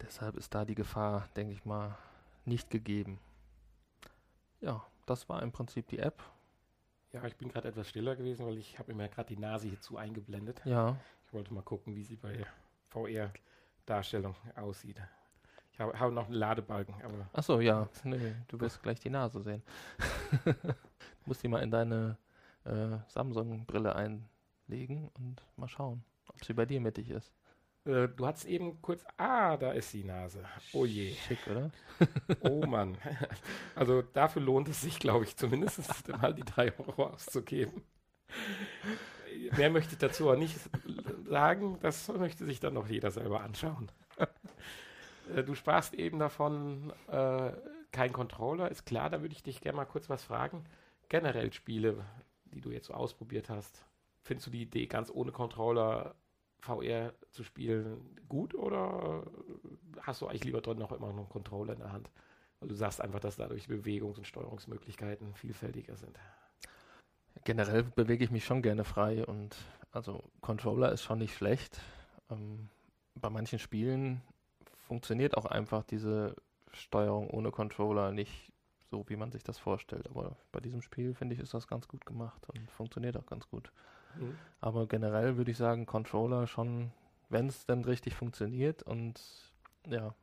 Deshalb 0.00 0.36
ist 0.36 0.54
da 0.54 0.64
die 0.64 0.74
Gefahr, 0.74 1.28
denke 1.36 1.52
ich 1.52 1.64
mal, 1.64 1.96
nicht 2.44 2.70
gegeben. 2.70 3.18
Ja, 4.60 4.84
das 5.06 5.28
war 5.28 5.42
im 5.42 5.52
Prinzip 5.52 5.88
die 5.88 5.98
App. 5.98 6.22
Ja, 7.12 7.24
ich 7.24 7.36
bin 7.36 7.48
gerade 7.48 7.68
etwas 7.68 7.88
stiller 7.88 8.16
gewesen, 8.16 8.46
weil 8.46 8.58
ich 8.58 8.78
habe 8.78 8.92
mir 8.94 9.08
gerade 9.08 9.28
die 9.28 9.40
Nase 9.40 9.68
hierzu 9.68 9.96
eingeblendet. 9.96 10.60
Ja. 10.64 10.96
Ich 11.26 11.32
wollte 11.32 11.54
mal 11.54 11.62
gucken, 11.62 11.94
wie 11.94 12.02
sie 12.02 12.16
bei 12.16 12.44
VR-Darstellung 12.90 14.36
aussieht. 14.54 15.00
Ich 15.72 15.80
habe 15.80 15.98
hab 15.98 16.12
noch 16.12 16.26
einen 16.26 16.34
Ladebalken, 16.34 16.94
aber. 17.02 17.28
Achso, 17.32 17.60
ja. 17.60 17.88
Nee, 18.04 18.34
du 18.48 18.58
wirst 18.60 18.82
gleich 18.82 19.00
die 19.00 19.10
Nase 19.10 19.42
sehen. 19.42 19.62
du 20.44 20.64
musst 21.26 21.42
die 21.42 21.48
mal 21.48 21.62
in 21.62 21.70
deine 21.70 22.16
äh, 22.66 22.98
Samsung-Brille 23.08 23.94
einlegen 23.94 25.10
und 25.14 25.42
mal 25.56 25.68
schauen, 25.68 26.04
ob 26.28 26.44
sie 26.44 26.54
bei 26.54 26.66
dir 26.66 26.80
mittig 26.80 27.10
ist. 27.10 27.32
Äh, 27.86 28.08
du 28.08 28.26
hast 28.26 28.44
eben 28.44 28.82
kurz, 28.82 29.04
ah, 29.16 29.56
da 29.56 29.72
ist 29.72 29.92
die 29.92 30.04
Nase. 30.04 30.44
Oh 30.72 30.84
je. 30.84 31.14
Schick, 31.14 31.38
oder? 31.46 31.70
oh 32.40 32.66
Mann. 32.66 32.98
Also 33.74 34.02
dafür 34.02 34.42
lohnt 34.42 34.68
es 34.68 34.80
sich, 34.80 34.98
glaube 34.98 35.24
ich, 35.24 35.36
zumindest 35.36 36.08
mal 36.20 36.34
die 36.34 36.44
drei 36.44 36.76
Euro 36.78 37.06
auszugeben. 37.06 37.82
Mehr 39.56 39.70
möchte 39.70 39.92
ich 39.92 39.98
dazu 39.98 40.30
auch 40.30 40.36
nicht 40.36 40.58
sagen. 41.28 41.78
Das 41.80 42.08
möchte 42.08 42.44
sich 42.44 42.58
dann 42.58 42.74
noch 42.74 42.88
jeder 42.88 43.10
selber 43.10 43.42
anschauen. 43.42 43.90
Äh, 45.34 45.42
du 45.42 45.56
sprachst 45.56 45.92
eben 45.94 46.20
davon, 46.20 46.92
äh, 47.08 47.50
kein 47.90 48.12
Controller. 48.12 48.70
Ist 48.70 48.86
klar, 48.86 49.10
da 49.10 49.22
würde 49.22 49.34
ich 49.34 49.42
dich 49.42 49.60
gerne 49.60 49.74
mal 49.74 49.84
kurz 49.84 50.08
was 50.08 50.22
fragen. 50.22 50.64
Generell 51.08 51.52
Spiele, 51.52 52.04
die 52.56 52.62
du 52.62 52.70
jetzt 52.70 52.86
so 52.86 52.94
ausprobiert 52.94 53.50
hast, 53.50 53.84
findest 54.22 54.46
du 54.46 54.50
die 54.50 54.62
Idee, 54.62 54.86
ganz 54.86 55.10
ohne 55.10 55.30
Controller 55.30 56.14
VR 56.60 57.12
zu 57.30 57.44
spielen, 57.44 58.18
gut 58.28 58.54
oder 58.54 59.22
hast 60.00 60.22
du 60.22 60.26
eigentlich 60.26 60.44
lieber 60.44 60.62
drin 60.62 60.78
noch 60.78 60.90
immer 60.90 61.08
noch 61.08 61.18
einen 61.18 61.28
Controller 61.28 61.74
in 61.74 61.80
der 61.80 61.92
Hand? 61.92 62.10
Weil 62.58 62.70
du 62.70 62.74
sagst 62.74 63.02
einfach, 63.02 63.20
dass 63.20 63.36
dadurch 63.36 63.68
Bewegungs- 63.68 64.16
und 64.16 64.26
Steuerungsmöglichkeiten 64.26 65.34
vielfältiger 65.34 65.96
sind. 65.96 66.18
Generell 67.44 67.82
bewege 67.82 68.24
ich 68.24 68.30
mich 68.30 68.44
schon 68.44 68.62
gerne 68.62 68.84
frei 68.84 69.24
und 69.26 69.54
also 69.92 70.24
Controller 70.40 70.90
ist 70.90 71.02
schon 71.02 71.18
nicht 71.18 71.36
schlecht, 71.36 71.78
ähm, 72.30 72.70
bei 73.14 73.28
manchen 73.28 73.58
Spielen 73.58 74.22
funktioniert 74.86 75.36
auch 75.36 75.44
einfach 75.44 75.84
diese 75.84 76.34
Steuerung 76.72 77.28
ohne 77.30 77.50
Controller 77.50 78.12
nicht 78.12 78.52
so, 78.90 79.04
wie 79.08 79.16
man 79.16 79.32
sich 79.32 79.42
das 79.42 79.58
vorstellt. 79.58 80.08
Aber 80.08 80.36
bei 80.52 80.60
diesem 80.60 80.82
Spiel, 80.82 81.14
finde 81.14 81.34
ich, 81.34 81.40
ist 81.40 81.54
das 81.54 81.66
ganz 81.66 81.88
gut 81.88 82.06
gemacht 82.06 82.48
und 82.48 82.70
funktioniert 82.70 83.16
auch 83.16 83.26
ganz 83.26 83.48
gut. 83.48 83.72
Mhm. 84.18 84.36
Aber 84.60 84.86
generell 84.86 85.36
würde 85.36 85.50
ich 85.50 85.56
sagen, 85.56 85.86
Controller 85.86 86.46
schon, 86.46 86.92
wenn 87.28 87.48
es 87.48 87.66
dann 87.66 87.84
richtig 87.84 88.14
funktioniert 88.14 88.82
und 88.82 89.20
ja, 89.86 90.14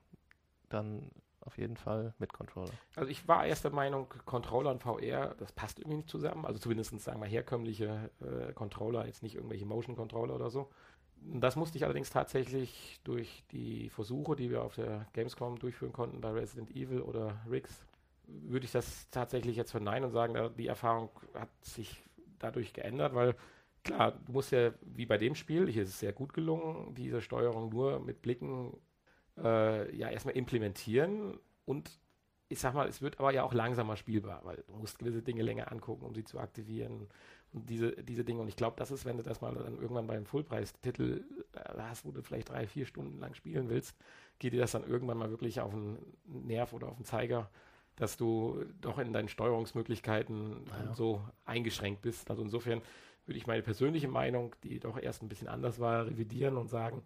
dann 0.70 1.12
auf 1.46 1.58
jeden 1.58 1.76
Fall 1.76 2.14
mit 2.20 2.32
Controller. 2.32 2.72
Also 2.96 3.10
ich 3.10 3.28
war 3.28 3.46
erst 3.46 3.66
der 3.66 3.72
Meinung, 3.72 4.08
Controller 4.26 4.72
und 4.72 4.82
VR, 4.82 5.36
das 5.38 5.52
passt 5.52 5.80
irgendwie 5.80 5.98
nicht 5.98 6.10
zusammen. 6.10 6.46
Also 6.46 6.60
zumindest 6.60 6.98
sagen 7.02 7.20
wir 7.22 7.28
herkömmliche 7.28 8.10
äh, 8.22 8.54
Controller, 8.54 9.06
jetzt 9.06 9.24
nicht 9.24 9.36
irgendwelche 9.36 9.66
Motion 9.66 9.96
Controller 9.96 10.36
oder 10.36 10.50
so. 10.50 10.70
Das 11.26 11.56
musste 11.56 11.78
ich 11.78 11.86
allerdings 11.86 12.10
tatsächlich 12.10 13.00
durch 13.04 13.44
die 13.52 13.90
Versuche, 13.90 14.36
die 14.36 14.50
wir 14.50 14.64
auf 14.64 14.76
der 14.76 15.08
Gamescom 15.14 15.60
durchführen 15.60 15.94
konnten 15.94 16.22
bei 16.22 16.32
Resident 16.32 16.72
Evil 16.72 17.02
oder 17.02 17.38
Riggs, 17.50 17.86
würde 18.28 18.66
ich 18.66 18.72
das 18.72 19.10
tatsächlich 19.10 19.56
jetzt 19.56 19.72
verneinen 19.72 20.06
und 20.06 20.12
sagen, 20.12 20.54
die 20.58 20.68
Erfahrung 20.68 21.10
hat 21.34 21.50
sich 21.62 22.04
dadurch 22.40 22.74
geändert, 22.74 23.14
weil 23.16 23.36
klar, 23.84 24.14
du 24.26 24.32
musst 24.32 24.52
ja, 24.52 24.74
wie 24.82 25.06
bei 25.06 25.18
dem 25.18 25.36
Spiel, 25.36 25.70
hier 25.70 25.84
ist 25.84 25.90
es 25.90 26.00
sehr 26.00 26.14
gut 26.14 26.34
gelungen, 26.34 26.94
diese 26.96 27.22
Steuerung 27.22 27.70
nur 27.70 28.00
mit 28.00 28.22
Blicken 28.22 28.78
äh, 29.38 29.96
ja 29.96 30.10
erstmal 30.10 30.36
implementieren 30.36 31.38
und 31.66 32.00
ich 32.50 32.60
sag 32.60 32.76
mal, 32.76 32.88
es 32.88 33.02
wird 33.02 33.20
aber 33.20 33.34
ja 33.34 33.44
auch 33.44 33.54
langsamer 33.54 33.98
spielbar, 33.98 34.42
weil 34.44 34.64
du 34.68 34.76
musst 34.76 35.00
gewisse 35.00 35.24
Dinge 35.24 35.42
länger 35.42 35.72
angucken, 35.72 36.06
um 36.06 36.14
sie 36.14 36.24
zu 36.24 36.40
aktivieren 36.40 37.08
und 37.52 37.70
diese, 37.70 37.92
diese 37.92 38.24
Dinge. 38.24 38.42
Und 38.42 38.48
ich 38.48 38.56
glaube, 38.56 38.76
das 38.78 38.92
ist, 38.92 39.06
wenn 39.06 39.18
du 39.18 39.24
das 39.24 39.42
mal 39.42 39.56
dann 39.56 39.80
irgendwann 39.80 40.06
beim 40.06 40.26
Fullpreistitel 40.26 41.26
äh, 41.54 41.60
hast, 41.80 42.06
wo 42.06 42.12
du 42.12 42.22
vielleicht 42.22 42.50
drei, 42.50 42.68
vier 42.68 42.86
Stunden 42.86 43.20
lang 43.20 43.34
spielen 43.34 43.70
willst, 43.70 43.96
geht 44.38 44.54
dir 44.54 44.62
das 44.62 44.72
dann 44.72 44.84
irgendwann 44.84 45.18
mal 45.18 45.32
wirklich 45.32 45.62
auf 45.62 45.72
den 45.72 45.98
Nerv 46.26 46.74
oder 46.74 46.90
auf 46.90 46.98
den 46.98 47.06
Zeiger, 47.06 47.50
dass 47.96 48.18
du 48.18 48.66
doch 48.82 48.98
in 48.98 49.14
deinen 49.14 49.30
Steuerungsmöglichkeiten 49.30 50.66
ja. 50.68 50.94
so 50.94 51.22
eingeschränkt 51.46 52.02
bist. 52.02 52.30
Also 52.30 52.42
insofern 52.42 52.82
würde 53.26 53.38
ich 53.38 53.48
meine 53.48 53.62
persönliche 53.62 54.08
Meinung, 54.08 54.56
die 54.64 54.80
doch 54.80 54.98
erst 54.98 55.22
ein 55.22 55.30
bisschen 55.30 55.48
anders 55.48 55.80
war, 55.80 56.06
revidieren 56.08 56.58
und 56.58 56.70
sagen, 56.70 57.04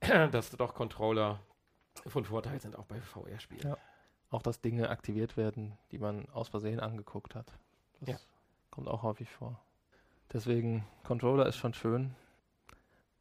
dass 0.00 0.50
doch 0.50 0.74
Controller 0.74 1.40
von 2.06 2.24
Vorteil 2.24 2.60
sind, 2.60 2.78
auch 2.78 2.86
bei 2.86 3.00
VR-Spielen. 3.00 3.68
Ja. 3.68 3.76
Auch, 4.30 4.42
dass 4.42 4.60
Dinge 4.60 4.90
aktiviert 4.90 5.36
werden, 5.36 5.76
die 5.90 5.98
man 5.98 6.28
aus 6.28 6.48
Versehen 6.48 6.80
angeguckt 6.80 7.34
hat. 7.34 7.58
Das 8.00 8.08
ja. 8.08 8.18
kommt 8.70 8.88
auch 8.88 9.02
häufig 9.02 9.30
vor. 9.30 9.60
Deswegen, 10.32 10.86
Controller 11.04 11.46
ist 11.46 11.56
schon 11.56 11.74
schön. 11.74 12.14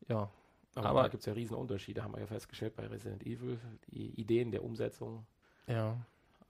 Ja. 0.08 0.30
Aber, 0.76 0.90
aber 0.90 1.02
da 1.04 1.08
gibt 1.08 1.22
es 1.22 1.26
ja 1.26 1.34
riesen 1.34 1.56
Unterschiede, 1.56 2.04
haben 2.04 2.14
wir 2.14 2.20
ja 2.20 2.28
festgestellt 2.28 2.76
bei 2.76 2.86
Resident 2.86 3.26
Evil. 3.26 3.60
Die 3.88 4.20
Ideen 4.20 4.52
der 4.52 4.64
Umsetzung. 4.64 5.26
Ja. 5.66 5.98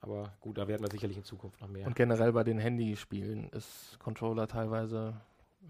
Aber 0.00 0.32
gut, 0.40 0.58
da 0.58 0.68
werden 0.68 0.82
wir 0.82 0.90
sicherlich 0.90 1.16
in 1.16 1.24
Zukunft 1.24 1.60
noch 1.60 1.68
mehr. 1.68 1.86
Und 1.86 1.96
generell 1.96 2.32
bei 2.32 2.44
den 2.44 2.58
Handyspielen 2.58 3.48
ist 3.50 3.98
Controller 3.98 4.46
teilweise 4.46 5.20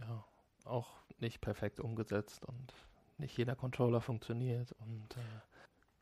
ja, 0.00 0.24
auch 0.64 0.94
nicht 1.18 1.40
perfekt 1.40 1.80
umgesetzt 1.80 2.44
und 2.44 2.74
nicht 3.16 3.36
jeder 3.36 3.56
Controller 3.56 4.00
funktioniert 4.00 4.72
und 4.80 5.16
äh, 5.16 5.20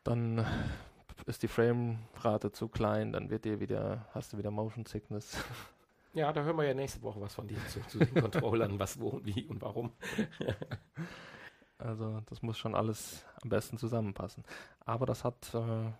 dann 0.04 0.44
ist 1.26 1.42
die 1.42 1.48
Framerate 1.48 2.52
zu 2.52 2.68
klein, 2.68 3.12
dann 3.12 3.30
wird 3.30 3.44
dir 3.44 3.58
wieder, 3.58 4.06
hast 4.12 4.32
du 4.32 4.38
wieder 4.38 4.50
Motion 4.50 4.86
Sickness. 4.86 5.36
Ja, 6.12 6.32
da 6.32 6.42
hören 6.42 6.56
wir 6.56 6.64
ja 6.64 6.72
nächste 6.72 7.02
Woche 7.02 7.20
was 7.20 7.34
von 7.34 7.46
dir 7.46 7.58
zu, 7.68 7.78
zu 7.88 7.98
den 7.98 8.14
Controllern, 8.14 8.78
was, 8.78 8.98
wo, 8.98 9.20
wie 9.22 9.44
und 9.44 9.60
warum. 9.60 9.92
also 11.78 12.22
das 12.24 12.40
muss 12.40 12.56
schon 12.56 12.74
alles 12.74 13.26
am 13.42 13.50
besten 13.50 13.76
zusammenpassen. 13.76 14.42
Aber 14.86 15.04
das 15.04 15.24
hat 15.24 15.52
äh, 15.52 15.92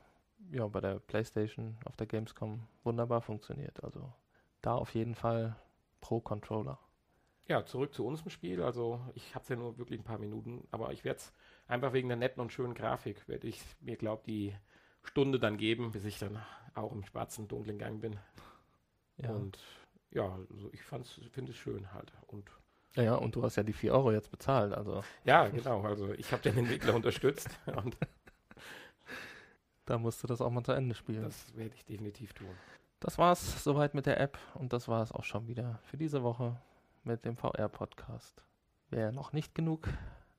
ja 0.51 0.67
bei 0.67 0.81
der 0.81 0.99
PlayStation 0.99 1.77
auf 1.85 1.97
der 1.97 2.07
Gamescom 2.07 2.67
wunderbar 2.85 3.21
funktioniert. 3.21 3.83
Also 3.83 4.13
da 4.63 4.75
auf 4.75 4.95
jeden 4.95 5.15
Fall 5.15 5.57
pro 6.01 6.21
Controller. 6.21 6.79
Ja, 7.49 7.65
zurück 7.65 7.95
zu 7.95 8.05
unserem 8.05 8.31
Spiel. 8.31 8.63
Also 8.63 9.01
ich 9.15 9.35
habe 9.35 9.43
es 9.43 9.49
ja 9.49 9.57
nur 9.57 9.79
wirklich 9.79 10.01
ein 10.01 10.05
paar 10.05 10.19
Minuten, 10.19 10.67
aber 10.71 10.93
ich 10.93 11.05
werde 11.05 11.19
es 11.19 11.33
einfach 11.69 11.93
wegen 11.93 12.09
der 12.09 12.17
netten 12.17 12.41
und 12.41 12.53
schönen 12.53 12.75
Grafik, 12.75 13.29
werde 13.29 13.47
ich 13.47 13.63
mir, 13.81 13.97
glaube 13.97 14.23
die 14.27 14.55
Stunde 15.03 15.39
dann 15.39 15.57
geben, 15.57 15.93
bis 15.93 16.05
ich 16.05 16.19
dann 16.19 16.43
auch 16.75 16.93
im 16.93 17.05
schwarzen, 17.05 17.47
dunklen 17.47 17.79
Gang 17.79 18.01
bin. 18.01 18.17
Ja. 19.19 19.31
Und 19.31 19.59
ja, 20.11 20.39
also 20.51 20.71
ich 20.73 20.83
finde 20.83 21.51
es 21.51 21.57
schön 21.57 21.93
halt. 21.93 22.13
Und 22.27 22.51
ja, 22.97 23.03
ja, 23.03 23.15
und 23.15 23.37
du 23.37 23.43
hast 23.43 23.57
ja 23.57 23.63
die 23.63 23.75
4 23.75 23.93
Euro 23.93 24.11
jetzt 24.11 24.31
bezahlt, 24.31 24.73
also. 24.73 25.03
Ja, 25.25 25.49
genau. 25.49 25.83
Also 25.83 26.13
ich 26.15 26.33
habe 26.33 26.43
den 26.43 26.57
Entwickler 26.57 26.95
unterstützt 26.97 27.51
und 27.67 27.97
da 29.87 29.99
musst 29.99 30.23
du 30.23 30.27
das 30.27 30.41
auch 30.41 30.51
mal 30.51 30.63
zu 30.63 30.73
Ende 30.73 30.95
spielen. 30.95 31.23
Das 31.23 31.57
werde 31.57 31.75
ich 31.75 31.85
definitiv 31.85 32.35
tun. 32.35 32.49
Das 33.01 33.19
war's 33.19 33.63
soweit 33.63 33.95
mit 33.95 34.07
der 34.07 34.21
App 34.21 34.39
und 34.55 34.73
das 34.73 34.89
war 34.89 35.03
es 35.03 35.13
auch 35.13 35.25
schon 35.25 35.47
wieder 35.47 35.79
für 35.85 35.97
diese 35.97 36.23
Woche 36.23 36.57
mit 37.05 37.25
dem 37.25 37.37
VR-Podcast. 37.37 38.43
Wer 38.91 39.13
noch 39.13 39.33
nicht 39.33 39.55
genug 39.55 39.89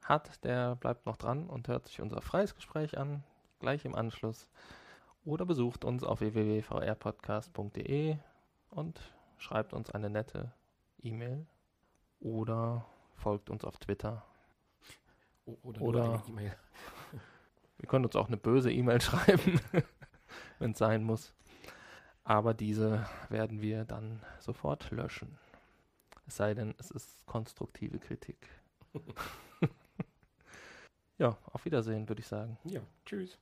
hat, 0.04 0.43
der 0.43 0.76
bleibt 0.76 1.06
noch 1.06 1.18
dran 1.18 1.50
und 1.50 1.68
hört 1.68 1.88
sich 1.88 2.02
unser 2.02 2.22
freies 2.22 2.56
Gespräch 2.56 2.98
an, 2.98 3.24
gleich 3.60 3.86
im 3.86 3.95
Anschluss. 3.95 4.50
Oder 5.24 5.45
besucht 5.45 5.86
uns 5.86 6.04
auf 6.04 6.22
www.vrpodcast.de 6.22 8.18
und 8.70 9.02
schreibt 9.38 9.74
uns 9.74 9.91
eine 9.91 10.10
nette 10.10 10.52
E-Mail 11.02 11.45
oder 12.20 12.86
folgt 13.16 13.50
uns 13.50 13.64
auf 13.64 13.78
Twitter. 13.78 14.24
Oder, 15.64 15.82
oder 15.82 16.24
E-Mail. 16.28 16.56
Wir 17.78 17.88
können 17.88 18.05
uns 18.05 18.15
auch 18.15 18.28
eine 18.28 18.38
böse 18.38 18.71
E-Mail 18.71 19.01
schreiben, 19.01 19.59
wenn 20.59 20.71
es 20.71 20.78
sein 20.78 21.03
muss. 21.03 21.34
Aber 22.23 22.53
diese 22.53 23.07
werden 23.30 23.61
wir 23.61 23.86
dann 23.86 24.21
sofort 24.39 24.91
löschen. 24.91 25.38
Es 26.25 26.36
sei 26.36 26.53
denn, 26.53 26.75
es 26.78 26.91
ist 26.91 27.25
konstruktive 27.25 27.99
Kritik. 27.99 28.49
ja, 31.17 31.38
auf 31.45 31.63
Wiedersehen, 31.63 32.09
würde 32.09 32.19
ich 32.19 32.28
sagen. 32.28 32.57
Ja, 32.65 32.82
tschüss. 33.05 33.39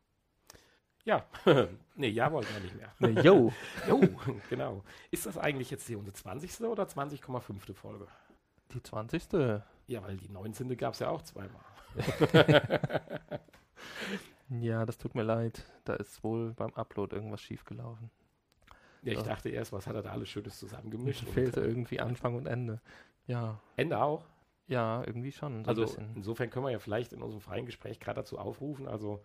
Ja, 1.04 1.26
nee, 1.96 2.10
ja 2.10 2.32
wollten 2.32 2.54
wir 2.54 2.62
nicht 2.62 2.76
mehr. 2.76 2.92
Nee, 3.00 3.22
yo. 3.22 3.52
jo, 3.88 4.02
genau. 4.50 4.84
Ist 5.12 5.26
das 5.26 5.38
eigentlich 5.38 5.72
jetzt 5.72 5.88
die 5.88 5.96
unsere 5.96 6.16
20. 6.16 6.62
oder 6.62 6.84
20,5. 6.84 7.74
Folge? 7.74 8.08
Die 8.72 8.82
20. 8.82 9.34
Ja, 9.88 10.04
weil 10.04 10.18
die 10.18 10.30
19. 10.30 10.76
gab 10.78 10.94
es 10.94 11.00
ja 11.00 11.10
auch 11.10 11.22
zweimal. 11.22 11.62
Ja, 14.50 14.86
das 14.86 14.98
tut 14.98 15.16
mir 15.16 15.24
leid. 15.24 15.66
Da 15.84 15.96
ist 15.96 16.24
wohl 16.24 16.54
beim 16.54 16.74
Upload 16.74 17.16
irgendwas 17.16 17.42
schiefgelaufen. 17.42 18.10
Ja, 19.02 19.14
ich 19.14 19.20
so. 19.20 19.26
dachte 19.26 19.50
erst, 19.50 19.72
was 19.72 19.86
hat 19.86 19.96
er 19.96 20.02
da 20.02 20.12
alles 20.12 20.30
Schönes 20.30 20.58
zusammengemischt? 20.58 21.28
Fehlte 21.30 21.62
und, 21.62 21.68
irgendwie 21.68 22.00
Anfang 22.00 22.36
und 22.36 22.48
Ende. 22.48 22.82
Ja. 23.28 23.60
Ende 23.76 24.02
auch? 24.02 24.26
Ja, 24.68 25.04
irgendwie 25.06 25.32
schon. 25.32 25.64
So 25.64 25.70
also 25.70 25.98
insofern 26.16 26.50
können 26.50 26.66
wir 26.66 26.72
ja 26.72 26.80
vielleicht 26.80 27.14
in 27.14 27.22
unserem 27.22 27.42
freien 27.42 27.68
Gespräch 27.68 28.00
gerade 28.00 28.22
dazu 28.22 28.40
aufrufen. 28.40 28.88
Also 28.88 29.24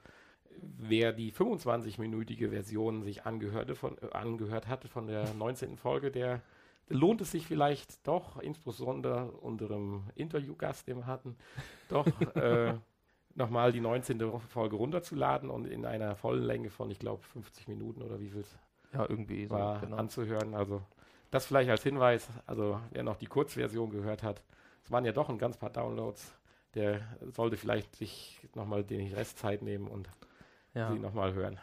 wer 0.61 1.12
die 1.12 1.32
25-minütige 1.32 2.51
Version 2.51 3.03
sich 3.03 3.24
angehörte 3.24 3.74
von, 3.74 3.96
äh, 3.98 4.11
angehört 4.12 4.68
hatte 4.68 4.88
von 4.88 5.07
der 5.07 5.32
19. 5.34 5.76
Folge, 5.76 6.11
der 6.11 6.42
lohnt 6.88 7.20
es 7.20 7.30
sich 7.30 7.46
vielleicht 7.46 8.07
doch, 8.07 8.38
insbesondere 8.40 9.30
unserem 9.30 10.11
Interviewgast, 10.14 10.88
den 10.88 10.98
wir 10.98 11.07
hatten, 11.07 11.36
doch 11.88 12.07
äh, 12.34 12.74
nochmal 13.35 13.72
die 13.72 13.81
19. 13.81 14.41
Folge 14.49 14.76
runterzuladen 14.76 15.51
und 15.51 15.66
in 15.66 15.85
einer 15.87 16.16
vollen 16.16 16.43
Länge 16.43 16.70
von, 16.70 16.91
ich 16.91 16.99
glaube, 16.99 17.22
50 17.22 17.68
Minuten 17.68 18.03
oder 18.03 18.20
wie 18.20 18.28
viel 18.28 18.45
ja, 18.93 19.07
irgendwie 19.09 19.47
so, 19.47 19.55
war 19.55 19.81
genau. 19.81 19.97
anzuhören. 19.97 20.55
Also 20.55 20.83
das 21.31 21.47
vielleicht 21.47 21.70
als 21.70 21.83
Hinweis, 21.83 22.28
also 22.47 22.81
wer 22.91 23.03
noch 23.03 23.16
die 23.16 23.26
Kurzversion 23.26 23.91
gehört 23.91 24.22
hat, 24.22 24.43
es 24.85 24.91
waren 24.91 25.05
ja 25.05 25.12
doch 25.12 25.28
ein 25.28 25.39
ganz 25.39 25.57
paar 25.57 25.70
Downloads, 25.70 26.33
der 26.74 27.01
sollte 27.33 27.57
vielleicht 27.57 27.97
sich 27.97 28.41
nochmal 28.55 28.85
die 28.85 29.12
Restzeit 29.12 29.62
nehmen 29.62 29.87
und 29.87 30.09
ja. 30.74 30.91
sie 30.93 30.99
nochmal 30.99 31.35
hören. 31.35 31.59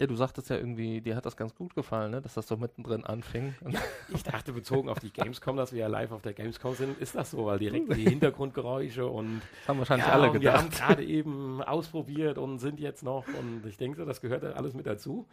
Ja, 0.00 0.06
du 0.06 0.16
sagtest 0.16 0.48
ja 0.48 0.56
irgendwie, 0.56 1.02
dir 1.02 1.14
hat 1.14 1.26
das 1.26 1.36
ganz 1.36 1.54
gut 1.54 1.74
gefallen, 1.74 2.10
ne? 2.10 2.22
dass 2.22 2.32
das 2.32 2.48
so 2.48 2.56
mittendrin 2.56 3.04
anfing. 3.04 3.54
Ja, 3.68 3.78
ich 4.14 4.22
dachte, 4.22 4.54
bezogen 4.54 4.88
auf 4.88 4.98
die 4.98 5.12
Gamescom, 5.12 5.58
dass 5.58 5.72
wir 5.74 5.80
ja 5.80 5.88
live 5.88 6.12
auf 6.12 6.22
der 6.22 6.32
Gamescom 6.32 6.74
sind, 6.74 6.98
ist 6.98 7.14
das 7.14 7.32
so, 7.32 7.44
weil 7.44 7.58
direkt 7.58 7.94
die 7.94 8.04
Hintergrundgeräusche 8.08 9.04
und 9.04 9.42
das 9.60 9.68
haben 9.68 9.78
wahrscheinlich 9.78 10.06
ja, 10.06 10.14
alle 10.14 10.32
gedacht. 10.32 10.42
Wir 10.42 10.52
haben 10.54 10.70
gerade 10.70 11.04
eben 11.04 11.62
ausprobiert 11.62 12.38
und 12.38 12.60
sind 12.60 12.80
jetzt 12.80 13.02
noch 13.02 13.26
und 13.28 13.66
ich 13.66 13.76
denke, 13.76 14.06
das 14.06 14.22
gehört 14.22 14.42
alles 14.42 14.72
mit 14.72 14.86
dazu. 14.86 15.26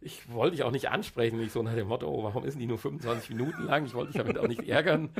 Ich 0.00 0.32
wollte 0.32 0.56
dich 0.56 0.64
auch 0.64 0.70
nicht 0.70 0.88
ansprechen, 0.88 1.38
nicht 1.38 1.52
so 1.52 1.62
nach 1.62 1.74
dem 1.74 1.88
Motto, 1.88 2.08
oh, 2.08 2.24
warum 2.24 2.46
ist 2.46 2.58
die 2.58 2.66
nur 2.66 2.78
25 2.78 3.28
Minuten 3.28 3.64
lang? 3.64 3.84
Ich 3.84 3.92
wollte 3.92 4.12
dich 4.12 4.22
damit 4.22 4.38
auch 4.38 4.48
nicht 4.48 4.66
ärgern. 4.66 5.10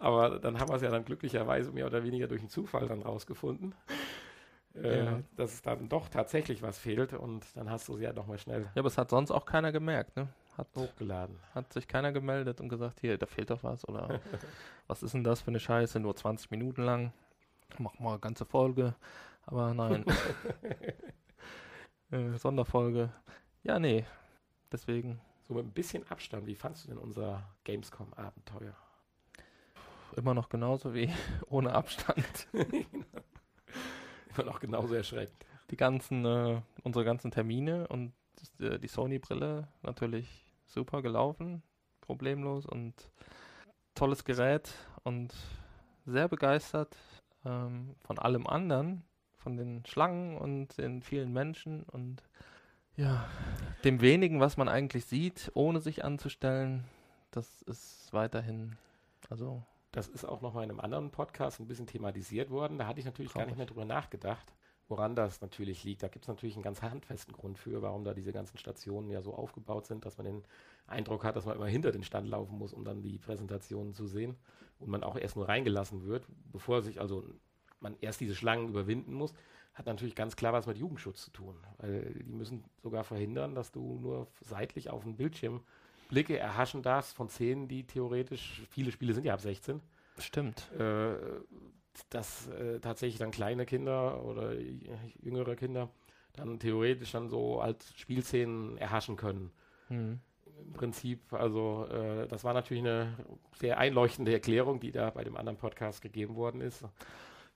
Aber 0.00 0.38
dann 0.38 0.58
haben 0.58 0.70
wir 0.70 0.76
es 0.76 0.82
ja 0.82 0.90
dann 0.90 1.04
glücklicherweise 1.04 1.70
mehr 1.70 1.84
oder 1.84 2.02
weniger 2.02 2.28
durch 2.28 2.40
einen 2.40 2.48
Zufall 2.48 2.88
dann 2.88 3.02
rausgefunden 3.02 3.74
äh, 4.74 5.04
ja. 5.04 5.22
dass 5.36 5.54
es 5.54 5.62
dann 5.62 5.88
doch 5.88 6.08
tatsächlich 6.08 6.62
was 6.62 6.78
fehlt 6.78 7.12
und 7.12 7.44
dann 7.56 7.70
hast 7.70 7.88
du 7.88 7.96
sie 7.96 8.04
ja 8.04 8.12
nochmal 8.12 8.38
schnell. 8.38 8.62
Ja, 8.74 8.80
aber 8.80 8.88
es 8.88 8.98
hat 8.98 9.10
sonst 9.10 9.30
auch 9.30 9.44
keiner 9.44 9.72
gemerkt, 9.72 10.16
ne? 10.16 10.28
Hat 10.56 10.68
hochgeladen. 10.76 11.38
Hat 11.54 11.72
sich 11.72 11.88
keiner 11.88 12.12
gemeldet 12.12 12.60
und 12.60 12.68
gesagt, 12.68 13.00
hier, 13.00 13.16
da 13.18 13.26
fehlt 13.26 13.50
doch 13.50 13.62
was 13.62 13.88
oder 13.88 14.20
was 14.86 15.02
ist 15.02 15.14
denn 15.14 15.24
das 15.24 15.40
für 15.40 15.48
eine 15.48 15.60
Scheiße, 15.60 15.98
nur 16.00 16.14
20 16.14 16.50
Minuten 16.50 16.82
lang, 16.82 17.12
mach 17.78 17.98
mal 17.98 18.10
eine 18.10 18.20
ganze 18.20 18.44
Folge. 18.44 18.94
Aber 19.46 19.74
nein. 19.74 20.04
äh, 22.10 22.36
Sonderfolge. 22.36 23.10
Ja, 23.62 23.78
nee. 23.78 24.04
Deswegen. 24.70 25.20
So 25.48 25.54
mit 25.54 25.66
ein 25.66 25.72
bisschen 25.72 26.08
Abstand, 26.08 26.46
wie 26.46 26.54
fandst 26.54 26.84
du 26.84 26.88
denn 26.88 26.98
unser 26.98 27.42
Gamescom-Abenteuer? 27.64 28.74
Immer 30.16 30.34
noch 30.34 30.48
genauso 30.48 30.94
wie 30.94 31.10
ohne 31.48 31.72
Abstand. 31.72 32.48
Immer 34.36 34.46
noch 34.46 34.60
genauso 34.60 34.94
erschreckend. 34.94 35.36
Die 35.70 35.76
ganzen, 35.76 36.24
äh, 36.24 36.60
unsere 36.82 37.04
ganzen 37.04 37.30
Termine 37.30 37.88
und 37.88 38.12
äh, 38.60 38.78
die 38.78 38.88
Sony-Brille 38.88 39.68
natürlich 39.82 40.44
super 40.66 41.02
gelaufen, 41.02 41.62
problemlos 42.00 42.66
und 42.66 42.94
tolles 43.94 44.24
Gerät 44.24 44.72
und 45.04 45.34
sehr 46.06 46.28
begeistert 46.28 46.96
ähm, 47.44 47.94
von 48.02 48.18
allem 48.18 48.46
anderen, 48.46 49.04
von 49.36 49.56
den 49.56 49.84
Schlangen 49.86 50.36
und 50.36 50.78
den 50.78 51.02
vielen 51.02 51.32
Menschen 51.32 51.82
und 51.84 52.22
ja, 52.96 53.26
dem 53.84 54.00
wenigen, 54.02 54.40
was 54.40 54.56
man 54.56 54.68
eigentlich 54.68 55.06
sieht, 55.06 55.50
ohne 55.54 55.80
sich 55.80 56.04
anzustellen, 56.04 56.84
das 57.30 57.62
ist 57.62 58.12
weiterhin, 58.12 58.76
also. 59.30 59.62
Das 59.92 60.08
ist 60.08 60.24
auch 60.24 60.40
noch 60.40 60.54
mal 60.54 60.64
in 60.64 60.70
einem 60.70 60.80
anderen 60.80 61.10
Podcast 61.10 61.60
ein 61.60 61.68
bisschen 61.68 61.86
thematisiert 61.86 62.50
worden. 62.50 62.78
Da 62.78 62.86
hatte 62.86 62.98
ich 62.98 63.04
natürlich 63.04 63.30
traurig. 63.30 63.44
gar 63.44 63.50
nicht 63.50 63.58
mehr 63.58 63.66
drüber 63.66 63.84
nachgedacht, 63.84 64.52
woran 64.88 65.14
das 65.14 65.42
natürlich 65.42 65.84
liegt. 65.84 66.02
Da 66.02 66.08
gibt 66.08 66.24
es 66.24 66.28
natürlich 66.28 66.56
einen 66.56 66.62
ganz 66.62 66.80
handfesten 66.80 67.34
Grund 67.34 67.58
für, 67.58 67.82
warum 67.82 68.02
da 68.02 68.14
diese 68.14 68.32
ganzen 68.32 68.56
Stationen 68.56 69.10
ja 69.10 69.20
so 69.20 69.34
aufgebaut 69.34 69.86
sind, 69.86 70.06
dass 70.06 70.16
man 70.16 70.24
den 70.24 70.44
Eindruck 70.86 71.24
hat, 71.24 71.36
dass 71.36 71.44
man 71.44 71.56
immer 71.56 71.66
hinter 71.66 71.92
den 71.92 72.04
Stand 72.04 72.26
laufen 72.26 72.56
muss, 72.56 72.72
um 72.72 72.84
dann 72.84 73.02
die 73.02 73.18
Präsentationen 73.18 73.92
zu 73.92 74.06
sehen 74.06 74.36
und 74.78 74.88
man 74.88 75.04
auch 75.04 75.16
erst 75.16 75.36
nur 75.36 75.48
reingelassen 75.48 76.06
wird, 76.06 76.26
bevor 76.50 76.80
sich 76.80 76.98
also 76.98 77.24
man 77.80 77.96
erst 78.00 78.20
diese 78.20 78.34
Schlangen 78.34 78.68
überwinden 78.68 79.12
muss, 79.12 79.34
hat 79.74 79.86
natürlich 79.86 80.14
ganz 80.14 80.36
klar 80.36 80.52
was 80.54 80.66
mit 80.66 80.78
Jugendschutz 80.78 81.22
zu 81.22 81.30
tun. 81.30 81.56
Weil 81.78 82.14
die 82.14 82.32
müssen 82.32 82.64
sogar 82.82 83.04
verhindern, 83.04 83.54
dass 83.54 83.72
du 83.72 83.98
nur 84.00 84.28
seitlich 84.40 84.88
auf 84.90 85.04
den 85.04 85.16
Bildschirm 85.16 85.62
Blicke 86.12 86.38
erhaschen 86.38 86.82
darfst 86.82 87.16
von 87.16 87.30
Szenen, 87.30 87.68
die 87.68 87.84
theoretisch, 87.84 88.60
viele 88.68 88.92
Spiele 88.92 89.14
sind 89.14 89.24
ja 89.24 89.32
ab 89.32 89.40
16. 89.40 89.80
Stimmt. 90.18 90.70
Äh, 90.78 91.14
dass 92.10 92.48
äh, 92.48 92.80
tatsächlich 92.80 93.18
dann 93.18 93.30
kleine 93.30 93.64
Kinder 93.64 94.22
oder 94.22 94.52
jüngere 95.22 95.56
Kinder 95.56 95.88
dann 96.34 96.58
theoretisch 96.58 97.12
dann 97.12 97.30
so 97.30 97.62
als 97.62 97.94
Spielszenen 97.96 98.76
erhaschen 98.76 99.16
können. 99.16 99.52
Hm. 99.88 100.20
Im 100.66 100.72
Prinzip, 100.74 101.32
also 101.32 101.86
äh, 101.90 102.28
das 102.28 102.44
war 102.44 102.52
natürlich 102.52 102.82
eine 102.82 103.16
sehr 103.54 103.78
einleuchtende 103.78 104.34
Erklärung, 104.34 104.80
die 104.80 104.92
da 104.92 105.08
bei 105.08 105.24
dem 105.24 105.36
anderen 105.38 105.56
Podcast 105.56 106.02
gegeben 106.02 106.36
worden 106.36 106.60
ist. 106.60 106.84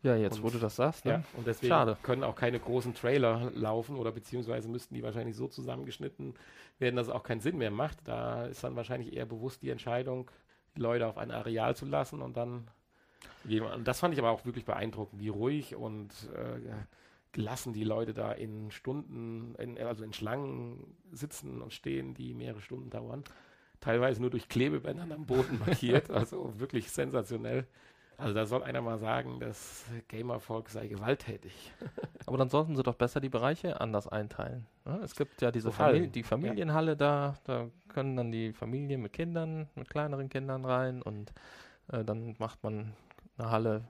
Ja, 0.02 0.14
jetzt, 0.14 0.38
und, 0.38 0.44
wo 0.44 0.50
du 0.50 0.58
das 0.58 0.76
sagst. 0.76 1.04
Ne? 1.04 1.12
Ja, 1.12 1.22
und 1.36 1.46
deswegen 1.46 1.70
Schade. 1.70 1.96
können 2.02 2.22
auch 2.22 2.36
keine 2.36 2.60
großen 2.60 2.94
Trailer 2.94 3.50
laufen 3.54 3.96
oder 3.96 4.12
beziehungsweise 4.12 4.68
müssten 4.68 4.94
die 4.94 5.02
wahrscheinlich 5.02 5.36
so 5.36 5.48
zusammengeschnitten 5.48 6.34
werden, 6.78 6.96
dass 6.96 7.08
es 7.08 7.12
auch 7.12 7.22
keinen 7.22 7.40
Sinn 7.40 7.58
mehr 7.58 7.70
macht. 7.70 7.98
Da 8.04 8.46
ist 8.46 8.62
dann 8.62 8.76
wahrscheinlich 8.76 9.14
eher 9.14 9.26
bewusst 9.26 9.62
die 9.62 9.70
Entscheidung, 9.70 10.30
die 10.76 10.80
Leute 10.80 11.06
auf 11.06 11.18
ein 11.18 11.30
Areal 11.30 11.74
zu 11.74 11.86
lassen 11.86 12.22
und 12.22 12.36
dann. 12.36 12.68
Und 13.44 13.84
das 13.86 14.00
fand 14.00 14.12
ich 14.14 14.20
aber 14.20 14.30
auch 14.30 14.44
wirklich 14.44 14.64
beeindruckend, 14.64 15.20
wie 15.20 15.28
ruhig 15.28 15.74
und 15.74 16.10
äh, 16.34 16.60
gelassen 17.32 17.72
die 17.72 17.84
Leute 17.84 18.14
da 18.14 18.32
in 18.32 18.70
Stunden, 18.70 19.54
in, 19.56 19.78
also 19.78 20.04
in 20.04 20.12
Schlangen 20.12 20.96
sitzen 21.12 21.60
und 21.62 21.72
stehen, 21.72 22.14
die 22.14 22.34
mehrere 22.34 22.60
Stunden 22.60 22.90
dauern. 22.90 23.24
Teilweise 23.80 24.20
nur 24.20 24.30
durch 24.30 24.48
Klebebändern 24.48 25.12
am 25.12 25.26
Boden 25.26 25.58
markiert, 25.58 26.10
also 26.10 26.58
wirklich 26.58 26.90
sensationell. 26.90 27.66
Also 28.18 28.32
da 28.32 28.46
soll 28.46 28.62
einer 28.62 28.80
mal 28.80 28.98
sagen, 28.98 29.40
das 29.40 29.84
Gamervolk 30.08 30.70
sei 30.70 30.88
gewalttätig. 30.88 31.72
Aber 32.26 32.38
dann 32.38 32.48
sollten 32.48 32.74
sie 32.74 32.82
doch 32.82 32.94
besser 32.94 33.20
die 33.20 33.28
Bereiche 33.28 33.80
anders 33.80 34.08
einteilen. 34.08 34.66
Ja, 34.86 34.98
es 34.98 35.14
gibt 35.14 35.42
ja 35.42 35.50
diese 35.50 35.70
Famili 35.70 36.08
die 36.08 36.22
Familienhalle 36.22 36.92
ja. 36.92 36.96
da, 36.96 37.34
da 37.44 37.70
können 37.88 38.16
dann 38.16 38.32
die 38.32 38.52
Familien 38.52 39.02
mit 39.02 39.12
Kindern, 39.12 39.68
mit 39.74 39.90
kleineren 39.90 40.30
Kindern 40.30 40.64
rein 40.64 41.02
und 41.02 41.32
äh, 41.88 42.04
dann 42.04 42.36
macht 42.38 42.62
man 42.62 42.94
eine 43.36 43.50
Halle 43.50 43.84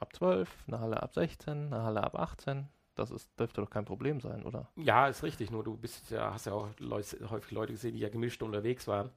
ab 0.00 0.14
12, 0.14 0.64
eine 0.66 0.80
Halle 0.80 1.02
ab 1.02 1.14
16, 1.14 1.72
eine 1.72 1.82
Halle 1.82 2.02
ab 2.02 2.16
18. 2.18 2.68
Das 2.94 3.12
ist, 3.12 3.30
dürfte 3.38 3.60
doch 3.60 3.70
kein 3.70 3.84
Problem 3.84 4.20
sein, 4.20 4.42
oder? 4.44 4.68
Ja, 4.74 5.06
ist 5.06 5.22
richtig. 5.22 5.52
Nur 5.52 5.62
du 5.62 5.76
bist 5.76 6.10
ja, 6.10 6.32
hast 6.32 6.46
ja 6.46 6.52
auch 6.52 6.68
Leute, 6.78 7.30
häufig 7.30 7.52
Leute 7.52 7.72
gesehen, 7.72 7.94
die 7.94 8.00
ja 8.00 8.08
gemischt 8.08 8.42
unterwegs 8.42 8.88
waren. 8.88 9.10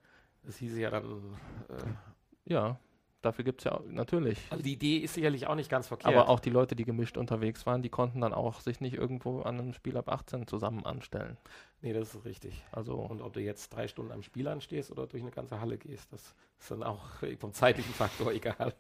Das 0.44 0.58
hieß 0.58 0.78
ja 0.78 0.92
dann. 0.92 1.36
Äh, 1.68 2.54
ja. 2.54 2.80
Dafür 3.22 3.46
gibt 3.46 3.62
es 3.62 3.66
ja 3.66 3.80
natürlich. 3.88 4.40
Also 4.50 4.64
die 4.64 4.74
Idee 4.74 4.98
ist 4.98 5.14
sicherlich 5.14 5.46
auch 5.46 5.54
nicht 5.54 5.70
ganz 5.70 5.88
verkehrt. 5.88 6.14
Aber 6.14 6.28
auch 6.28 6.40
die 6.40 6.50
Leute, 6.50 6.76
die 6.76 6.86
gemischt 6.86 7.18
unterwegs 7.18 7.68
waren, 7.68 7.84
die 7.84 7.90
konnten 7.90 8.22
dann 8.22 8.34
auch 8.34 8.62
sich 8.62 8.82
nicht 8.82 8.96
irgendwo 8.96 9.42
an 9.42 9.60
einem 9.60 9.74
Spiel 9.74 9.96
ab 9.96 10.10
18 10.10 10.48
zusammen 10.48 10.86
anstellen. 10.86 11.38
Nee, 11.82 11.94
das 11.94 12.16
ist 12.16 12.26
richtig. 12.26 12.64
Also 12.72 12.96
Und 12.96 13.22
ob 13.22 13.34
du 13.34 13.40
jetzt 13.40 13.70
drei 13.70 13.88
Stunden 13.88 14.12
am 14.12 14.24
Spiel 14.24 14.48
anstehst 14.48 14.92
oder 14.92 15.06
durch 15.06 15.22
eine 15.22 15.32
ganze 15.32 15.62
Halle 15.62 15.78
gehst, 15.78 16.12
das 16.12 16.34
ist 16.60 16.72
dann 16.72 16.82
auch 16.82 17.06
vom 17.40 17.54
zeitlichen 17.54 17.94
Faktor 17.94 18.32
egal. 18.34 18.74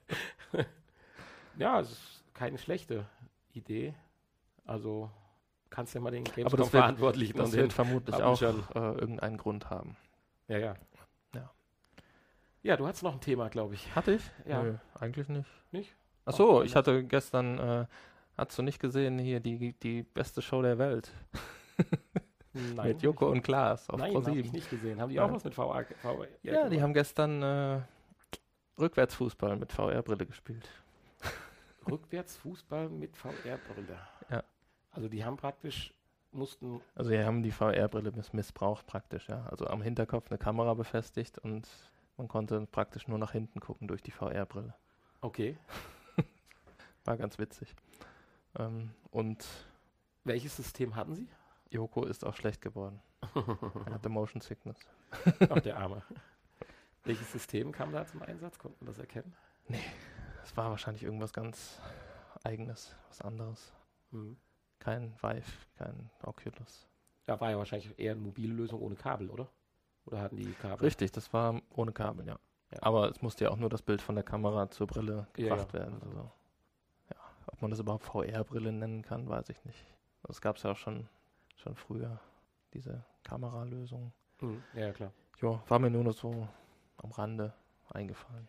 ja, 1.57 1.79
es 1.79 1.91
ist 1.91 2.23
keine 2.33 2.57
schlechte 2.57 3.05
Idee. 3.53 3.93
Also 4.65 5.11
kannst 5.69 5.93
du 5.93 5.99
ja 5.99 6.03
mal 6.03 6.11
den 6.11 6.23
Gamescom-Verantwortlichen 6.23 7.37
Das 7.37 7.53
wird 7.53 7.73
vermutlich 7.73 8.15
auch 8.15 8.41
äh, 8.41 8.53
irgendeinen 8.75 9.37
Grund 9.37 9.69
haben. 9.69 9.97
Ja, 10.47 10.57
ja. 10.57 10.75
Ja, 12.63 12.77
du 12.77 12.85
hattest 12.87 13.03
noch 13.03 13.13
ein 13.13 13.21
Thema, 13.21 13.49
glaube 13.49 13.73
ich. 13.73 13.95
Hatte 13.95 14.13
ich? 14.13 14.23
Ja. 14.45 14.61
Nö, 14.61 14.75
eigentlich 14.99 15.27
nicht. 15.29 15.49
Nicht? 15.71 15.95
Achso, 16.25 16.59
oh, 16.59 16.61
ich 16.61 16.75
hatte 16.75 17.03
gestern, 17.03 17.57
äh, 17.57 17.85
hast 18.37 18.57
du 18.57 18.61
nicht 18.61 18.79
gesehen, 18.79 19.17
hier 19.17 19.39
die, 19.39 19.73
die 19.73 20.03
beste 20.03 20.41
Show 20.41 20.61
der 20.61 20.77
Welt. 20.77 21.11
Nein, 22.53 22.89
mit 22.89 23.01
Joko 23.01 23.29
und 23.29 23.41
Klaas 23.41 23.89
auf 23.89 23.99
Nein, 23.99 24.13
habe 24.13 24.37
ich 24.37 24.51
nicht 24.51 24.69
gesehen. 24.69 24.99
Haben 24.99 25.09
die 25.09 25.19
auch 25.19 25.31
was 25.31 25.43
mit 25.43 25.55
VR? 25.55 25.85
VR 26.01 26.27
ja, 26.43 26.53
gemacht? 26.53 26.71
die 26.73 26.81
haben 26.81 26.93
gestern 26.93 27.41
äh, 27.41 27.81
Rückwärtsfußball 28.77 29.55
mit 29.55 29.71
VR-Brille 29.71 30.25
gespielt. 30.25 30.69
Rückwärtsfußball 31.89 32.89
mit 32.89 33.15
VR-Brille? 33.15 33.97
Ja. 34.29 34.43
Also 34.91 35.07
die 35.07 35.23
haben 35.23 35.37
praktisch 35.37 35.93
mussten. 36.31 36.81
Also 36.93 37.09
die 37.11 37.23
haben 37.23 37.41
die 37.41 37.51
VR-Brille 37.51 38.11
missbraucht 38.33 38.85
praktisch, 38.85 39.29
ja. 39.29 39.45
Also 39.49 39.67
am 39.67 39.81
Hinterkopf 39.81 40.29
eine 40.29 40.37
Kamera 40.37 40.73
befestigt 40.73 41.39
und 41.39 41.67
man 42.21 42.27
konnte 42.27 42.67
praktisch 42.67 43.07
nur 43.07 43.17
nach 43.17 43.31
hinten 43.31 43.59
gucken 43.59 43.87
durch 43.87 44.03
die 44.03 44.11
VR-Brille. 44.11 44.75
Okay. 45.21 45.57
War 47.03 47.17
ganz 47.17 47.39
witzig. 47.39 47.75
Ähm, 48.59 48.91
und 49.09 49.43
welches 50.23 50.55
System 50.55 50.95
hatten 50.95 51.15
Sie? 51.15 51.27
Joko 51.71 52.03
ist 52.05 52.23
auch 52.23 52.35
schlecht 52.35 52.61
geworden. 52.61 53.01
er 53.33 53.93
hatte 53.93 54.09
Motion 54.09 54.39
Sickness. 54.39 54.77
Ach, 55.49 55.61
der 55.61 55.79
Arme. 55.79 56.03
Welches 57.03 57.31
System 57.31 57.71
kam 57.71 57.91
da 57.91 58.05
zum 58.05 58.21
Einsatz? 58.21 58.59
Konnten 58.59 58.85
wir 58.85 58.91
das 58.91 58.99
erkennen? 58.99 59.35
Nee, 59.67 59.81
es 60.43 60.55
war 60.55 60.69
wahrscheinlich 60.69 61.01
irgendwas 61.01 61.33
ganz 61.33 61.81
eigenes, 62.43 62.95
was 63.07 63.21
anderes. 63.21 63.73
Mhm. 64.11 64.37
Kein 64.77 65.15
Vive, 65.23 65.51
kein 65.75 66.11
Oculus. 66.21 66.87
Da 67.25 67.39
war 67.41 67.49
ja 67.49 67.57
wahrscheinlich 67.57 67.97
eher 67.97 68.11
eine 68.11 68.21
mobile 68.21 68.53
Lösung 68.53 68.79
ohne 68.79 68.95
Kabel, 68.95 69.31
oder? 69.31 69.49
Oder 70.05 70.21
hatten 70.21 70.37
die 70.37 70.53
Kabel? 70.53 70.85
Richtig, 70.85 71.11
das 71.11 71.31
war 71.33 71.61
ohne 71.69 71.91
Kabel, 71.91 72.25
ja. 72.25 72.39
ja. 72.71 72.79
Aber 72.81 73.09
es 73.09 73.21
musste 73.21 73.45
ja 73.45 73.51
auch 73.51 73.57
nur 73.57 73.69
das 73.69 73.81
Bild 73.81 74.01
von 74.01 74.15
der 74.15 74.23
Kamera 74.23 74.69
zur 74.69 74.87
Brille 74.87 75.27
gebracht 75.33 75.73
ja, 75.73 75.79
ja. 75.79 75.85
werden. 75.85 76.01
Also, 76.03 76.31
ja. 77.09 77.17
Ob 77.47 77.61
man 77.61 77.71
das 77.71 77.79
überhaupt 77.79 78.03
VR-Brille 78.05 78.71
nennen 78.71 79.01
kann, 79.01 79.29
weiß 79.29 79.49
ich 79.49 79.63
nicht. 79.65 79.85
Das 80.23 80.41
gab 80.41 80.57
es 80.57 80.63
ja 80.63 80.71
auch 80.71 80.77
schon, 80.77 81.07
schon 81.55 81.75
früher, 81.75 82.19
diese 82.73 83.03
Kameralösung. 83.23 84.11
Mhm. 84.39 84.63
Ja, 84.73 84.91
klar. 84.91 85.11
Ja, 85.41 85.61
war 85.67 85.79
mir 85.79 85.89
nur 85.89 86.03
noch 86.03 86.13
so 86.13 86.47
am 86.97 87.11
Rande 87.11 87.53
eingefallen. 87.89 88.47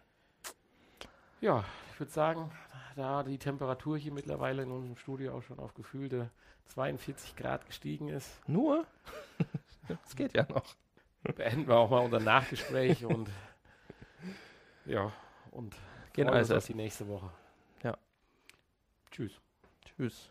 Ja, 1.41 1.65
ich 1.93 1.99
würde 1.99 2.13
sagen, 2.13 2.53
da 2.95 3.23
die 3.23 3.39
Temperatur 3.39 3.99
hier 3.99 4.13
mittlerweile 4.13 4.63
in 4.63 4.71
unserem 4.71 4.97
Studio 4.97 5.37
auch 5.37 5.43
schon 5.43 5.59
auf 5.59 5.75
gefühlte 5.75 6.31
42 6.67 7.37
Grad 7.37 7.67
gestiegen 7.67 8.09
ist. 8.09 8.41
Nur? 8.49 8.87
Es 10.07 10.15
geht 10.15 10.33
ja 10.33 10.47
noch 10.49 10.77
beenden 11.23 11.69
wir 11.69 11.77
auch 11.77 11.91
mal 11.91 12.01
unser 12.01 12.21
Nachgespräch 12.21 13.05
und 13.05 13.31
ja, 14.85 15.13
und 15.53 15.77
gehen 16.13 16.29
also 16.29 16.59
die 16.59 16.75
nächste 16.75 17.07
Woche. 17.07 17.31
Ja. 17.83 17.97
Tschüss. 19.11 19.41
Tschüss. 19.85 20.31